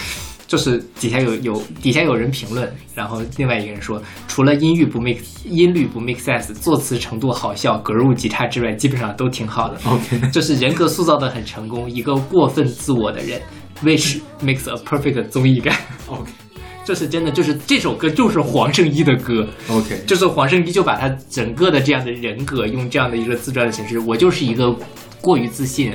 [0.51, 9.79] 就是底下有有底下有人评论，然后另外一个人说，除了音域不 make 音律不 make sense，作词程度好笑，格入吉他之外，基本上都挺好的。
[9.87, 13.41] OK 就是人格塑造的很成功，一个过分自我的人
[13.85, 15.77] ，which makes a perfect 综艺感。
[16.09, 16.29] OK
[16.85, 24.75] 这是真的，就是这首歌就是黄圣依的歌，OK，就是黄圣依就把他整个的这样的人格用这样的一个自传的形式，我就是一个
[25.21, 25.95] 过于自信，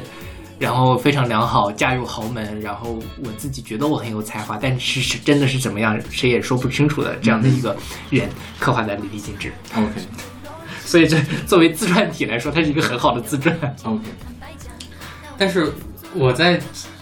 [0.58, 7.76] 然后非常良好，嫁入豪门，然后我自己觉得我很有才华，但是是真的是怎么样，谁也说不清楚的这样的一个
[8.10, 9.52] 人，刻画的淋漓尽致。
[9.76, 9.92] OK，
[10.86, 13.54] 所以这作为自传体来说，它是一个很好的自传。
[13.84, 14.04] OK，
[15.38, 15.72] 但是
[16.14, 16.60] 我在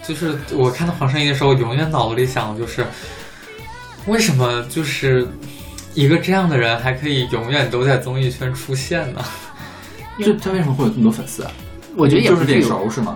[0.08, 2.86] 就是我看到黄圣依的时候，永远脑子里想的就是，
[4.08, 5.28] 为什么就是
[5.94, 9.24] 一个这样的人还可以永远都在综艺圈出现呢？
[10.18, 11.52] 这他为什么会有这么多粉丝啊？
[11.96, 13.16] 我觉得也就是脸不是有熟是吗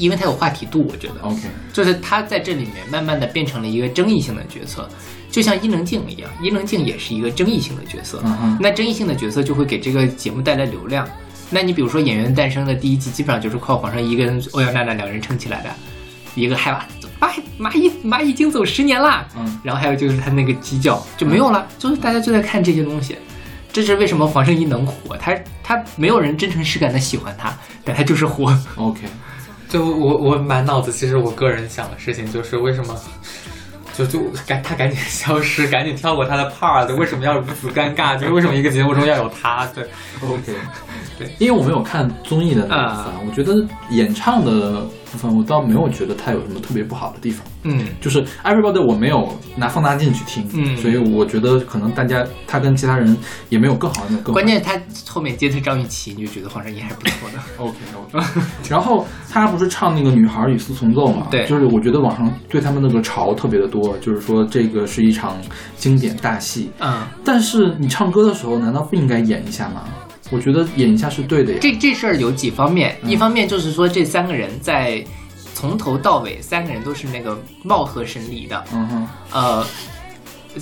[0.00, 1.20] 因为他有话题度，我觉得。
[1.20, 4.88] ？OK，就是他在这里面慢慢的变成了一个争议性的角色，
[5.30, 8.20] 就像伊能静一样，伊能静也是一个争议性的角色。
[8.24, 11.06] 嗯哼那争议性的角色就会给这个节目带来流量。
[11.50, 15.70] 那你比如说《演员诞生》的第一季，基本上就是靠黄圣依跟欧阳娜娜两人撑起来的，
[16.34, 23.16] 一个害怕蚂蚂蚁蚂蚁已经走十年啦，嗯，然后还有就是他那个鸡叫就没有了，就是大家就在看这些东西。
[23.72, 25.16] 这是为什么黄圣依能火？
[25.16, 25.32] 他
[25.62, 28.56] 他没有人真诚实感的喜欢他，但他就是火。
[28.74, 29.02] OK，
[29.70, 32.94] 就我我满脑子，其实我个人想的事情就是为什么。
[33.92, 38.16] 就就赶他赶紧消失，赶紧跳过他的 part，为什么要如此尴尬？
[38.16, 39.66] 就是为什么一个节目中要有他？
[39.74, 39.84] 对
[40.22, 40.54] OK，
[41.18, 47.46] 对，因为我没有看综艺的啊，我觉得演唱的部分我倒没有觉得它有什么特别不好的地方。
[47.62, 53.14] 嗯，就是 Everybody 我没有拿放大镜去听，嗯所以我觉得可能大家他跟其他人
[53.50, 57.38] 也没有更好，没有更好关键他后面接的张雨绮，你就觉得黄圣依还是不错的。
[57.58, 58.26] OK OK，
[58.68, 61.26] 然后他不是唱那个女孩与四重奏嘛？
[61.30, 65.36] 对就是我觉得网上对他们那个潮特别的多，就是说这个是一场
[65.76, 66.70] 经典大戏。
[66.78, 69.84] 嗯，但是你唱歌的时候，难道不应该演一下吗？
[70.30, 71.58] 我觉得演一下是对的呀。
[71.60, 75.04] 这这事儿有几方面，嗯一方面就是说这三个人在
[75.54, 78.64] 从头到尾，三个人都是那个貌合神离的。
[78.72, 79.66] 嗯哼，呃，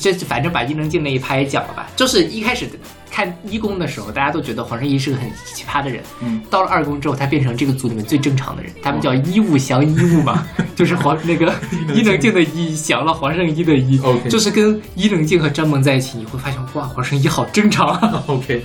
[0.01, 1.89] 这反正把伊能静那一趴也讲了吧。
[1.95, 2.69] 就是一开始
[3.11, 6.03] 看一公的时候，大家都觉得黄圣依是个很奇葩的人。
[6.21, 10.47] 嗯，到了二公之后，他变成这个组里面最正常的人，他们叫一物降一物嘛，
[10.77, 11.55] 就是黄那个
[11.95, 18.25] 伊能静的一降了黄圣依的一 OK 就是跟伊能静和张萌在一起，你会发现哇，黄圣依好正常啊。
[18.29, 18.65] OK，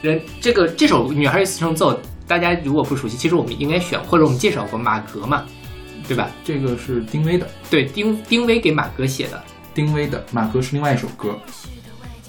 [0.00, 1.92] 人这个这首《女孩与四重奏》，
[2.26, 5.44] 大家如果不熟悉，其实我们应该选，或者我们介绍过马格嘛，
[6.06, 6.30] 对吧？
[6.44, 9.42] 这个是丁薇的，对，丁丁薇给马格写的。
[9.74, 11.38] 丁薇的马格是另外一首歌，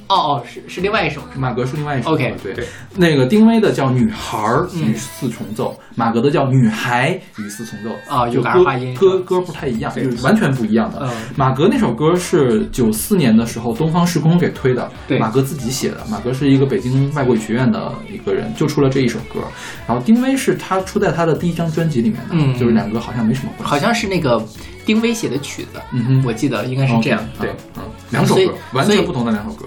[0.09, 1.49] 哦哦，是是另外一首是吗？
[1.49, 10.99] 马格是另外一首歌 OK，对对那个丁薇的叫《女孩与四重奏》，马格的叫《女孩与四重奏》啊有个就歌儿化音歌歌不太一样，就是完全不一样的。
[11.03, 15.97] 嗯马格那首歌是九四年的时候东方时空给推的，对马格自己写的。
[16.09, 19.39] 马格是一个北京外国语学院的一个人，就出了这一首歌。
[19.87, 23.69] 然后丁薇是他出在他的第一张专辑里面的，嗯就是两个好像没什么关系。
[23.69, 24.43] 好像是那个
[24.85, 27.23] 丁薇写的曲子，嗯哼，我记得应该是这样。
[27.39, 29.65] 对，嗯，两首歌，完全不同的两首歌，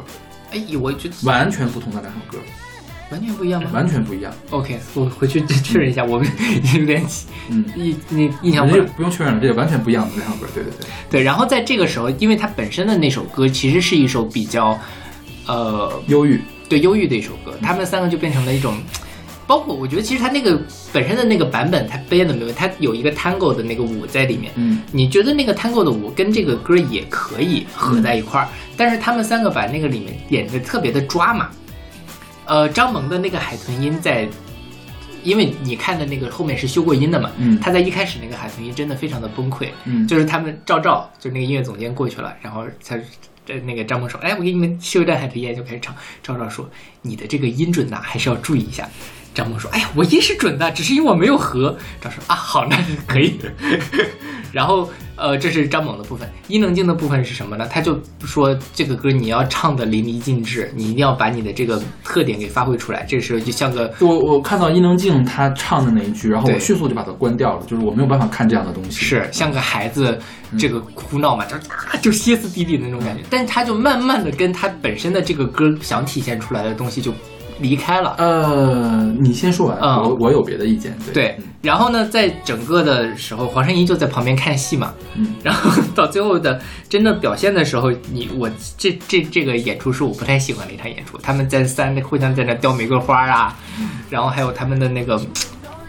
[0.53, 2.39] 哎，我觉得完全不同的两首歌，
[3.11, 4.33] 完全不一样吗完全不一样。
[4.51, 6.29] ？OK，我回去 确认一下，我们
[6.79, 7.05] 有点
[7.49, 10.47] 嗯，印那印象不不用确认了，这个完全不一样的两首歌。
[10.55, 10.87] 对对对。
[11.11, 11.23] 对。
[11.23, 14.79] 然后在这个时候，因为它本身的那首歌其实是一首比较，
[15.47, 18.75] 呃，忧郁，对忧郁的一首歌，他们三个就变成了一种，
[19.47, 20.61] 包括我觉得其实他那个
[20.93, 24.53] 本身的那个版本，他编的没有，他有一个 tango 的那个舞在里面。
[24.57, 31.51] 嗯你觉得那个 tango 的舞跟这个歌也可以合在一块儿，但是他们三个把那个里面演的特别的抓马。
[32.45, 34.29] 呃，张萌的那个海豚音在，
[35.23, 42.99] 因为你看的那个后面是修过音的嘛，嗯他在一开始那个海豚音真的非常的崩溃，嗯就是他们赵赵，就是那个音乐总监过去了，然后他
[43.47, 45.95] 这那个张萌说，哎，我给你们修一段海豚音，就开始唱。
[46.23, 46.69] 赵赵说，
[47.01, 48.89] 你的这个音准呐、还是要注意一下。
[49.35, 51.77] 张萌说，哎呀，我音是准的，只是因为我没有和。
[52.01, 53.39] 张说啊，好，那是可以。
[54.53, 54.87] 然后
[55.17, 57.67] 呃，这是张猛的部分，伊能静的部分是什么呢？
[57.67, 63.03] 他就说这个歌你要唱的淋漓尽致，你一定要把你的这个特点给发挥出来。
[63.05, 68.91] 这时候就像个我我看到伊能静她唱的那一句，然后我迅速就把它关掉了，就是我没有办法看这样的东西。
[68.91, 70.19] 是像个孩子
[70.59, 73.23] 这个哭闹嘛，就啊就歇斯底里的那种感觉。
[73.31, 77.11] 但是他就慢慢的跟他本身的这个歌想体现出来的东西就
[77.63, 78.15] 离开了。
[78.19, 80.95] 呃，你先说完，嗯我我有别的意见。
[81.07, 93.57] 对对，然后呢，在整个的时候，黄圣依就在旁边看戏嘛，嗯，然后到最后的真的表现的时候，你我这这这个演出是我不太喜欢的一场演出，他们在三互相在那叼玫瑰花啊，
[94.11, 95.19] 然后还有他们的那个。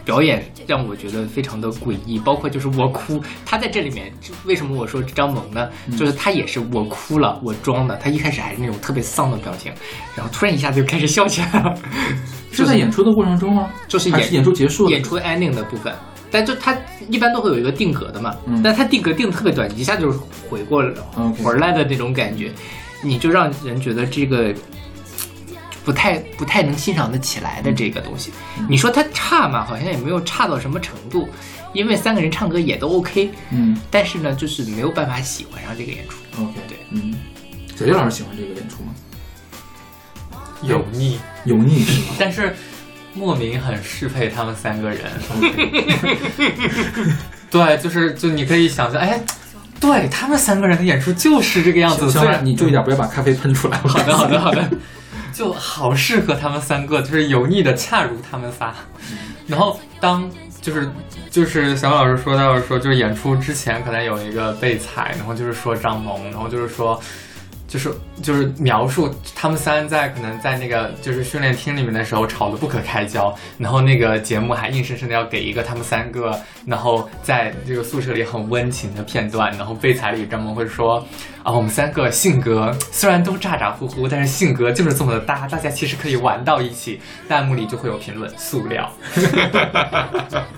[0.04, 4.12] 表演让我觉得非常的诡异，包括就是我哭，他在这里面
[4.44, 5.68] 为什么我说张萌呢？
[5.98, 9.72] 就是他也是我哭了，我装的，他一开始还是那种特别丧的表情，
[10.14, 11.74] 然后突然一下子就开始笑起来了，
[12.52, 13.70] 是在演出的过程中吗？
[13.88, 14.90] 就是演是演出结束？
[14.90, 15.94] 演出 ending 的部分，
[16.30, 16.76] 但就他
[17.08, 20.18] 一般都会有一个定格的嘛，嗯但它定格定的特别短，一下就是
[20.50, 20.94] 回过了
[21.42, 22.52] 回来的那种感觉，
[23.02, 24.54] 你就让人觉得这个
[25.84, 28.32] 不太不太能欣赏得起来的这个东西。
[28.58, 31.28] 嗯你说它差嘛，好像也没有差到什么程度，
[31.72, 36.16] 因为三个人唱歌也都 OK，嗯但是呢，就是没有办法喜欢上这个演出。
[36.42, 37.14] ，OK，对，嗯，
[37.76, 38.94] 小叶老师喜欢这个演出吗？
[40.62, 42.14] 油腻，油腻是吗？
[42.18, 42.54] 但是
[43.12, 45.00] 莫名很适配他们三个人。
[47.50, 49.20] 对，就是就你可以想象，哎，
[49.78, 52.10] 对他们三个人的演出就是这个样子。
[52.10, 53.76] 虽然你注意点，不要把咖啡喷出来。
[53.78, 54.70] 好的，好的，好的，
[55.34, 58.72] 就好适合他们三个，就是油腻的恰如他们仨。
[59.46, 60.30] 然后当
[60.62, 60.88] 就是
[61.30, 66.98] 就是小老师说到说，就是演出之前可能有一个备采，然后就是说张萌，然后就是说。
[67.74, 67.92] 就是
[68.22, 81.04] 就是描述他们三在可能在那个就是训练厅里面的时候吵得不可开交，然后那个节目还硬生生的要给一个他们三个，然后在这个宿舍里很温情的片段，然后备采里张萌会说
[81.42, 87.00] 啊，我们三个性格虽然都咋咋呼呼，但是性格就是这么的搭，大家其实可以玩到一起。
[87.28, 88.88] 弹幕里就会有评论塑料，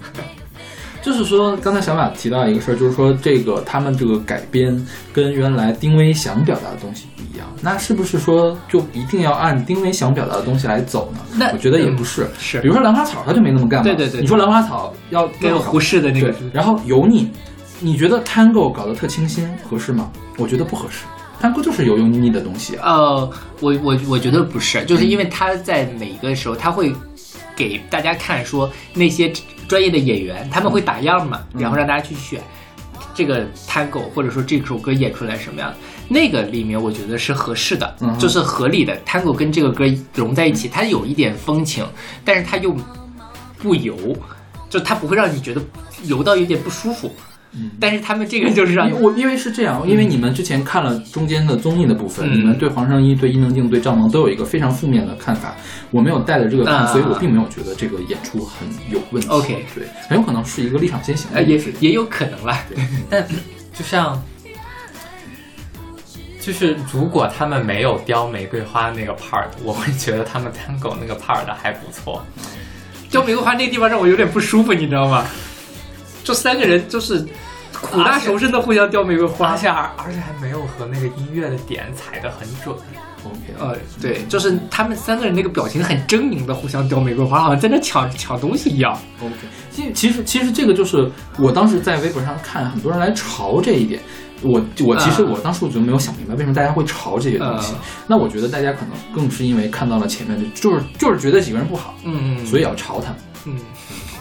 [1.07, 11.21] 就是说，刚才小马提到一个事儿，就是说这个他们这个改编跟原来丁薇想表达的东西不一样，那是不是说就一定要按丁薇想表达的东西来走呢？
[11.37, 13.85] 那我觉得也不是，是比如说兰花草，他就没那么干嘛。
[13.85, 17.31] 对对对你说兰花草要跟有胡适的那个对，然后油腻，
[17.79, 20.11] 你觉得 Tango 搞得特清新合适吗？
[20.39, 21.05] 我觉得不合适
[21.41, 22.95] ，Tango 就是油油腻腻的东西啊。
[22.95, 23.31] 呃，
[23.61, 26.93] 我我我觉得不是，就是因为他在每一个时候他会
[27.55, 29.33] 给大家看说那些
[29.69, 32.41] 专业的演员他们会打样嘛，然后让大家去选
[33.15, 35.75] 这个 tango 或者说这首歌演出来什么样，
[36.09, 39.85] 那个里面我觉得是合适的，嗯就是合理的 tango 跟这个歌
[40.15, 41.87] 融在一起，它有一点风情，
[42.25, 42.77] 但是它又
[43.59, 43.97] 不油，
[44.69, 45.63] 就它不会让你觉得
[46.05, 47.11] 油到有点不舒服。
[47.59, 55.55] 嗯但是他们这个就是让我因为是这样，因为你们之前看了中间的综艺的部分，嗯你们对黄圣依、对伊能静、对赵萌都有一个非常负面的看法。
[55.91, 59.29] 我没有带着这个看，啊所以我并没有觉得这个演出很有问题。
[59.29, 61.81] OK 对，很有可能是一个立场先行也一个事情。
[61.81, 62.59] 也有可能啦。
[63.09, 63.27] 但
[63.73, 64.23] 就像。
[66.39, 72.25] 就是如果他们没有雕玫瑰花那个 part，我会觉得他们 tango 那个 part 还不错。
[73.11, 75.25] 雕玫瑰花那个地方让我有点不舒服，你知道吗？
[76.27, 77.25] 就三个人就是
[77.73, 79.57] 苦大仇深的互相叼玫瑰花而。
[79.57, 82.75] 且而而且还没有和那个音乐的点踩得很准。
[83.25, 88.97] OK，呃，对，就是他们三个人那个表情很狰狞的互相叼玫瑰花，好像在那抢抢东西一样。
[89.21, 89.35] OK，
[89.71, 91.09] 其其实其实这个就是
[91.39, 94.01] 我当时在微博上看很多人来嘲这一点，
[94.43, 97.73] 我我其实啊我当时我就没有想明白为什么大家会嘲这些东西。
[97.73, 103.17] 啊那我觉得大家可能更是因为看到了前面的，就是就是觉得几个人不好，嗯所以要嘲他们。
[103.47, 103.59] 嗯，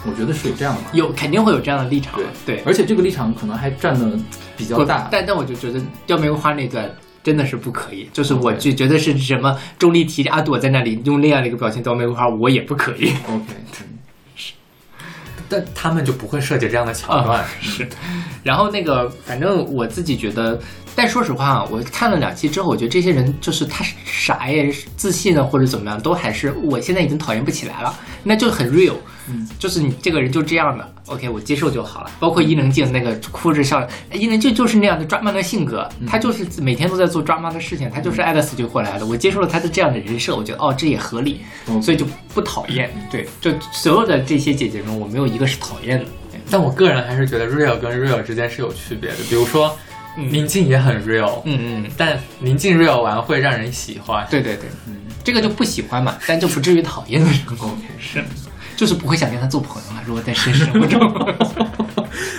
[0.08, 0.82] 我觉得是有这样的。
[0.92, 2.14] 有肯定会有这样的立场。
[2.14, 4.18] 对对，而且这个立场可能还占的
[4.56, 5.08] 比较大。
[5.10, 6.90] 但但我就觉得掉玫瑰花那段。
[7.26, 13.12] 真的是不可以，就是我就觉得是什么钟丽缇、阿朵在那里用那样的一个表情雕玫瑰花，我也不可以。
[13.28, 13.46] OK，
[15.48, 17.44] 但他们就不会设计这样的桥段。
[17.60, 17.88] 是，
[18.44, 20.60] 然后那个，反正我自己觉得，
[20.96, 28.94] 但说实话啊，我看了两期之后，我觉得这些人就是他傻呀、自信啊，或者怎么样，都还是我现在已经讨厌不起来了，那就很 real，
[29.28, 32.10] 嗯，就是你这个人就这样的，OK，我接受就好了。
[32.18, 33.78] 包括伊能静那个哭着笑，
[34.10, 39.04] 哎伊能静就是那样的抓妈的性格，她就是每天都在做抓妈的事情，她就是爱的死去活来的。
[39.04, 42.90] 我接受了她的这样的人设，我觉得哦，这也合理，嗯所以就不讨厌。
[43.10, 46.06] 对，就所有的这些姐姐中，我没有一个是讨厌的。
[46.48, 49.16] 但我个人还是觉得 real 跟 real 之间是有区别的。
[49.28, 49.76] 比如说，
[50.16, 54.26] 宁静也很 real，嗯嗯，但宁静 real 完会让人喜欢。
[54.30, 57.66] 对对对，嗯，这个就不喜欢嘛，但就不至于讨厌的程度。
[57.66, 58.24] OK 是，
[58.76, 60.02] 就是不会想跟他做朋友了。
[60.06, 61.36] 如果在现实生活中，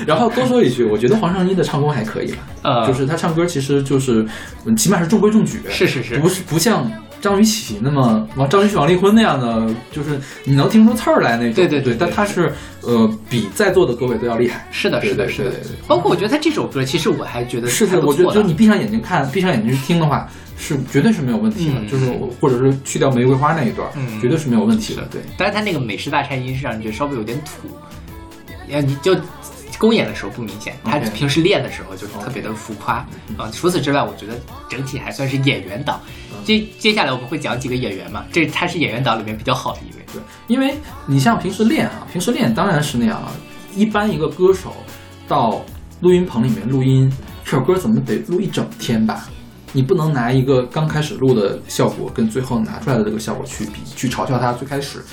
[0.05, 4.25] 然后多说一句，我觉得黄圣依的唱功还可以吧，呃就是她唱歌其实就是，
[4.65, 6.89] 嗯起码是中规中矩，是是是不是不像
[7.21, 11.53] 张雨绮那么王张雨绮、王丽坤那样的，就是你能听出刺儿来那种。
[11.53, 14.67] 对对对对但她是呃比在座的各位都要厉害。
[14.71, 15.51] 是的，是的，是的。
[15.87, 21.79] 包括我觉得他这首歌，其实我还觉得是的，我觉得就你闭上眼睛看，闭上眼睛去听的话，是绝对是没有问题的。
[21.79, 25.03] 嗯就是我或者是去掉玫瑰花那一段，嗯绝对是没有问题的。
[25.11, 27.67] 对，但是他那个美式大颤音是让人觉得稍微有点土，
[28.71, 29.15] 呀，你就
[29.77, 32.95] 公演的时候不明显，他平时练的时候就是特别的浮夸
[33.37, 33.49] 啊。
[33.51, 34.33] 除此之外，我觉得
[34.69, 35.99] 整体还算是演员党。
[36.43, 40.05] 接接下来我们会讲几个演员嘛，这他是演员党里面比较好的一位。
[40.13, 40.75] 对，因为
[41.05, 43.31] 你像平时练啊，平时练当然是那样啊。
[43.75, 44.73] 一般一个歌手
[45.27, 45.61] 到
[45.99, 47.11] 录音棚里面录音，
[47.43, 49.27] 这首歌怎么得录一整天吧？
[49.73, 55.03] 你不能拿一个刚开始录的效果跟最后拿出来的这个效果去比，去嘲笑他最开始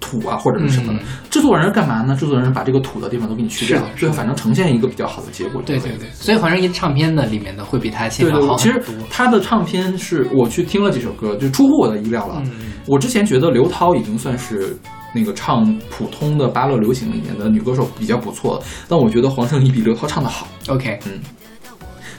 [0.00, 0.98] 土啊或者是什么的。
[0.98, 2.16] 嗯制作人干嘛呢？
[2.16, 5.62] 制作人把这个土的地方都给你去掉最后反正呈现一个比较好的结果。
[5.64, 8.82] 对对对，所以黄圣依唱片的里面的会比他现场好其实。
[9.08, 12.42] 他的唱片是我去听了几首歌，就出乎我的意料了。
[12.46, 14.76] 嗯我之前觉得刘涛已经算是
[15.14, 20.48] 那个唱普通的芭乐流行里面的女歌手比较不错的，但我觉得黄圣依比刘涛唱的好。
[20.68, 21.20] OK，嗯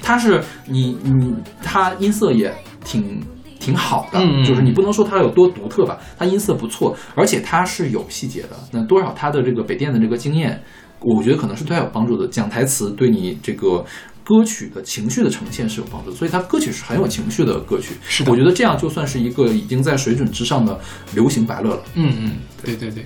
[0.01, 2.53] 她是你你她音色也
[2.85, 3.21] 挺
[3.61, 8.59] 挺好的，就是你不能说它有多独特吧，它音色不错，而且它是有细节的。
[8.71, 10.61] 那多少它的这个北电的这个经验，
[10.99, 12.27] 我觉得可能是对它有帮助的。
[12.27, 13.85] 讲台词对你这个。
[14.23, 17.95] 歌曲的情绪的呈现是有帮助，所以它歌曲是很有情绪的歌曲。
[18.07, 20.79] 是的我觉得这样就算是一个已经在水准之上的
[21.15, 21.81] 流行白乐了。
[21.95, 22.31] 嗯嗯，
[22.63, 23.03] 对对对。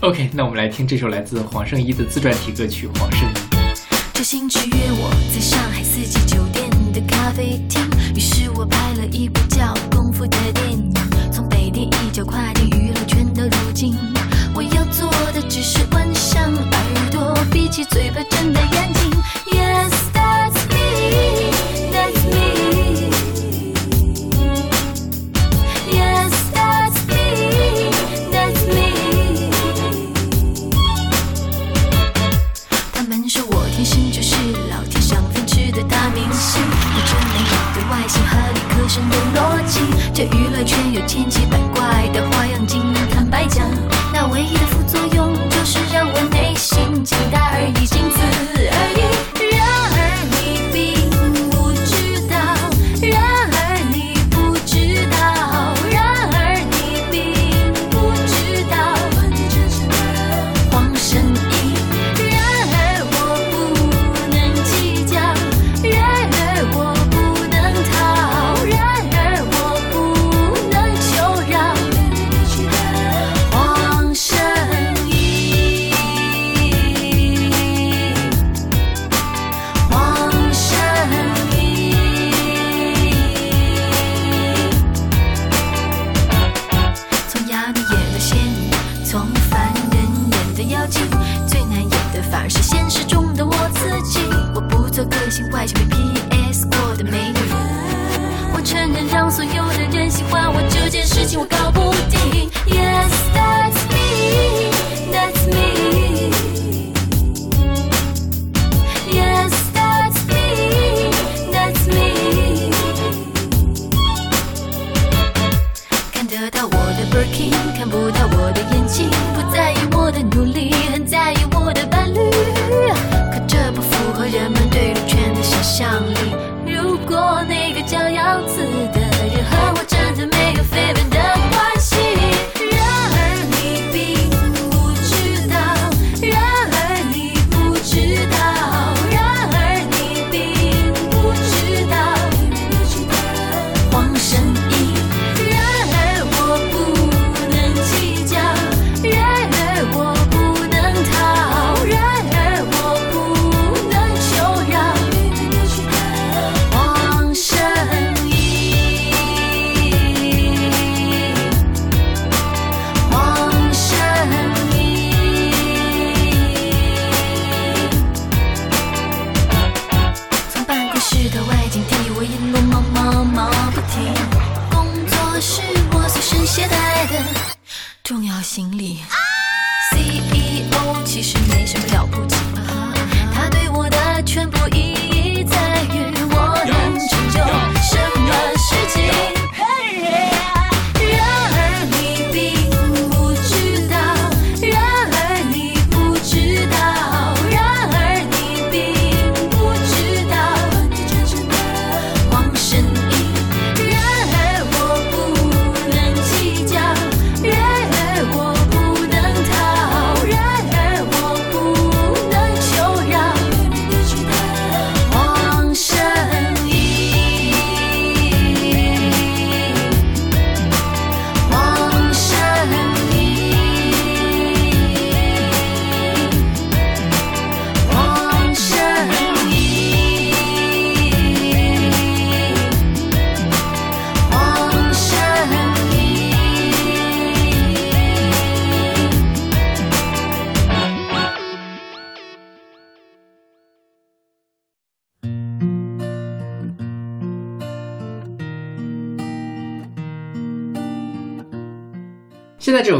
[0.00, 3.32] OK，那我们来听这首来自黄圣依的自传体歌曲《黄圣依》。
[4.12, 7.80] 这星期约我在上海四季酒店的咖啡厅，
[8.14, 9.40] 于是我拍了一部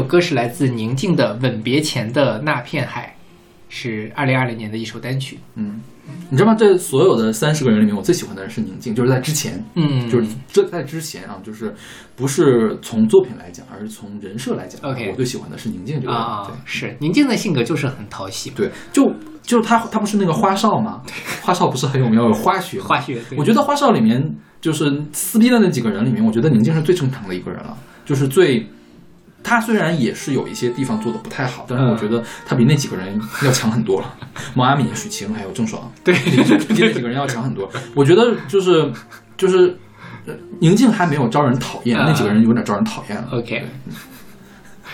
[0.07, 3.15] 歌是来自宁静的《吻别前的那片海》，
[3.73, 5.37] 是二零二零年的一首单曲。
[5.55, 5.81] 嗯，
[6.29, 6.55] 你知道吗？
[6.57, 11.73] 这所有的三十个人里面，我最喜欢的人是宁静，就是在之前，嗯就是这在之前啊，就是
[12.15, 16.21] 不是从作品来讲，而是从人设来讲 OK 我最喜欢的是宁静这个人。
[16.21, 19.11] 啊对，是宁静的性格就是很讨喜，对，就
[19.41, 21.01] 就是他，他不是那个花少吗？
[21.43, 22.79] 花少不是很有名，有花学。
[22.81, 28.65] 花学我觉得花少里面就是撕逼的那几个人里面，我觉得宁静是最正常的一个人了，就是最。
[29.43, 34.13] 他虽然也是有一些地方做的不太好，但是我觉得他比那几个人要强很多了。
[34.53, 37.69] 毛阿敏、许晴还有郑爽，对，比那几个人要强很多。
[37.95, 38.91] 我觉得就是
[39.37, 39.77] 就是，
[40.25, 42.05] 呃宁静还没有招人讨厌，嗯。
[42.07, 43.27] 那几个人有点招人讨厌了。
[43.31, 43.65] OK，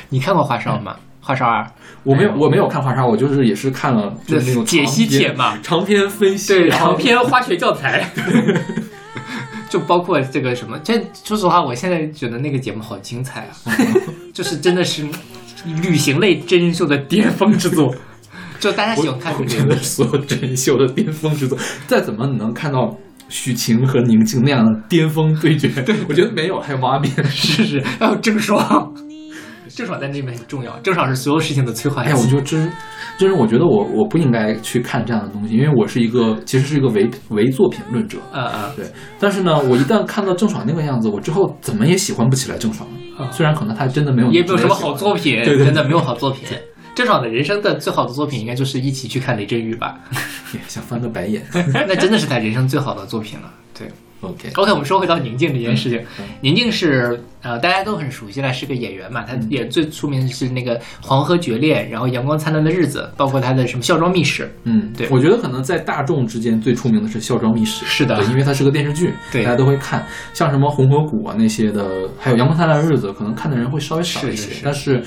[0.10, 0.96] 你看过《花少》吗？
[1.26, 1.64] 花少二》
[2.04, 8.12] 我没有，我没有看华少，我就是也是看了就是那种解析帖嘛长篇分析，对长篇化学教材，
[9.70, 13.56] 就包括这个什么，这说实话，我现在觉得那个节目好精彩啊，
[14.34, 15.06] 就是真的是
[15.84, 17.96] 旅行类真人秀的巅峰之作。
[18.60, 21.58] 就大家喜欢看我这个真的所有真人秀的巅峰之作。
[21.86, 22.98] 再怎么你能看到
[23.28, 25.68] 许晴和宁静那样的巅峰对决？
[25.82, 27.12] 对我觉得没有，还有毛阿敏。
[27.30, 28.94] 是是，还有郑爽，
[29.76, 32.10] 郑爽在那边很重要，郑爽是所有事情的催化剂。
[32.10, 32.72] 哎，我就真
[33.18, 38.18] 真是我觉得我我不应该去看这样的东西，因为我是一个其实是一个唯唯作品论者。
[38.32, 38.86] 啊啊，对，
[39.20, 42.88] 但是呢，我一旦看到郑爽那个样子，我之后怎么也喜欢不起来郑爽。
[43.18, 46.42] 啊虽然可能她真的没有也没有什么好作品，对对对真的没有好作品。
[46.96, 50.00] 郑爽的人生的最好的作品，应该就是一起去看雷震雨吧，
[50.68, 51.44] 想翻个白眼。
[51.74, 53.52] 那真的是他人生最好的作品了。
[53.78, 53.88] 对
[54.24, 64.44] OK，，OK，我们说回到宁静这件事情嗯，宁静是呃大家都很熟悉了，是个演员嘛，他也最出名的是那个《黄河决裂》，然后《阳光灿烂的日子》，包括他的什么《孝庄秘史》。
[64.64, 70.06] 嗯，对我觉得可能在大众之间最出名的是《孝庄秘史》，是的因为它是个电视剧，对大家都会看。
[70.34, 75.04] 像什么《红河谷》啊那些的，还有《阳光灿烂的日子》，可能看的人会稍微少一些，是是是但是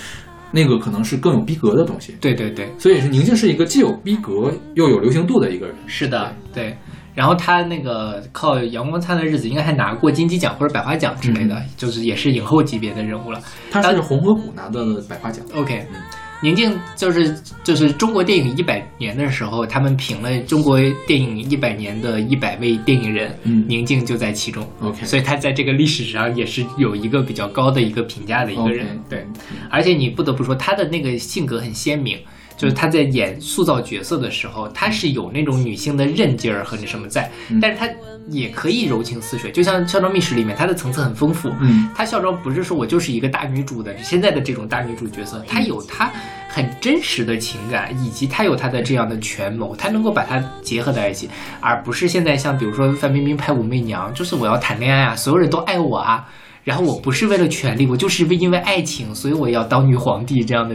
[0.53, 2.15] 那个可能是更有逼格的东西。
[2.21, 5.75] 对对对，所以是宁静是一个既有逼格又有流行度的一个人。
[5.87, 6.77] 是的，对。
[7.17, 13.41] 然后他那个靠《阳光灿烂的日子》，应该还拿过金鸡奖或者百花奖之类的，就是也是影后级别的人物了。
[13.71, 15.43] 他是红河谷拿的百花奖。
[15.55, 15.97] OK，嗯
[16.43, 17.35] 宁静就是
[17.65, 24.63] 就是中国电影一百年的时候，他们评了中国电影一百年的一百位电影人，嗯宁静就在其中。
[24.83, 28.87] OK，所以他在这个历史上也是有一个比较高的一个评价的一个人。
[29.09, 29.27] 对，
[29.71, 32.19] 而且你不得不说他的那个性格很鲜明。
[32.57, 37.89] 就是他在演塑造角色的时候，他是有那种女性的韧劲儿和那什么在，嗯但是他
[38.29, 39.53] 也可以柔情似水。
[39.53, 41.49] 就像《孝庄秘史》里面，他的层次很丰富。
[41.61, 46.11] 嗯，她孝庄不是说我就是一个大女主的现在的这种大女主角色，她有她
[46.49, 51.29] 很真实的情感，以及她有她的这样的权谋，她能够把它结合在一起，
[51.61, 56.27] 而不是现在像比如说范冰冰拍《武媚娘》，就是我要谈恋爱啊，所有人都爱我啊，
[56.65, 60.75] 然后我不是为了权力，我就是因为爱情，所以我要当女皇帝这样的，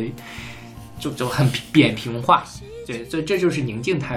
[1.01, 2.41] 就就很扁平化。
[2.87, 4.15] 对，所以这就是宁静她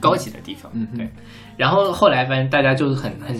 [0.00, 0.70] 高级的地方。
[0.74, 1.10] 嗯嗯对。
[1.56, 3.34] 然后后来反正大家就很很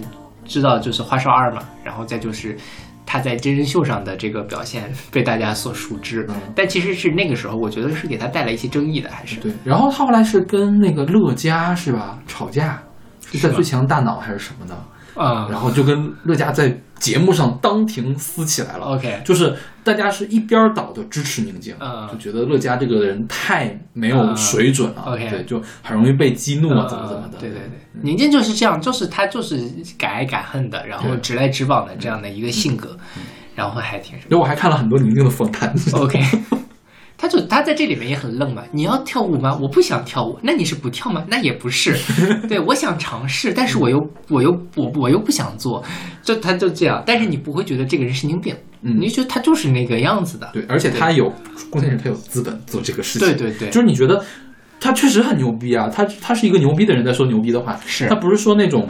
[0.44, 2.56] 知道就是花少二嘛，然后再就是
[3.05, 9.52] 他在真人秀上的这个表现被大家所熟知，嗯但其实是那个时候我觉得是给他带来一些争议的，还是对。
[9.64, 12.82] 然后他后来是跟那个乐嘉是吧吵架，
[13.32, 14.74] 是在最强大脑还是什么的？
[15.14, 16.68] 啊、然后就跟乐嘉在
[16.98, 18.86] 节目上当庭撕起来了。
[18.86, 19.55] OK 就是
[19.85, 27.39] 大家是一边倒的支持宁静，嗯就觉得乐嘉这个人太没有水准了，嗯，OK 对，就很容易被激怒啊，呃怎么怎么的。
[27.39, 27.70] 对对对，
[28.02, 29.60] 宁静就是这样，就是他就是
[29.97, 32.97] 敢爱敢恨的，然后直来直往的这样的一个性格，
[33.55, 34.36] 然后还挺因为。
[34.36, 35.73] 我还看了很多宁静的访谈。
[35.93, 36.20] OK，
[37.18, 38.62] 他就他在这里面也很愣嘛。
[38.72, 39.56] 你要跳舞吗？
[39.60, 40.38] 我不想跳舞。
[40.43, 41.24] 那你是不跳吗？
[41.28, 41.97] 那也不是。
[42.48, 45.82] 对，我想尝试，但是我又我又我我又不想做，
[46.22, 47.02] 就他就这样。
[47.06, 50.48] 但是你不会觉得这个人神经病，嗯你就觉得他就是那个样子的。
[50.52, 51.32] 对，而且他有，
[51.70, 53.26] 关键是他有资本做这个事情。
[53.26, 54.24] 对对对就是你觉得
[54.78, 58.86] 他确实很牛逼啊，他他是一个牛逼的人在说牛逼的话，是他不是说那种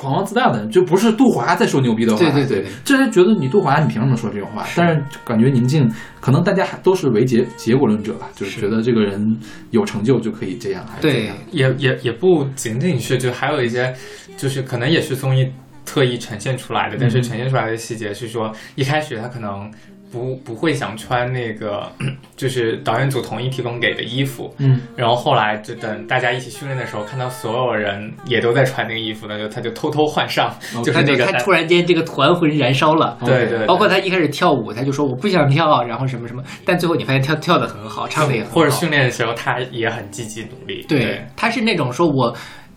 [0.00, 2.18] 狂妄自大的人，就不是杜华在说牛逼的话。
[2.18, 4.64] 对对对对这人觉得你杜华，你凭什么说这种话？
[4.74, 5.86] 但是感觉宁静，
[6.20, 9.38] 可能大家还都是唯结结果论者吧，就是是觉得这个人
[9.72, 11.36] 有成就就可以这样，还是怎对样？
[11.50, 13.94] 也也也不仅仅是，就还有一些，
[14.38, 15.46] 就是可能也是综艺
[15.84, 19.70] 特意呈现出来的，但是呈现出来的细节是说，一开始他可能
[20.10, 21.90] 不不会想穿那个，
[22.36, 30.54] 就是导演组统一提供给的衣服，嗯，然后后来就等大家一起训练的时候，看到所有人也都在穿那个衣服，那就他就偷偷换上，
[30.84, 33.18] 就是他就那个他突然间这个团魂燃烧了。
[33.24, 33.66] 对对，对。
[33.66, 42.34] 包括他一开始跳舞，他就说我不想跳，然后什么什么，但最后你发现跳跳的很好，唱的也很好，或者训练的时候他也很积极努力，对，他是那种说我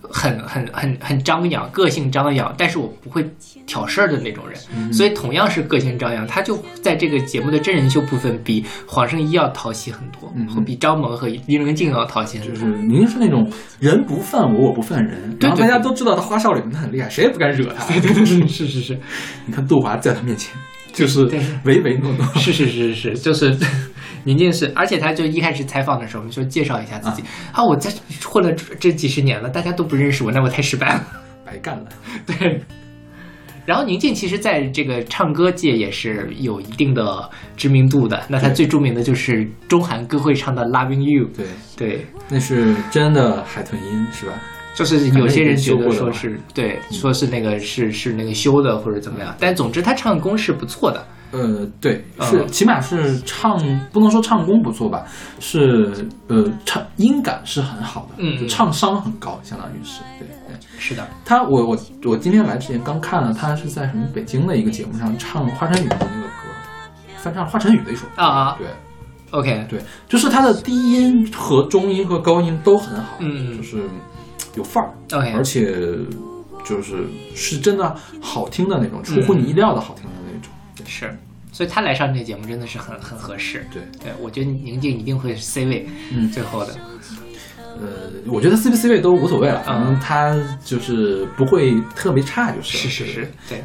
[0.09, 3.25] 很很很很张扬，个性张扬，但是我不会
[3.65, 4.59] 挑事儿的那种人。
[4.75, 12.55] 嗯所以同样是个性张扬，他就在这个节目的真人秀部分比黄圣依要讨喜很多，嗯比张萌和伊能静要讨喜很多。
[12.55, 13.49] 就是您是那种
[13.79, 17.85] 人不犯我，我不犯人，然后大家对对对都知道他花少里面他很厉害，谁也不敢惹他。
[17.87, 18.99] 对对对是是是
[19.47, 20.53] 你看杜华在他面前
[20.91, 21.25] 就是
[21.63, 23.57] 唯唯诺诺，是是是是，就是
[24.23, 27.91] 宁静是，而且他就一开始采访的时候就介绍一下自己啊我在
[28.23, 31.07] 混了这这几十年了，大家都不认识我，那我太失败了。
[31.45, 31.85] 白干了。
[32.25, 32.61] 对，
[33.65, 38.23] 然后宁静其实在这个唱歌界也是有一定的知名度的。
[38.29, 41.27] 那她最著名的就是中韩歌会唱的《Loving You》。
[41.35, 41.45] 对，
[41.75, 44.33] 对，那是真的海豚音是吧？
[44.75, 51.05] 就是有些人觉得说是对，说是那个是是那个修的或者怎么样，但总之他唱功是不错的。
[51.33, 52.25] 呃，对，嗯。
[52.25, 53.57] 是起码是唱，
[53.91, 55.03] 不能说唱功不错吧，
[55.39, 58.37] 是呃唱音感是很好的，嗯。
[58.39, 60.57] 就唱商很高，相当于是对对。
[60.77, 66.31] 是的，他我我我今天来之前刚看了，他是在什么北京的一个节目上唱华晨宇的那个歌，
[67.17, 68.55] 翻唱华晨宇的一首歌啊啊。
[68.57, 68.67] 对。
[69.31, 73.57] OK，对，就是他的低音和中音和高音都很好，嗯。
[73.57, 73.83] 就是
[74.55, 75.75] 有范儿 OK 而且
[76.63, 80.51] 就是是真的好听的那种，出乎你意料的好听的那种。
[80.85, 81.17] 是，
[81.53, 83.65] 所以他来上这个节目真的是很很合适。
[83.71, 86.73] 对对，我觉得宁静一定会是 C 位，嗯最后的。
[87.79, 90.35] 呃，我觉得 C 不 C 位都无所谓了，反正嗯他
[90.65, 92.77] 就是不会特别差就是。
[92.77, 93.63] 是是是，对，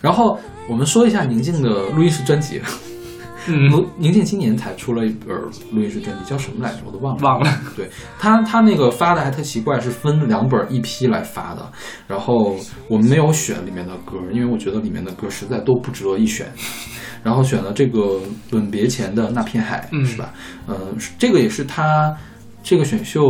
[0.00, 0.38] 然后
[0.68, 2.60] 我们说一下宁静的录音室专辑。
[3.46, 5.28] 嗯，宁宁静今年才出了一本
[5.70, 6.78] 录音室专辑，叫什么来着？
[6.86, 7.22] 我都忘了。
[7.22, 7.60] 忘了。
[7.76, 11.70] 对他，他那个发的还特奇怪，是分两本一批来发的。
[12.08, 12.56] 然后
[12.88, 16.50] 我们没有选里面的歌，因为我觉得里面的歌实在都不值得一选。
[17.24, 18.00] 然后选了这个
[18.52, 20.32] 《吻别前的那片海》，嗯是吧？
[20.68, 20.76] 呃，
[21.18, 22.16] 这个也是他
[22.62, 23.22] 这个选秀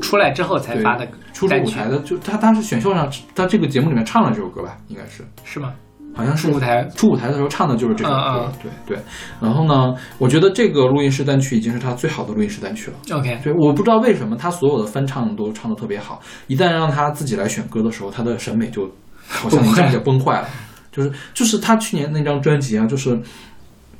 [0.00, 5.24] 出来之后才发的出舞台的，就他当时选秀上，他这个节目里面唱了这首歌吧，应该是。
[5.42, 5.72] 是吗？
[6.14, 9.02] 好像是出舞台出舞台的时候唱的就是这首歌，对对。
[9.40, 13.18] 然后呢，我觉得这个录音室单曲已经是他最好的录音室单曲了。
[13.18, 18.86] OK，对，我不知道为什么他所有的翻唱都唱的特别好，一旦让他自己来选歌的时候，他的审美就
[19.26, 20.48] 好像一下就崩坏了。
[20.92, 23.18] 就是就是他去年那张专辑啊，就是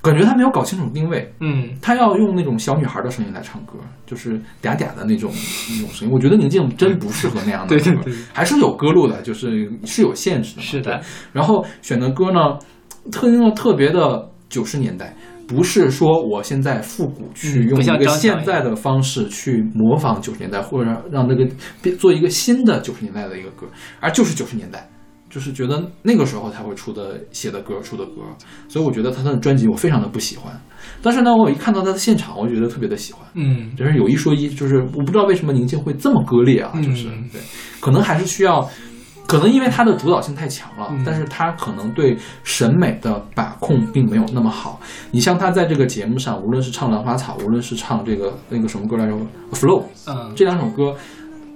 [0.01, 5.33] 感觉他没有搞清楚定位，嗯，他要用那种小女孩的声音来唱歌，就是嗲嗲的那种
[5.71, 6.15] 那种声音。
[6.15, 10.63] 我觉得宁静真不适合那样的歌，对对对还是有歌路的，就是是有限制的。
[10.63, 11.01] 是的。
[11.33, 12.59] 然后选的歌呢，
[13.11, 15.17] 特用的特别的九十年代。
[15.45, 21.47] 不是说我现在复古去用一个现在的方式去模仿九十年代，或者让让那个
[21.83, 23.67] 变做一个新的九十年代的一个歌，
[24.01, 24.89] 而就是九十年代，
[25.33, 28.21] 就是觉得那个时候才会出的写的歌出的歌，
[28.69, 30.53] 所以我觉得他的专辑我非常的不喜欢。
[31.01, 33.23] 但是呢，我一看到他的现场，我觉得特别的喜欢。
[33.33, 37.41] 嗯，就是有一说一，就是我不知道为什么宁静会这么割裂啊，就是、嗯对，
[37.81, 38.69] 可能还是需要，
[39.27, 44.79] 可能因为他的主导性太强了，嗯但是他可能对审美的把控并没有那么好。
[45.13, 49.15] 你像他在这个节目上，无论是唱《兰花草》，无论是唱这个那个什么歌来着，
[49.53, 50.95] 《Flow》嗯，这两首歌，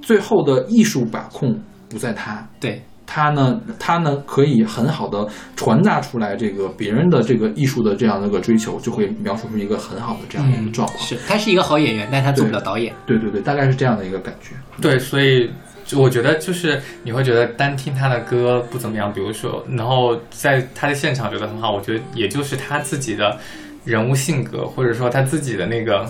[0.00, 10.98] 最后的艺术把控不在他，对，他呢，他呢可以很好的传达出来这个别人的这个艺术的这样的一个追求，就会描述出一个很好的这样的一个状况。
[10.98, 12.92] 是他是一个好演员，但他做不了导演。
[13.06, 14.54] 对对对，大概是这样的一个感觉。
[14.82, 15.50] 对，所以
[15.84, 23.38] 就我觉得就是你会觉得单听他的歌不怎么样，比如说，然后在他的现场觉得很好，我觉得也就是他自己的
[23.84, 26.04] 人物性格，或者说他自己的那个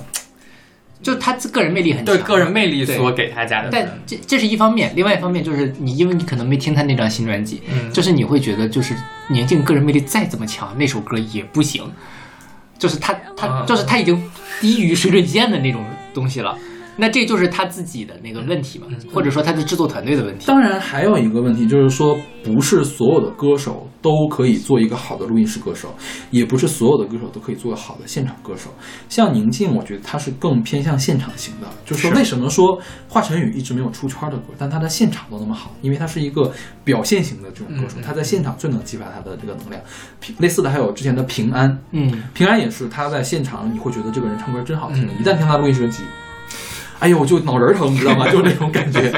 [1.03, 3.87] 就他自个人魅力很强，对个人魅力所给他加的但。
[4.07, 8.95] 这这是一方面，另外一方面就是你，因为你可能没听他那张新专辑，嗯就是你会觉得，就是
[9.29, 11.85] 宁静个人魅力再怎么强，那首歌也不行，
[12.79, 14.23] 就是他他、啊就是他已经
[14.61, 16.57] 低于水准线的那种东西了。
[16.97, 20.47] 那这就是他自己的那个问题嘛，或者说他的制作团队的问题。
[20.47, 25.95] 当然，还有一个问题就是说，不是所有的歌手都可以做一个好的录音室歌手，
[26.31, 28.71] 也不是所有的歌手都可以做个好的现场歌手。
[29.09, 31.67] 像宁静，我觉得他是更偏向现场型的。
[31.85, 35.73] 就是说，为什么说华晨宇一直没有出圈的歌，但他的现场都那么好？
[35.83, 36.51] 因为他是一个
[36.83, 39.83] 表现型的这种歌手，嗯他在现场最能激发他的这个能量。
[40.21, 46.03] 平类似的还有之前的平安，嗯，平安也是他在现场你会觉得这个人唱歌真好听，嗯一旦听他录音室专辑。
[47.01, 48.29] 哎呦，就脑仁儿疼，你知道吗？
[48.33, 49.13] 就那种感觉。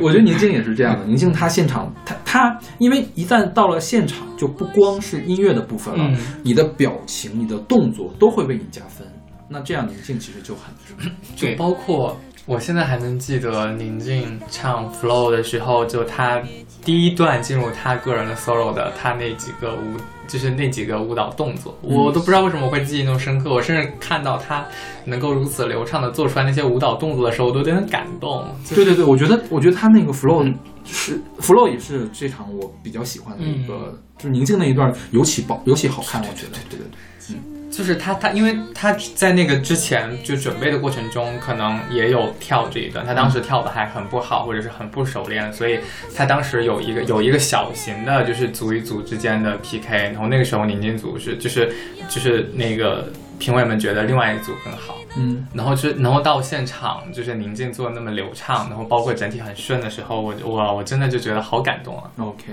[0.00, 1.04] 我觉得宁静也是这样的。
[1.06, 9.06] 宁静她现场，她她，因为一旦到了现场，就不光是音乐的部分了，嗯你的表情、你的动作都会为你加分。
[9.48, 11.10] 那这样宁静其实就很。
[11.36, 16.42] 就包括我现在还能记得宁静唱 flow 的时候，就他
[16.84, 19.96] 第一段进入他个人的 solo 的他那几个舞，
[20.28, 23.50] 就是那几个舞蹈动作，我都不知道为什么我会记忆那么深刻。
[23.50, 24.66] 我甚至看到他
[25.06, 28.46] 能够如此流畅的做出来那些舞蹈动作的时候，我都有点感动。
[28.62, 30.54] 就是对对对，我觉得我觉得他那个 flow
[30.84, 36.58] 是 flow 也是这场我比较喜欢的一个，就是宁静那一段尤其棒尤其好看，我觉得。
[36.68, 37.38] 对对对。
[37.76, 45.80] 就是他他，因为他在那个之前就准备的过程中，可能也有跳这一段，他当时跳的还很不好，或者是很不熟练，所以
[46.14, 51.74] 他当时有一个有一个小型的，就是组与组之间的 PK，然后那个时候宁静组是就是
[52.08, 62.44] 就是那个评委们觉得另外一组更好，嗯，然后就然后到现场就是宁静做的那么流畅，然后包括整体很顺的时候，我我我真的就觉得好感动啊！OK，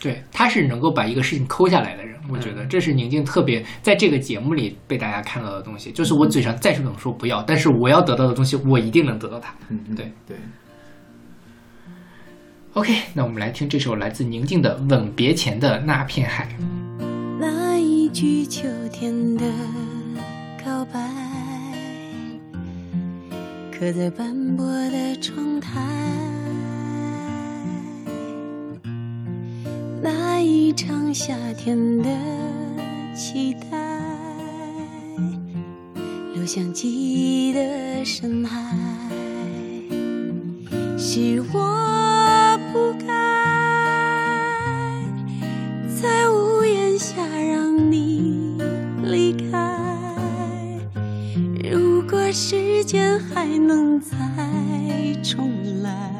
[0.00, 9.54] 对，他是能够把一个事情抠下来的人，我觉得这是宁静特别在这个节目里被大家看到的东西，就是我嘴上再是怎么说不要，但是我要得到的东西，我一定能得到它。
[9.68, 10.36] 嗯，嗯对对
[12.72, 16.44] ，OK，那我们来听这首来自宁静的《吻别前的那片海》。
[17.38, 19.44] 那一句秋天的
[20.64, 20.98] 告白，
[23.70, 26.29] 刻在斑驳的窗台。
[30.02, 32.08] 那一场夏天的
[33.14, 33.76] 期待，
[36.34, 38.74] 流向记忆的深海。
[40.96, 43.06] 是我不该
[46.00, 48.56] 在屋檐下让你
[49.02, 49.76] 离开。
[51.70, 54.16] 如果时间还能再
[55.22, 55.50] 重
[55.82, 56.19] 来，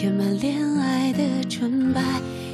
[0.00, 2.00] 填满恋爱的纯白，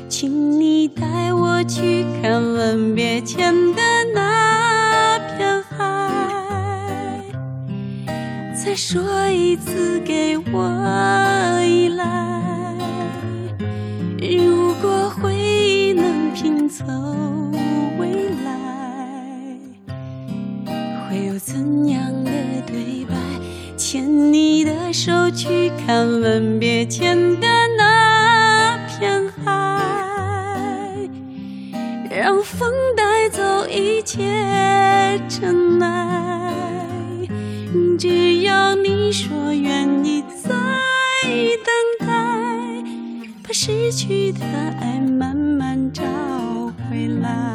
[0.09, 3.81] 请你带我去看吻别前的
[4.12, 7.23] 那片海。
[8.52, 9.01] 再说
[9.31, 12.74] 一次，给我依赖。
[14.18, 16.85] 如果回忆能拼凑
[17.97, 19.56] 未来，
[21.09, 22.31] 会有怎样的
[22.66, 23.14] 对白？
[23.88, 27.46] 牵你的手去看吻别前的
[27.78, 31.08] 那片海，
[32.10, 34.24] 让风带走一切
[35.28, 36.52] 尘埃。
[37.96, 40.50] 只要你说愿意再
[41.64, 42.82] 等待，
[43.44, 44.40] 把失去的
[44.80, 46.02] 爱慢慢找
[46.90, 47.54] 回来。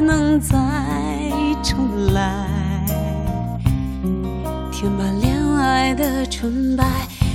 [0.00, 0.56] 能再
[1.62, 2.46] 重来，
[4.70, 6.84] 填满恋爱的纯白，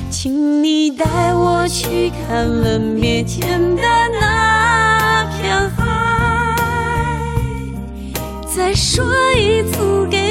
[0.09, 3.81] 请你带我去看吻别前的
[4.13, 5.83] 那片海。
[8.55, 9.03] 再说
[9.33, 10.22] 一次，给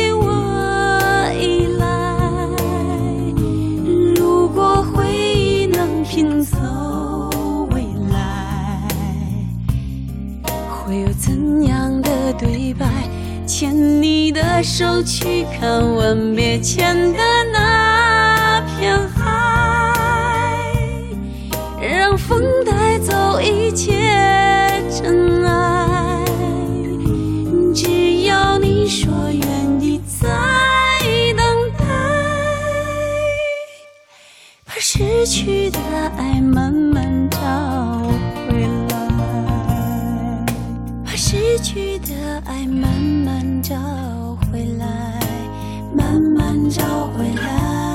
[13.63, 17.19] 牵你的手去看吻别前的
[17.53, 20.67] 那片海，
[21.81, 23.93] 让风带走一切
[24.91, 26.25] 尘埃。
[27.73, 30.29] 只要你说愿意再
[31.37, 31.47] 等
[31.79, 31.85] 待，
[34.65, 35.79] 把失去的
[36.19, 37.39] 爱慢慢找
[41.63, 43.77] 去的爱慢慢找
[44.51, 44.85] 回来，
[45.97, 46.83] 慢慢找
[47.17, 47.92] 回来，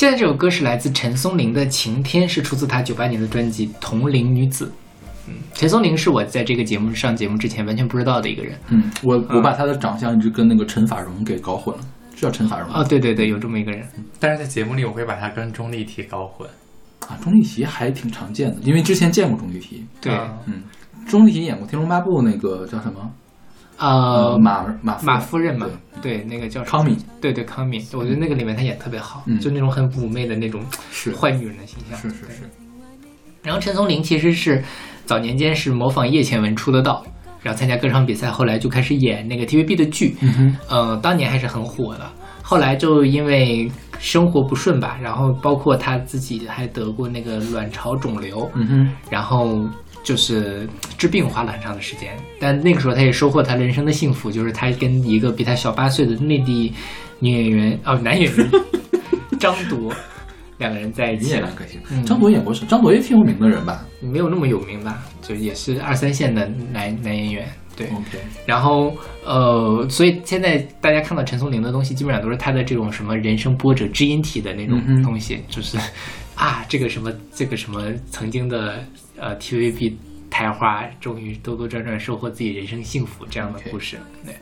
[0.00, 4.64] 现在这首歌是来自陈松伶的《晴天》，是出自她九八年的专辑《同龄女子》。
[5.28, 8.58] 嗯，陈松伶是我在这个节目上节目之前完全不知道的一个人。
[8.68, 11.82] 嗯，我我把他的长相一直跟那个陈法蓉给搞混了，
[12.14, 13.86] 是叫陈法蓉啊哦，对对对，有这么一个人。
[14.18, 16.48] 但是在节目里我会把她跟钟丽缇搞混。
[17.06, 19.84] 啊，钟丽缇还挺常见的，因为之前见过钟丽缇。
[20.00, 20.62] 对，啊嗯，
[21.06, 23.10] 钟丽缇演过《天龙八部》那个叫什么？
[23.80, 25.66] 呃，马马马夫人嘛
[26.02, 29.40] 对，那个叫康敏，对对康敏，我觉得那个里面她演得特别好，嗯。
[29.40, 31.10] 就那种很妩媚的那种是。
[31.16, 31.98] 坏女人的形象。
[31.98, 32.42] 是是是，
[33.42, 34.62] 然后陈松伶其实是
[35.06, 37.02] 早年间是模仿叶倩文出的道，
[37.42, 42.06] 然后参加歌唱比赛，后来就开始演那个 TVB 的剧，嗯哼，呃，当年还是很火的。
[42.42, 49.60] 后来就因为生活不顺吧，然后包括他自己还得过那个卵巢肿瘤，嗯哼，然后
[50.02, 50.68] 就是
[50.98, 52.16] 治病花了很长的时间。
[52.38, 56.72] 但那个时候他也收获他人生的幸福，就是他跟一个比他小八岁的内地
[57.18, 58.50] 女演员哦男演员
[59.38, 59.92] 张铎
[60.58, 61.54] 两个人在一起了你也蛮。
[61.54, 62.04] 可惜嗯。
[62.04, 62.66] 张铎演过什么？
[62.68, 63.86] 张铎也挺有名的人吧？
[64.00, 67.48] 没有那么有名吧，就也是二三线的男男演员。
[67.76, 67.86] 对。
[67.86, 68.94] OK，然后
[69.24, 75.78] 呃，所以现在大家看到陈松伶的东西，基本上都是他的这种什么人生波折、知音体的那种东西，就是
[76.40, 78.82] 啊，这个什么这个什么曾经的
[79.18, 79.92] 呃 TVB
[80.30, 83.98] 台花，终于兜兜转转收获自己人生幸福这样的故事。
[84.24, 84.34] 对。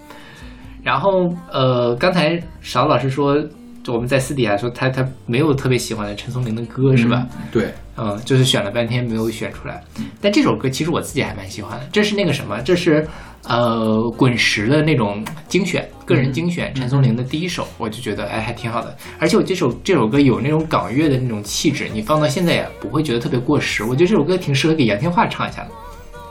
[0.81, 3.37] 然后呃，刚才邵老师说，
[3.83, 7.27] 就我们在私底下说他他没有特别喜欢的陈松伶的歌是吧？
[7.37, 7.43] 嗯？
[7.51, 9.83] 对，嗯，就是选了半天没有选出来。
[10.21, 13.07] 但这首歌其实我自己还蛮喜欢的，这是那个什么，这是
[13.49, 18.97] 呃滚石的那种精选，个人精选，陈松伶的第一首，我就觉得哎还挺好的。
[19.19, 23.83] 而且我这首这首歌有那种港乐的那种气质，你放到现在也不会觉得特别过时。
[23.83, 25.71] 我觉得这首歌挺适合给杨千嬅唱一下的，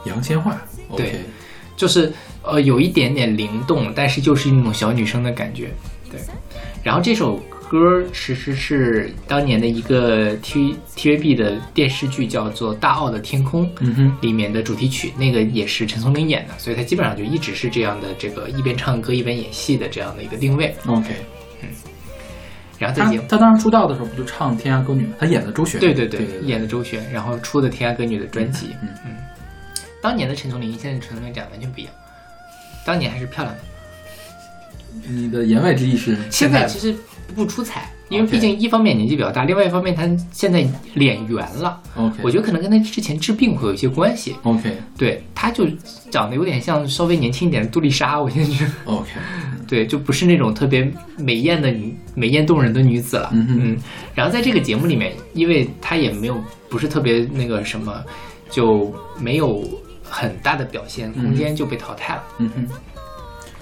[0.04, 0.52] 杨千嬅
[0.96, 1.20] 对
[1.76, 2.12] 就是
[2.42, 5.70] 呃有一点点灵动，但是就是那种小女生的感觉。
[6.10, 6.20] 对，
[6.82, 7.38] 然后这首
[7.68, 20.74] 歌其实是当年的一个 T TVB 的电视剧叫做《大澳的天空》嗯哼，里面的主题曲，那个也是陈松伶演的，所以他基本上就一直是这样的这个一边唱歌一边演戏的这样的一个定位。
[20.86, 21.14] OK，
[21.62, 21.68] 嗯。
[22.78, 25.14] 然后在节目他当时出道的时候不就唱《天涯歌女》吗？
[25.18, 28.74] 他演的周璇，对对对对，演的周璇，然后出的《天涯歌女》的专辑。
[28.82, 29.16] 嗯嗯，
[30.00, 31.92] 当年的陈松伶，现在陈松伶长得完全不一样，
[32.86, 33.60] 当年还是漂亮的。
[35.06, 36.96] 你的言外之意是现在在其实
[37.34, 44.34] 不出彩，因为毕竟一方面年纪比较大，另外一方面他现在脸圆了，OK，我觉得可能跟他之前治病会有一些关系。
[44.42, 45.66] OK 对，他就
[46.10, 49.10] 长得有点像稍微年轻一点的杜丽莎，我现在觉得，OK，
[49.68, 53.30] 对，就不是那种特别美艳的女、美艳动人的女子了。
[53.32, 53.76] 嗯哼
[54.14, 58.02] 然后在这个节目里面，因为她也没有不是特别那个什么，
[58.50, 59.62] 就没有
[60.02, 62.24] 很大的表现空间，就被淘汰了。
[62.38, 62.66] 嗯哼，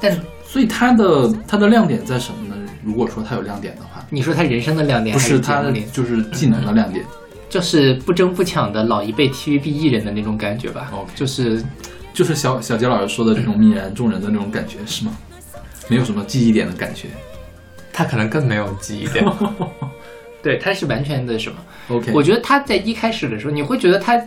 [0.01, 2.57] 但是所以她的她的亮点在什么呢？
[2.87, 7.05] 如果说他有亮点的话，你说他人生的亮点还是不是他节目里就是技能的亮点。
[7.51, 10.91] 就是不争不抢的老一辈 TVB 艺人的那种感觉吧。
[10.93, 11.65] OK 就是
[12.13, 15.17] 就是小小杰老师说的这种泯然众人的那种感觉是吗？
[15.89, 17.09] 没有什么记忆点的感觉。
[17.93, 19.25] 他可能更没有记忆点。
[20.43, 21.57] 对，他是完全的什么
[21.89, 24.21] ？OK，我觉得他在一开始的时候，你会觉得他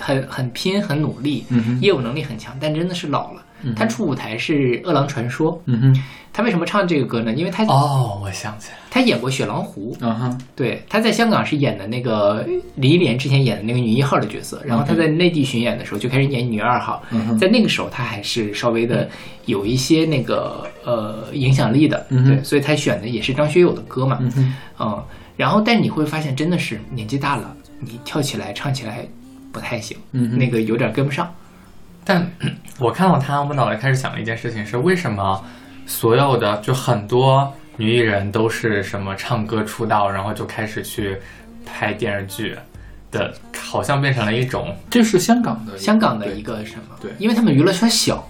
[0.00, 3.42] 很很拼、很努力，嗯业务能力很强，但真的是老了。
[3.62, 6.02] 嗯他出舞台是《饿狼传说》，嗯哼，
[6.32, 7.32] 他为什么唱这个歌呢？
[7.32, 17.38] 因为他、哦，我想起来了，他演过《雪狼湖》，嗯哼，对，他在香港是演的那个李忆莲之前演的那个女一号的角色，然后他在内地巡演的时候就开始演女二号，嗯哼。
[17.38, 19.08] 在那个时候他还是稍微的
[19.46, 22.28] 有一些那个呃影响力的，嗯哼。
[22.36, 25.04] 对，所以他选的也是张学友的歌嘛，嗯哼，嗯，
[25.36, 29.06] 然后但你会发现真的是年纪大了，你跳起来唱起来
[29.52, 30.38] 不太行，嗯哼。
[30.38, 31.32] 那个有点跟不上，
[32.04, 32.30] 但
[32.78, 35.44] 我看到他，我脑袋开始想了一件事情是，为什么
[35.86, 41.16] 所有的就很多女艺人都是什么唱歌出道，然后就开始去
[41.64, 42.56] 拍电视剧
[43.10, 46.96] 的，好像变成了一种这是香港的香港的一个什么？
[47.00, 48.26] 对因为他们娱乐圈小，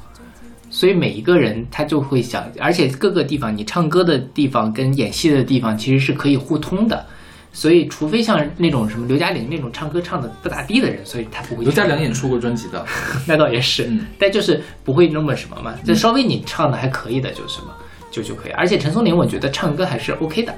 [0.71, 7.07] 所以每一个人他就会想，而且各个地方你唱歌的地方跟演戏的地方其实是可以互通的。
[7.53, 11.65] 所以，除非像那种什么刘嘉玲那种唱歌唱的不咋地的人，所以他不会。
[11.65, 12.85] 刘嘉玲也出过专辑的，
[13.29, 17.67] 那倒也是，嗯但就是不会那么什么嘛，就稍微你唱的还可以的，就什么
[18.11, 18.53] 就就可以。
[18.53, 20.55] 而且陈松伶，我觉得唱歌还是 OK 的，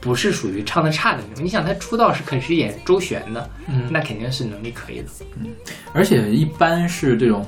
[0.00, 1.44] 不是属于唱的差的那种。
[1.44, 5.06] 你想他出道是可是演周璇的，嗯那肯定是能力可以的。
[5.40, 5.46] 嗯
[5.94, 7.44] 而且一般是这种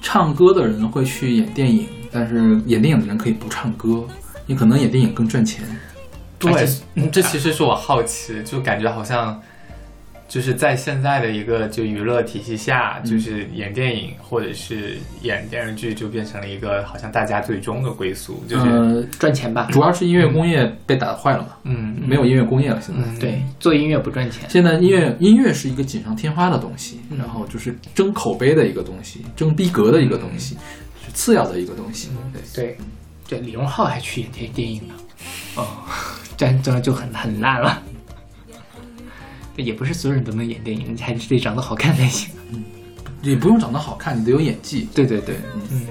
[0.00, 4.02] 唱歌的人会去演电影，但是演电影的人可以不唱歌，
[4.46, 5.64] 你可能演电影更赚钱。
[6.50, 9.40] 对这其实是我好奇，就感觉好像
[10.28, 22.80] 就是在现在的一个就娱乐体系下，就是演电影或者是演电视剧，就变成了一个好像大家最终的归宿，就是、呃，赚钱吧，主要是音乐工业被打坏了嘛，嗯，没有音乐工业了。
[22.80, 24.48] 现在，嗯对，做音乐不赚钱。
[24.48, 27.18] 现在音乐音乐是一个锦上添花的东西，嗯。
[27.18, 30.56] 然后就是争口碑的一个东西，争逼格的一个东西，
[31.04, 32.08] 是次要的一个东西。
[32.54, 32.78] 对，对，
[33.28, 34.94] 对，李荣浩还去演电电影呢，
[35.56, 35.66] 哦，
[36.36, 37.82] 这这就很很烂了。
[39.54, 42.34] 对，也不是所有人都能演电影，你还是得长得好看才行。
[42.52, 42.64] 嗯
[43.22, 44.88] 也不用长得好看，你得有演技。
[44.92, 45.36] 对对对，
[45.70, 45.86] 嗯，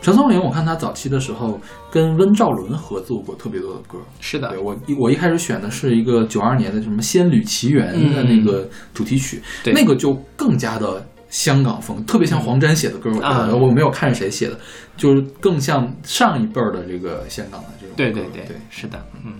[0.00, 1.60] 陈松伶，我看他早期的时候
[1.90, 3.98] 跟温兆伦合作过特别多的歌。
[4.20, 13.10] 是的对，我一我一开始选的是一个九二年的什么《仙侣奇缘》的那个主题曲，对那个就更加的香港风，特别像黄沾写的歌。
[13.10, 14.60] 我觉啊得我没有看是谁写的，
[14.96, 17.96] 就是更像上一辈儿的这个香港的这种歌。
[17.96, 19.34] 对对对对，是的，嗯。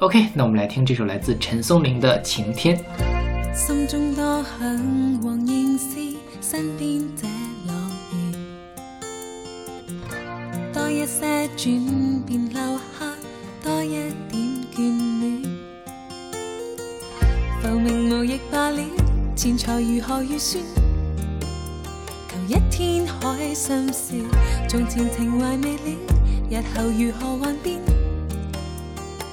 [0.00, 2.76] OK，那我们来听这首来自陈松伶的《晴天》。
[3.54, 5.46] 心中多向往
[6.40, 7.26] 身邊這
[7.68, 7.70] 樂
[8.12, 8.34] 園，
[10.74, 13.14] 多一些轉變留下
[13.62, 13.90] 多一
[14.28, 14.40] 點
[14.74, 14.80] 眷
[15.20, 15.46] 戀。
[17.62, 18.82] 浮名無益罷了，
[19.34, 20.62] 钱财如何预算？
[22.28, 24.14] 求一天海心笑，
[24.68, 25.80] 从前情怀未了，
[26.50, 27.80] 日后如何幻变？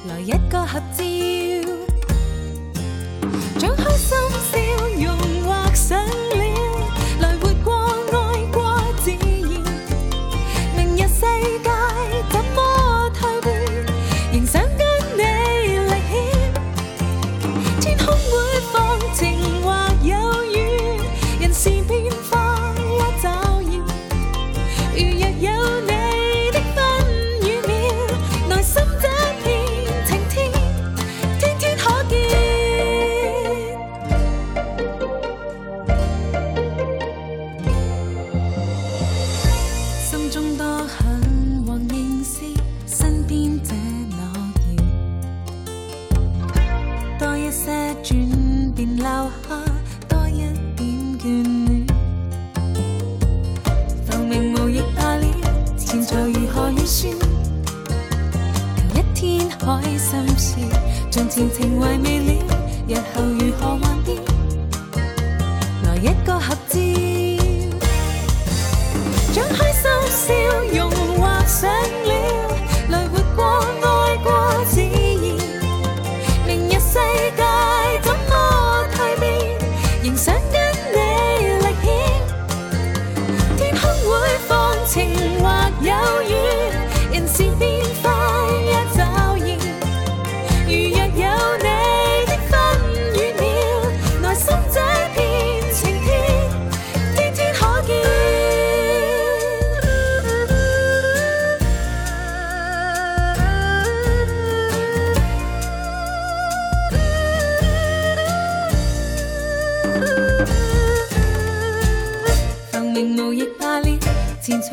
[0.07, 1.03] 来一个合照，
[3.59, 4.17] 将开心
[4.51, 4.57] 笑
[4.97, 5.99] 容画上
[61.39, 62.43] 前情还未了，
[62.85, 64.17] 日后如何幻變？
[65.85, 66.77] 來一个合照。
[69.33, 70.33] 张开心笑
[70.75, 71.71] 容画上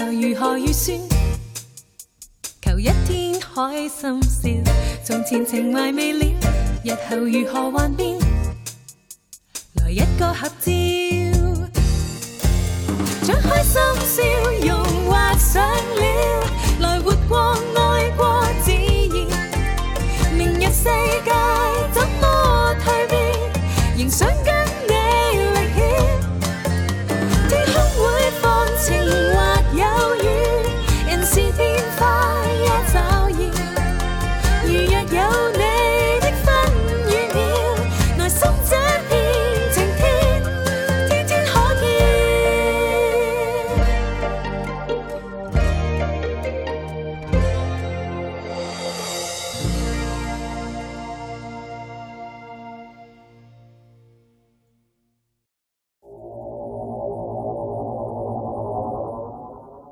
[0.05, 0.99] 如何预算？
[2.63, 4.51] 求一天开心笑，
[5.05, 6.27] 从前情怀未了，
[6.85, 8.19] 日后如何幻变？
[9.77, 10.73] 来一个合照，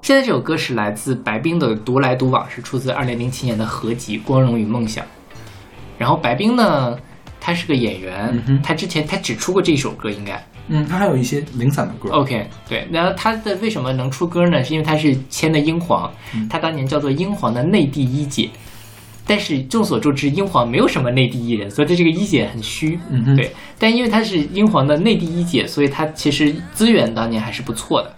[0.05, 5.03] 现在这首歌是来自白冰的《独来独往》，是出自二零零七年的合集《光荣与梦想》。
[5.97, 6.95] 然后白冰呢，
[7.41, 12.11] 他是个演员，嗯他之前他只出过这首歌，应该嗯，他还有一些零散的歌。
[12.11, 12.87] OK 对。
[12.93, 14.63] 然后他的为什么能出歌呢？
[14.63, 18.51] 是因为他是签的英皇，嗯他当年叫做英皇的内地一姐。
[19.27, 22.99] 但是众所周知，英皇没有什么内地艺人，所以他这个一姐很虚。
[23.09, 23.51] 嗯哼对。
[23.79, 28.15] 但因为他是英皇的内地一姐，所以他其实资源当年还是不错的，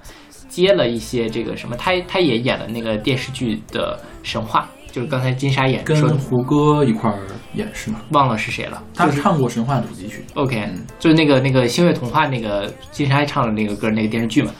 [0.57, 7.19] 接了一些这个什么，他他也演了那个电视剧的神话，就是刚才金莎演跟，胡歌一块儿
[7.53, 8.01] 演是吗？
[8.13, 8.83] 忘了是谁了。
[8.95, 10.25] 他就唱过神话主题曲。
[10.33, 14.51] OK，嗯就是那个那个《星月童话》那个金莎唱的那个歌，那个电视剧嘛。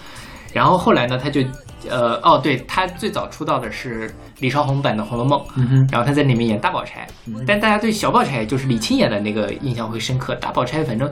[0.53, 1.41] 然后后来呢，他就
[1.89, 4.11] 呃哦，对他最早出道的是
[4.41, 11.11] 李少红版的《红楼梦》，嗯，然后他在里面演大宝钗，嗯但大家对小宝钗就是李沁演的那个印象会深刻，大宝钗反正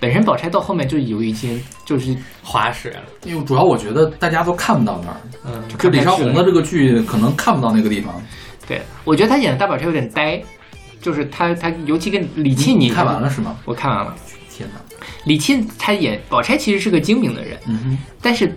[0.00, 3.02] 本身宝钗到后面就有一些就是滑水了。
[3.24, 8.14] 因为主要我觉得大家都看不到那儿，嗯，就李少红的这个剧可能看不到那个地方。
[8.66, 10.42] 对，我觉得他演的大宝钗有点呆，
[11.00, 13.56] 就是他他尤其跟李沁你看完了是吗？
[13.64, 14.14] 我看完了，
[14.48, 14.80] 天哪！
[15.24, 18.56] 李沁他演宝钗其实是个精明的人，嗯哼，但是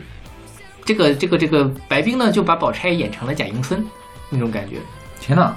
[0.86, 3.84] 这个这个这个白冰呢，就把宝钗演成了贾迎春
[4.30, 4.78] 那种感觉。
[5.20, 5.56] 天哪！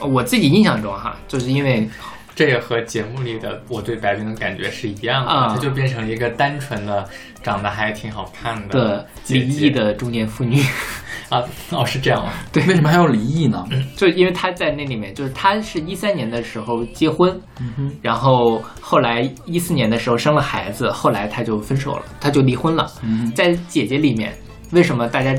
[0.00, 1.88] 呃我自己印象中哈，就是因为
[2.34, 7.08] 这也和节目里的我对白冰的感觉是一样的，啊她就变成了一个单纯的、
[7.42, 10.60] 长得还挺好看的离异的中年妇女，
[11.30, 12.32] 啊，哦是这样吗？
[12.52, 13.64] 对，为什么还要离异呢？
[13.96, 22.90] 就因为她在那里面，就是她是一三年的时候结婚，嗯，然后后来一四年的时候生了孩子，后来她就分手了，她就离婚了。
[23.02, 24.32] 嗯在姐姐里面，
[24.72, 25.32] 为什么大家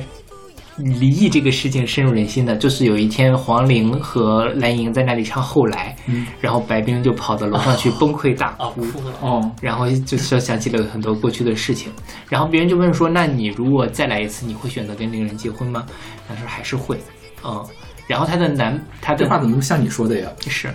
[0.78, 9.14] 离异这个事情深入人心的，就是有一天黄龄和蓝莹在那里唱《后来》，嗯然后白冰就跑到楼上去崩溃大啊，哭，哭了。
[9.22, 11.92] 哦，然后就说想起了很多过去的事情，
[12.28, 15.86] 然后别人就问说：“那你如果再来一次，你会选择跟那个人结婚吗？”
[16.28, 17.00] 他说：“还是会。”
[17.46, 17.64] 嗯，
[18.08, 20.28] 然后她的男，她的这话怎么像你说的呀？
[20.48, 20.74] 是，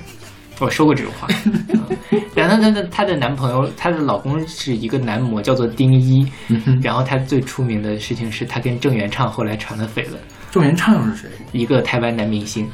[0.60, 1.26] 我说过这种话。
[1.44, 1.76] 嗯
[2.34, 6.26] 然后她的她的男朋友，她的老公是一个男模，叫做丁一。
[6.48, 10.20] 嗯，然后她最出名的事情是她跟郑元畅后来传了绯闻，
[10.50, 11.28] 郑元畅又是谁？
[11.52, 12.68] 一个台湾男明星。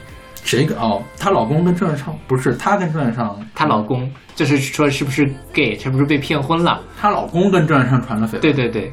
[0.45, 1.03] 谁跟哦？
[1.19, 6.81] 她老公跟郑元畅不是，她跟郑元畅，她老公就是说是不是 gay，是不是被骗婚了？
[7.01, 8.41] 她老公跟郑元畅传了绯闻。
[8.41, 8.93] 对对对，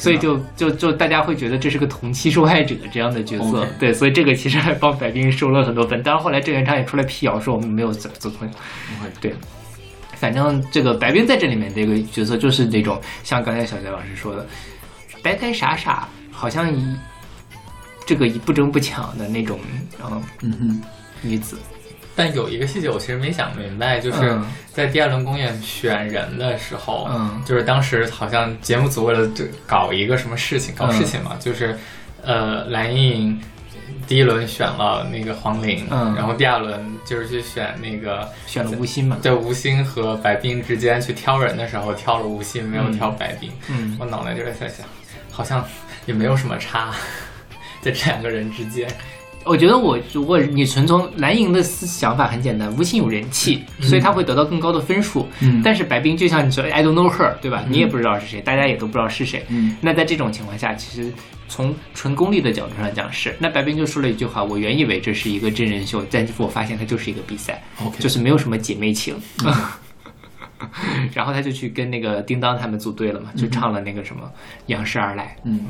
[0.00, 6.02] 所以就就就大家会觉得这是个同期受害者这样的角色对，所以这个其实还帮白冰收了很多分。
[6.02, 8.54] 当然后来郑元畅也出来辟谣说我们没有怎么做朋友
[9.20, 9.34] 对。
[10.16, 14.46] 反正这个白冰在这里面这个角色就是那种像刚才小杰老师说的，
[15.22, 16.96] 呆呆傻傻，好像一
[18.04, 19.58] 这个一不争不抢的那种
[20.02, 20.82] 嗯嗯哼，
[21.22, 21.58] 女子。
[22.20, 31.76] 但有一个细节我其实没想明白，就是嗯在第二轮公演选人的时候，嗯就是当时好像节目组为了这搞一个什么事情，搞事情嘛，就是
[32.22, 33.40] 呃蓝莹莹
[34.06, 39.16] 第一轮选了那个黄龄，嗯然后第二轮就是去选那个选了吴昕嘛？
[39.22, 43.50] 在吴昕和白冰之间去挑人的时候，挑了吴昕，没有嗯挑白冰。
[43.68, 44.86] 嗯我脑袋就在想，
[45.30, 45.64] 好像
[46.06, 46.92] 也没有什么差，
[47.82, 48.88] 在这两个人之间。
[49.44, 55.26] 我觉得我如果你纯从蓝营的思想法很简单，吴昕有人气，所以他会得到更高的分数。
[55.40, 57.64] 嗯但是白冰就像你说，I don't know her，对吧？
[57.68, 59.44] 你也不知道是谁，大家也都不知道是谁。
[59.48, 61.10] 嗯那在这种情况下，其实
[61.48, 67.62] 从纯功利的角度上讲是，那白冰就说了一句话：我原以为这是一个真人秀，但是我发现它就是一个比赛
[67.98, 69.16] 就是没有什么姐妹情。
[71.14, 74.26] 然后他就去跟那个叮当他们组队了嘛，就唱了那个什么
[74.66, 75.60] 《仰视而来嗯。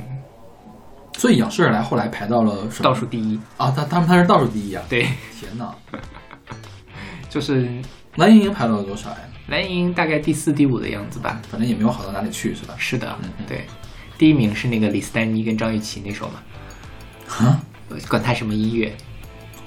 [1.21, 3.39] 所以仰视而来后来排到了》，倒数第一。
[3.59, 4.83] 啊，他他们他是倒数第一啊！
[4.89, 5.03] 对，
[5.39, 5.71] 天哪，
[7.29, 7.69] 就是
[8.17, 9.19] 蓝盈莹排到了多少呀？
[9.49, 11.39] 蓝盈莹大概第四、第五的样子吧。
[11.51, 12.75] 反正也没有好到哪里去，是吧？
[12.79, 13.67] 是的嗯嗯，对，
[14.17, 16.41] 第一名是那个李斯丹妮跟张雨绮那首嘛，
[17.37, 17.61] 啊
[18.09, 18.91] 管他什么音乐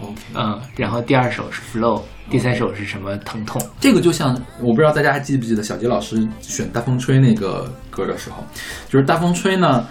[0.01, 2.01] ，，OK，嗯，然后第二首是 Flow，
[2.31, 8.43] 第三首是什么疼痛，这个就像我不知道大家还记不记得小杰老师选《大风吹》那个歌的时候，
[8.89, 9.87] 就是《大风吹》呢，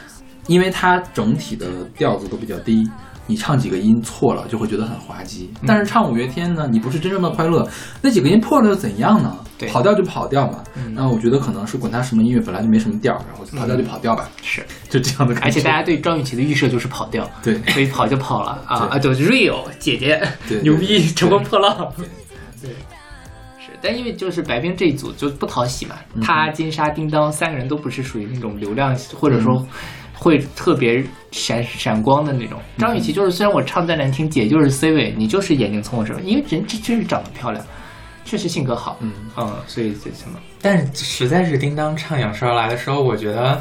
[0.47, 1.67] 因为它整体的
[1.97, 2.89] 调子都比较低，
[3.27, 5.53] 你唱几个音错了就会觉得很滑稽。
[5.67, 7.67] 但是唱五月天呢，你不是真正的快乐，
[8.01, 9.37] 那几个音破了又怎样呢？
[9.57, 9.69] 对。
[9.69, 10.63] 跑调就跑调嘛。
[10.75, 10.93] 嗯。
[10.95, 15.49] 那我觉得可能是管他什么音乐本来就没什么调，然后跑调就跑调吧，是，就这样的感觉。
[15.49, 17.55] 而且大家对张雨绮的预设就是跑调，对。
[17.69, 18.81] 所以跑就跑了啊。
[18.81, 18.89] 对。
[18.89, 20.21] 啊，就 real 姐姐
[20.63, 21.93] 牛逼，乘风破浪，
[22.61, 22.71] 对。
[23.61, 26.21] 是，但因为就是白冰这一组就不讨喜嘛，嗯。
[26.21, 29.65] 他、金莎、叮当三个人都不是属于那种流量或者说
[30.23, 32.61] 会特别闪闪光的那种。
[32.79, 37.65] 张雨绮就是虽然我唱再难听，姐就是 C 位，你就是眼睛从我身上，因为人这真是长得漂亮，
[38.25, 43.61] 确实性格好，嗯嗯，所以这什么，但是实在是叮当唱《仰视而来》的时候，我觉得，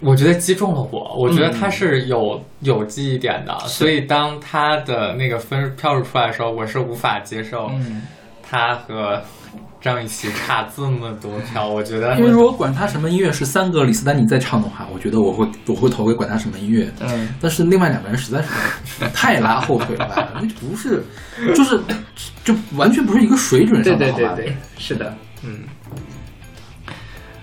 [0.00, 1.16] 我觉得击中了我。
[1.18, 8.02] 我觉得他是有、有记忆点的，所以当他的那个分票数出来的时候，我是无法接受嗯，
[8.42, 9.20] 他和
[9.80, 11.66] 张雨绮差这么多票。
[11.70, 16.92] 我觉得因为如果管他什么音乐是三个李斯丹妮在唱的话，我觉得我会我会投给管他什么音乐。
[17.00, 18.48] 嗯，但是另外两个人实在是
[19.14, 20.28] 太拉后腿了吧？
[20.34, 21.02] 那不是，
[21.54, 21.80] 就是
[22.44, 24.34] 就完全不是一个水准上的，好吧？
[24.34, 25.60] 对对对，是的，嗯。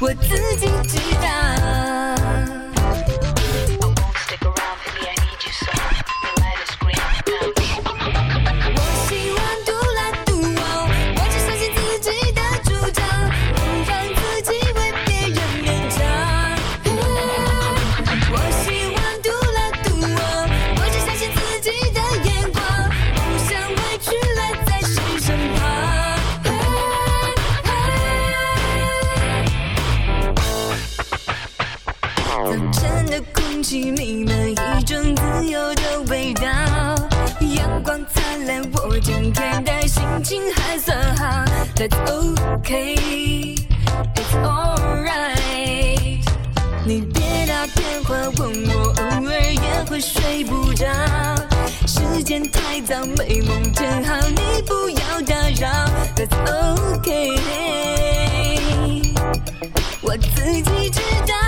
[0.00, 1.59] 我自己知道。
[33.70, 36.42] 熄弥漫一种自由的味道。
[37.54, 41.44] 阳光灿烂，我今天的心情还算好。
[41.76, 43.56] That's okay,
[44.16, 46.18] it's alright。
[46.84, 50.84] 你别打电话问我，偶尔也会睡不着。
[51.86, 55.88] 时间太早，美梦正好，你不要打扰。
[56.16, 56.34] That's
[56.98, 57.38] okay，
[60.02, 61.39] 我自己知道。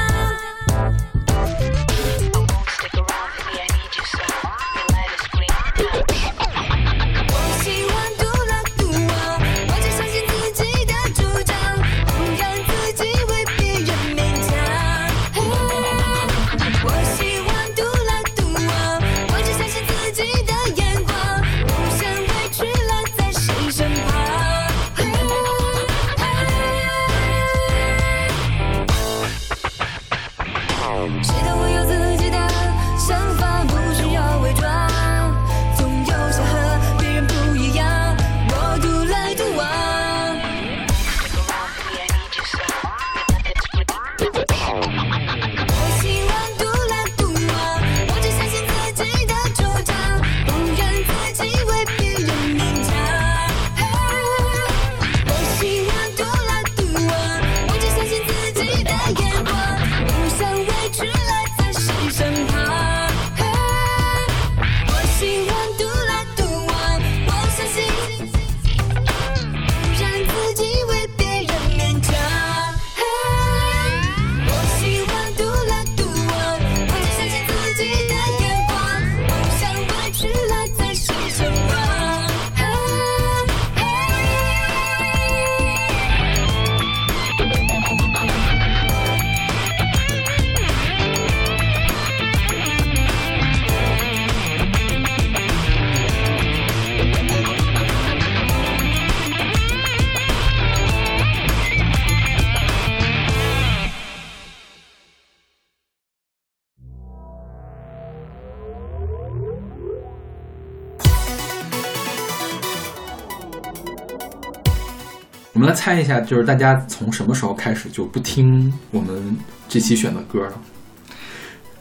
[115.92, 119.36] 我们来猜一下，就是大家从什么时候开始就不听我们
[119.68, 120.52] 这期选的歌了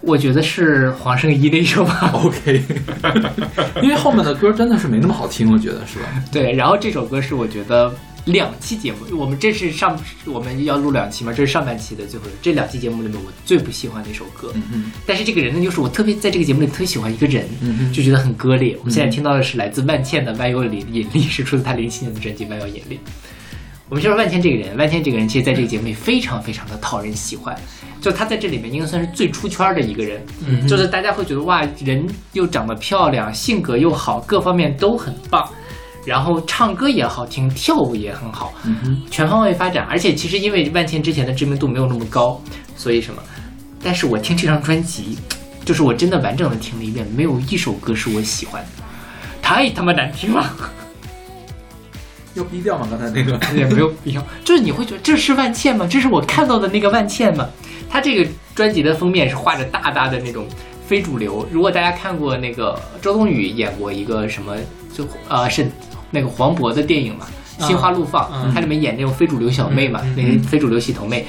[0.02, 2.12] 我觉得是黄圣依那首吧。
[2.26, 2.62] OK，
[3.82, 6.06] 因为后面的歌真的是没那么好听，我觉得是吧？
[6.32, 7.94] 对，然后这首歌是我觉得
[8.26, 14.52] 两期节目，我们这是上我们要录两期嘛，这是上半期的最后这两期节目里面我最不喜欢的一首歌。
[14.56, 18.76] 嗯哼，但是这个人呢，就是我特别在这个节目里特别喜欢一个人，嗯哼就觉得很割裂。
[18.80, 22.96] 我们现在听到的是来自万茜的《万有引引力》，是出自她零七年的专辑《万有引力》。
[23.92, 27.54] 我们就说万茜这个人，万茜这个人其实在这个节目里非常非常的讨人喜欢，
[28.00, 35.46] 就他在这里面应该算是最出圈的一个人，嗯就是大家会觉得哇，人又长得漂亮，性格又好，各方面都很棒，
[36.06, 38.54] 然后唱歌也好听，跳舞也很好，
[39.10, 39.86] 全方位发展。
[39.90, 42.42] 而且其实因为万茜之前的知名度没有那么高，
[42.78, 43.22] 所以什么？
[43.84, 45.18] 但是我听这张专辑，
[45.66, 48.84] 就是我真的完整的听了一遍，没有一首歌是我喜欢的，
[49.42, 50.56] 太他妈难听了。
[52.36, 52.88] 要逼掉吗？
[52.90, 55.88] 刚才那个 也没有必要，就是你会觉得这是万茜吗？
[55.90, 57.48] 这是我看到的那个万茜吗？
[57.90, 60.48] 她这个专辑的封面是画着大大的那种
[60.88, 61.46] 非主流。
[61.52, 64.56] 如果大家看过那个周冬雨演过一个什么，
[64.94, 65.70] 就呃是
[66.10, 67.26] 那个黄渤的电影嘛，
[67.68, 71.26] 《心花怒放》嗯它里面演那种非主流小妹嘛，那个非主流洗头妹，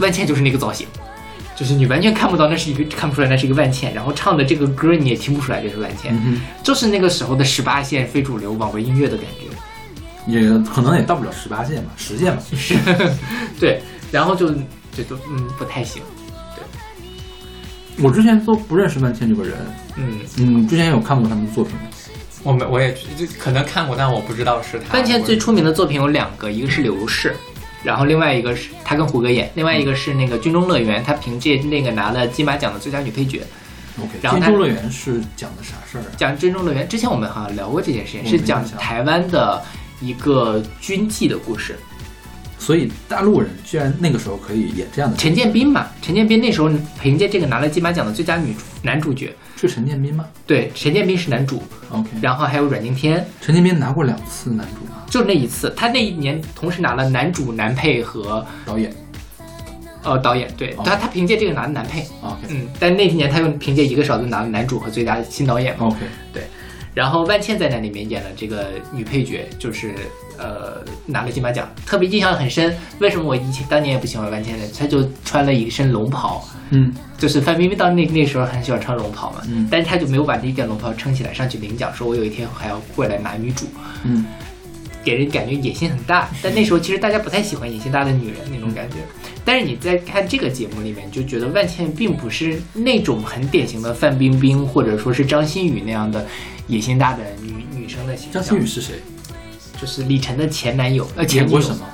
[0.00, 0.86] 万茜就是那个造型。
[1.54, 9.46] 就是你完全看不到那是一个看不出来那是一个万茜，然后唱的这个歌你也听不出来这是万茜，嗯就是那个时候的十八线非主流网络音乐的感觉。
[10.26, 12.38] 也可能也到不了十八届吧，十届吧。
[12.56, 12.76] 是，
[13.58, 14.50] 对，然后就
[14.94, 16.02] 这都嗯不太行，
[16.54, 19.54] 对我之前都不认识万茜这个人，
[19.96, 21.82] 嗯，嗯，之前有看过他们的作品吗？
[22.44, 24.94] 我没我也就可能看过，但我不知道是他。
[24.98, 27.30] 万茜最出名的作品有两个，一个是《柳如是》，
[27.84, 33.42] 然后另外一个是她跟胡歌演，另外一个是那个《军中乐园》，她凭借那个拿了金马奖的最佳女配角。
[34.00, 36.06] OK，然后军中乐园是讲的啥事儿啊？
[36.16, 39.62] 讲《军中乐园》之前我们好像聊过这件事情，是讲台湾的
[40.02, 41.78] 一个军纪的故事。
[42.58, 46.70] 所以大陆人居然那个时候可以演这样的陈建斌嘛，陈建斌那时候
[47.00, 49.34] 凭借这个拿了金马奖的最佳女主男主角。
[49.56, 55.02] 是陈建斌吗对，陈建斌是男主，？OK，然后还有阮经天，陈建斌拿过两次男主吗？
[55.08, 58.92] 就那一次，他那一年同时拿了男主、男配和导演
[60.04, 60.48] 呃导演。
[60.56, 65.86] 对哦他，他凭借这个拿的男配，OK 嗯，但那一年他又凭借一个勺子拿了男主和最佳新导演嘛。
[65.86, 65.98] OK，
[66.94, 69.94] 然后万茜在那里面演了这个女配角，就是
[70.38, 72.76] 呃拿了金马奖，特别印象很深。
[72.98, 74.64] 为什么我以前当年也不喜欢万茜呢？
[74.78, 83.66] 她就穿了一身龙袍，嗯就是范冰冰到那那时候很喜欢穿龙袍嘛，嗯但是她就没有把那件龙袍撑起来上去领奖，说我有一天还要过来拿女主，
[84.04, 84.26] 嗯
[85.04, 86.28] 给人感觉野心很大。
[86.42, 88.96] 但那时候其实大家不太喜欢野心大的女人那种感觉。
[89.44, 96.24] 但是你在看这个节目里面，就觉得万茜并不是那种很典型的范冰冰或者说是张馨予那样的
[96.66, 98.42] 野心大的女女生的形象。
[98.42, 99.02] 张馨予是谁？
[99.80, 101.84] 就是李晨的前男友，呃，前女友什么？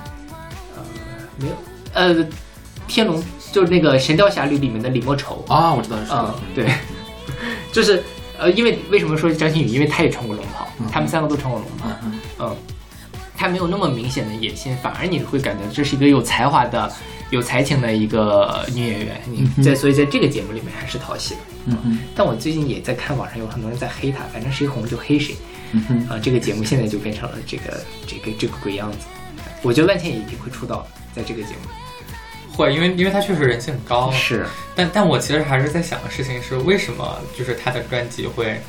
[1.39, 1.55] 没有，
[1.95, 2.27] 呃，
[2.87, 6.41] 天龙就是那个《神雕侠侣》里面的李莫愁啊，我知道是谁啊、了。
[6.55, 6.69] 对，
[7.73, 8.03] 就是
[8.39, 9.67] 呃，因为为什么说张馨予？
[9.67, 12.57] 因为她也穿过龙袍，他们三个都穿过龙袍，嗯嗯，
[13.37, 16.93] 她没有那么明显的野心，反而你会感觉这是一个有才华的、
[17.31, 19.21] 有才情的一个女演员。
[19.27, 21.41] 你在所以在这个节目里面还是讨喜的。
[21.67, 25.37] 嗯，但我最近也在看网上有很多人在黑她，反正谁红就黑谁。
[25.73, 29.07] 嗯哼，啊，这个节目现在就变成了这个这个这个鬼样子。
[29.63, 32.55] 我觉得万茜也一定会出道，在这个节目里。
[32.57, 38.61] 会，因为因为她确实人气很高，是，但但我其实还是在想的事情是，为什么就是她的专辑会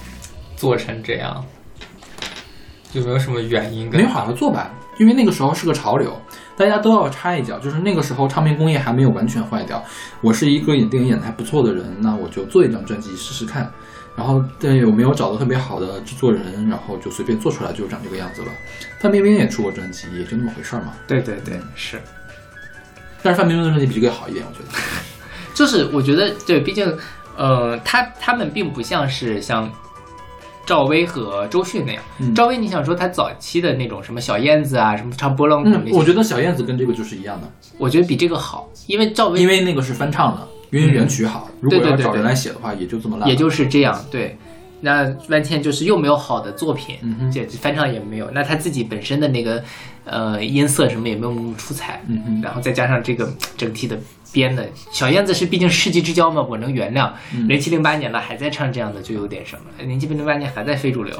[0.57, 1.45] 做成这样？
[2.91, 3.89] 有没有什么原因？
[3.89, 6.19] 没有好好做吧，因为那个时候是个潮流，
[6.59, 7.57] 大家都要插一脚。
[7.57, 9.81] 就是那个时候唱片工业还没有完全坏掉，
[10.19, 13.71] 我是一个演电影演的还不错的人，那我就做一张专辑试试看。
[14.15, 18.47] 然后，但有没有找到特别好的制作人，然后就随便做出来就长这个样子了。
[18.99, 20.93] 范冰冰也出过专辑，也就那么回事儿嘛。
[21.07, 22.01] 对对对，是。
[23.23, 24.77] 但是范冰冰的专辑比这个好一点，我觉得。
[25.55, 26.93] 就是我觉得对，毕竟
[27.37, 29.71] 呃，他他们并不像是像
[30.69, 32.03] 赵薇和周迅那样。
[32.19, 41.49] 嗯赵薇，你想说她早期的那种什么小燕子啊，什么唱波浪鼓嗯我觉得小燕子跟这个就是一样的，我觉得比这个好，因为赵薇因为那个是翻唱的，因为原曲好。
[41.59, 43.27] 如果对对对要找人来写的话，也就这么烂。
[43.27, 44.37] 也就是这样，对。
[44.81, 46.95] 那万茜就是又没有好的作品，
[47.33, 49.61] 这翻唱也没有，那她自己本身的那个
[50.05, 53.99] 呃音色什么也没有那么出彩，嗯哼然后再加上这个整体的
[54.31, 57.11] 编的，小燕子是毕竟世纪之交嘛，我能原谅。
[57.33, 59.83] 嗯零七零八年了还在唱这样的，就有点什么了。
[59.83, 61.15] 零七零八年还在非主流，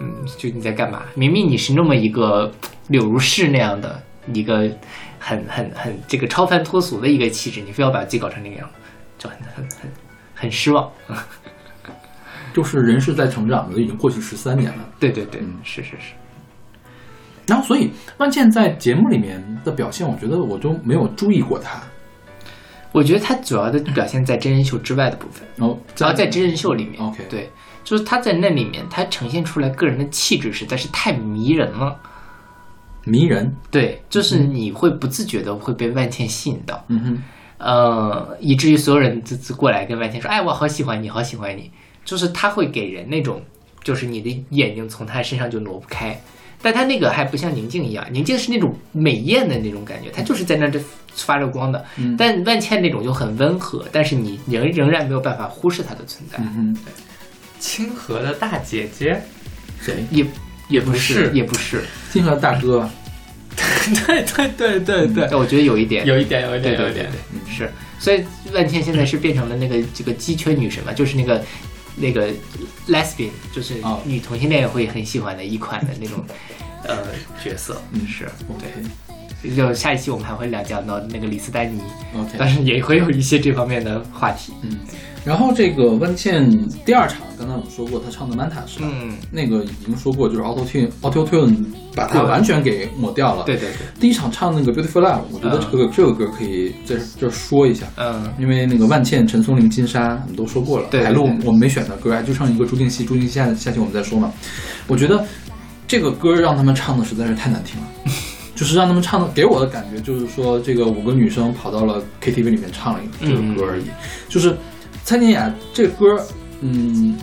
[0.00, 1.02] 嗯，就你在干嘛？
[1.14, 2.52] 明明你是那么一个
[2.88, 4.00] 柳如是那样的
[4.32, 4.70] 一个
[5.18, 8.74] 很很很这个超凡脱俗的一个气质，你非要把自己搞成那个样子，
[9.18, 9.90] 就很很很
[10.34, 10.90] 很失望。
[12.54, 14.88] 就是人是在成长的，已经过去十三年了。
[14.98, 16.14] 对对对，嗯是是是。
[17.46, 21.82] 然后，所以万茜在节目里面的表现，我觉得我都没有注意过她。
[22.92, 27.00] 我觉得他主要的表现在真人秀之外的部分，然后主要在真人秀里面。
[27.00, 27.50] OK 对，
[27.84, 31.98] 就是他在那里面，他呈现出来个人的气质实在是太迷人了。
[33.04, 37.22] 迷人，对，就是你会不自觉的会被万茜吸引到，嗯哼，
[37.58, 41.70] 呃，以至于所有人这次过来跟万茜说：“哎，我好喜欢你，好喜欢你。”
[42.04, 43.40] 就是他会给人那种，
[43.84, 46.20] 就是你的眼睛从他身上就挪不开。
[46.66, 50.80] 但她那个还不像宁静一样，宁静是那种美艳的那种感觉，她就是在那这
[51.14, 51.84] 发着光的。
[51.96, 56.38] 嗯但万茜那种就很温和，但是你仍仍然没有办法忽视她的存在。
[56.40, 56.76] 嗯哼，
[57.60, 59.22] 清河的大姐姐，
[59.80, 60.04] 谁？
[60.10, 60.26] 也
[60.68, 61.84] 也不不是也不是。
[62.10, 62.90] 清河大哥，
[64.04, 67.08] 对对对对对，但我觉得有一点，有一点，有一点，对对有一点。
[67.08, 67.70] 对，是，
[68.00, 71.40] 所以万茜现在是变成了那个这个鸡圈女神嘛，就是那个
[71.94, 72.28] 那个
[72.88, 76.22] lesbian，就是哦女同性恋也会很喜欢的一款的那种
[76.86, 76.96] 呃
[77.42, 78.66] 角色，嗯是 OK
[79.54, 81.80] 就下一期我们还会聊讲到那个李斯丹妮
[82.18, 84.52] ，OK，但是也会有一些这方面的话题。
[84.62, 84.78] 嗯，
[85.24, 86.50] 然后这个万茜
[86.84, 88.88] 第二场，刚才我们说过，她唱的《Manta》是吧？
[88.90, 93.44] 嗯，那个已经说过，就是 Auto Tune Auto Tune 把它完全给抹掉了。
[93.44, 97.86] 对对对，第一场唱那个 Beautiful Love，我觉得这个、这个歌可以在这儿说一下。
[97.98, 100.88] 嗯，因为那个万茜、陈松伶、金莎，我们都说过了。
[100.90, 104.32] 对对海陆我们没选的歌，就唱一个朱定熙，朱定熙下下期我们再说嘛。
[104.88, 105.24] 我觉得
[105.86, 107.86] 这个歌让他们唱的实在是太难听了，
[108.54, 113.84] 就是让他们唱的，给我的感觉就是说，这个五个女生跑到了 KTV 里面唱了一个这个歌而已。
[114.28, 114.56] 就是
[115.04, 116.26] 蔡健雅这个歌，
[116.60, 117.16] 嗯，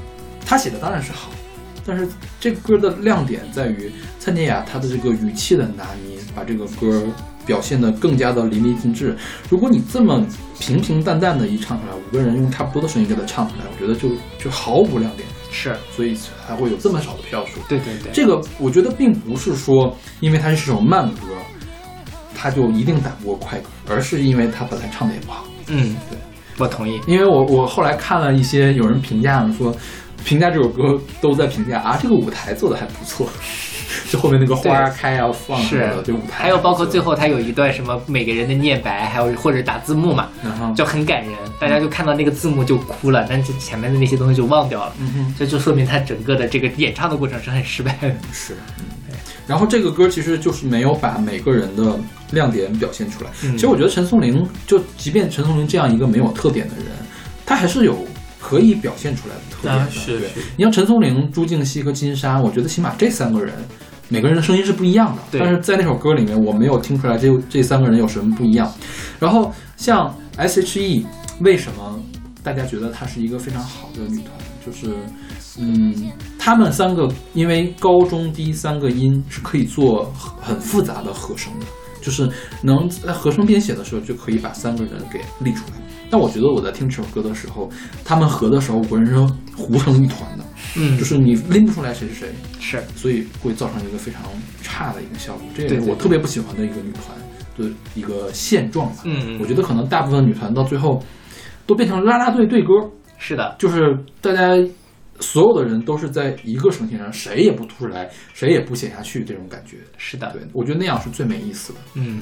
[0.46, 1.30] 她写的当然是好，
[1.86, 2.08] 但是
[2.40, 7.04] 这个歌的亮点在于蔡健雅她的这个语气的拿捏，把这个歌
[7.46, 9.18] 表现得更加的淋漓尽致。
[9.50, 10.26] 如果你这么
[10.60, 14.10] 平平淡淡的一唱出来，五个人用差不多的声音给它唱出来，我觉得就
[14.42, 17.62] 就毫无亮点，是所以才会有这么少的票数。
[17.70, 21.28] 对对对，这个我觉得并不是说因为它是首慢歌，
[22.36, 25.46] 它就一定打不过快歌，而是因为它本来唱的也不好。
[25.68, 26.18] 嗯，对，
[26.58, 27.00] 我同意。
[27.08, 29.74] 因为我我后来看了一些有人评价说，
[30.26, 33.30] 评价这首歌都在评价啊，这个舞台做的还不错，
[34.10, 48.10] 就后面那个花开要放是的，这舞台还有包括最后，他有一段什么每个人的念白，还有或者打字幕嘛，然后就很感人，大家就看到那个字幕就哭了，但是前面的那些东西就忘掉了，嗯哼这就说明他整个的这个演唱的过程是很失败的。
[48.32, 48.86] 是，嗯。
[49.46, 52.00] 然后这个歌其实就是没有把每个人的
[52.32, 53.30] 亮点表现出来。
[53.44, 56.86] 嗯其实我觉得陈松伶，就即便陈松伶这样一个没有特点的人，
[57.46, 58.08] 他还是有
[58.44, 60.20] 可以表现出来的特点是
[60.58, 63.54] 你像陈松伶、朱婧汐和金莎，我觉得起码这三个人，
[64.10, 65.22] 每个人的声音是不一样的。
[65.32, 68.70] 对但是在那首歌里面，我没有听出来这这三个人有什么不一样。
[69.18, 71.06] 然后像 S.H.E，
[71.40, 71.98] 为什么
[72.44, 74.32] 大家觉得她是一个非常好的女团，
[74.66, 74.94] 就是
[75.58, 81.66] 嗯，她们三个因为高中低三个音是可以做很复杂的和声的，
[82.02, 82.30] 就是
[82.62, 85.83] 能在和声编写的时候就可以把三个人给立出来。
[86.14, 87.68] 但我觉得我在听这首歌的时候，
[88.06, 89.16] 他们合的时候，我人是
[89.58, 90.46] 糊成一团的，
[90.78, 92.28] 嗯就是你拎不出来谁是谁，
[92.60, 94.22] 是所以会造成一个非常
[94.62, 95.44] 差的一个效果。
[95.56, 97.18] 这也是我特别不喜欢的一个女团
[97.58, 99.02] 的一个现状吧。
[99.06, 101.04] 嗯我觉得可能大部分女团到最后
[101.66, 102.74] 都变成啦啦队对歌，
[103.18, 104.56] 是的，就是大家
[105.20, 109.78] 所有的人都是在一个声线上，谁也不突出来，谁也不写下去，这种感觉。
[109.98, 111.80] 是的，对，我觉得那样是最没意思的。
[111.96, 112.20] 嗯，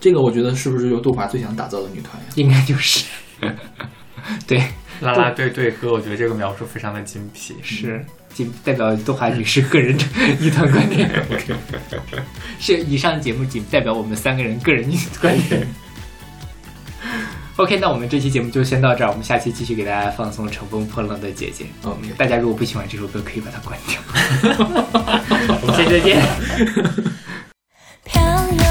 [0.00, 2.28] 这个我觉得是不是由杜华最想打造的女团呀？
[2.34, 3.04] 应该就是，
[4.46, 4.58] 对，
[5.00, 7.54] 啦啦队队歌，我觉得这个描述非常的精辟。
[7.62, 9.96] 是仅代表杜华女士个人
[10.40, 11.08] 一团观点。
[12.58, 15.66] 是以上节目仅代表我们三个人个人观点。
[17.56, 21.64] OK，那我们这期节目就先到这儿，我们下期继续给大家放送《乘风破浪的姐姐》。
[21.88, 24.00] OK 大家如果不喜欢这首歌，可以把它关掉。
[25.62, 26.20] 我们下期再见。
[28.04, 28.63] 漂洋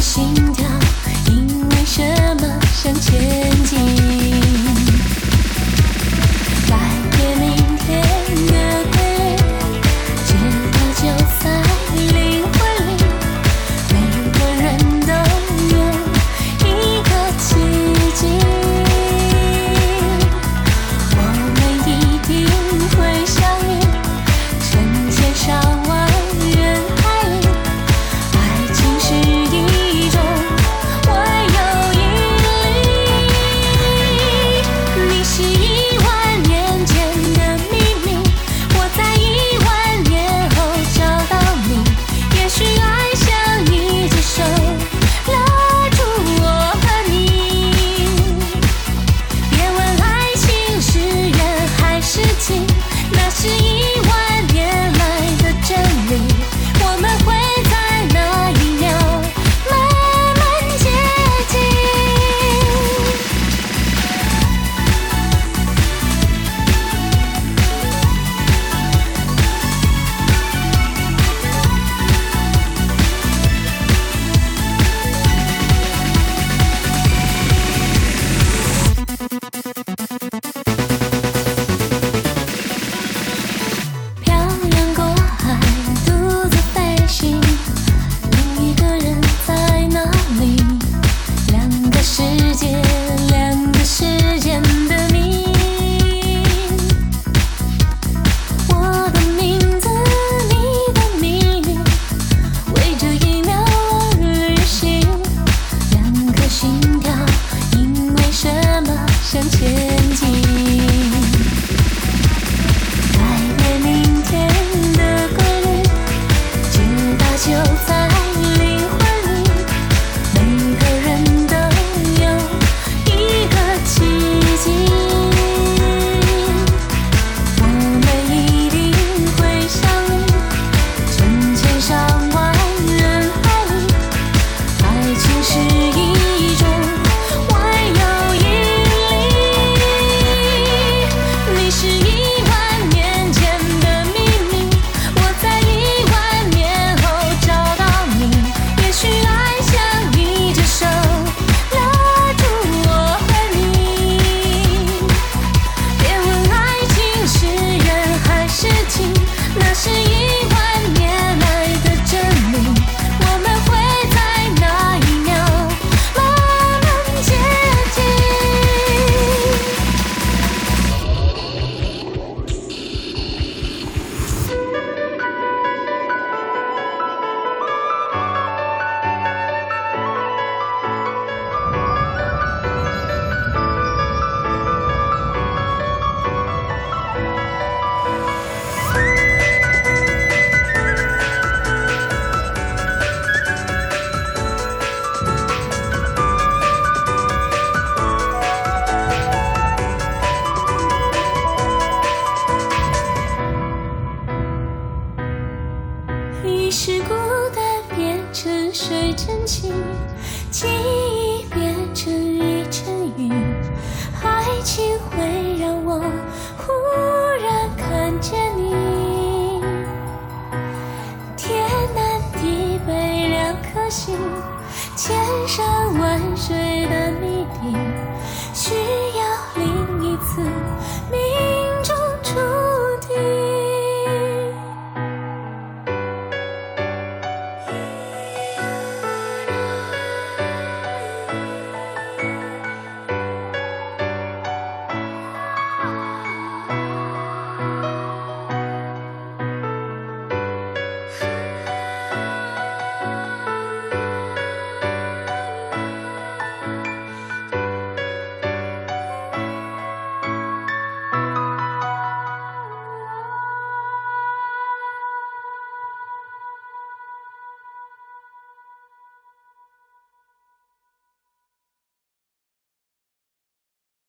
[0.00, 0.66] 心跳，
[1.26, 2.02] 因为什
[2.40, 4.69] 么向前进？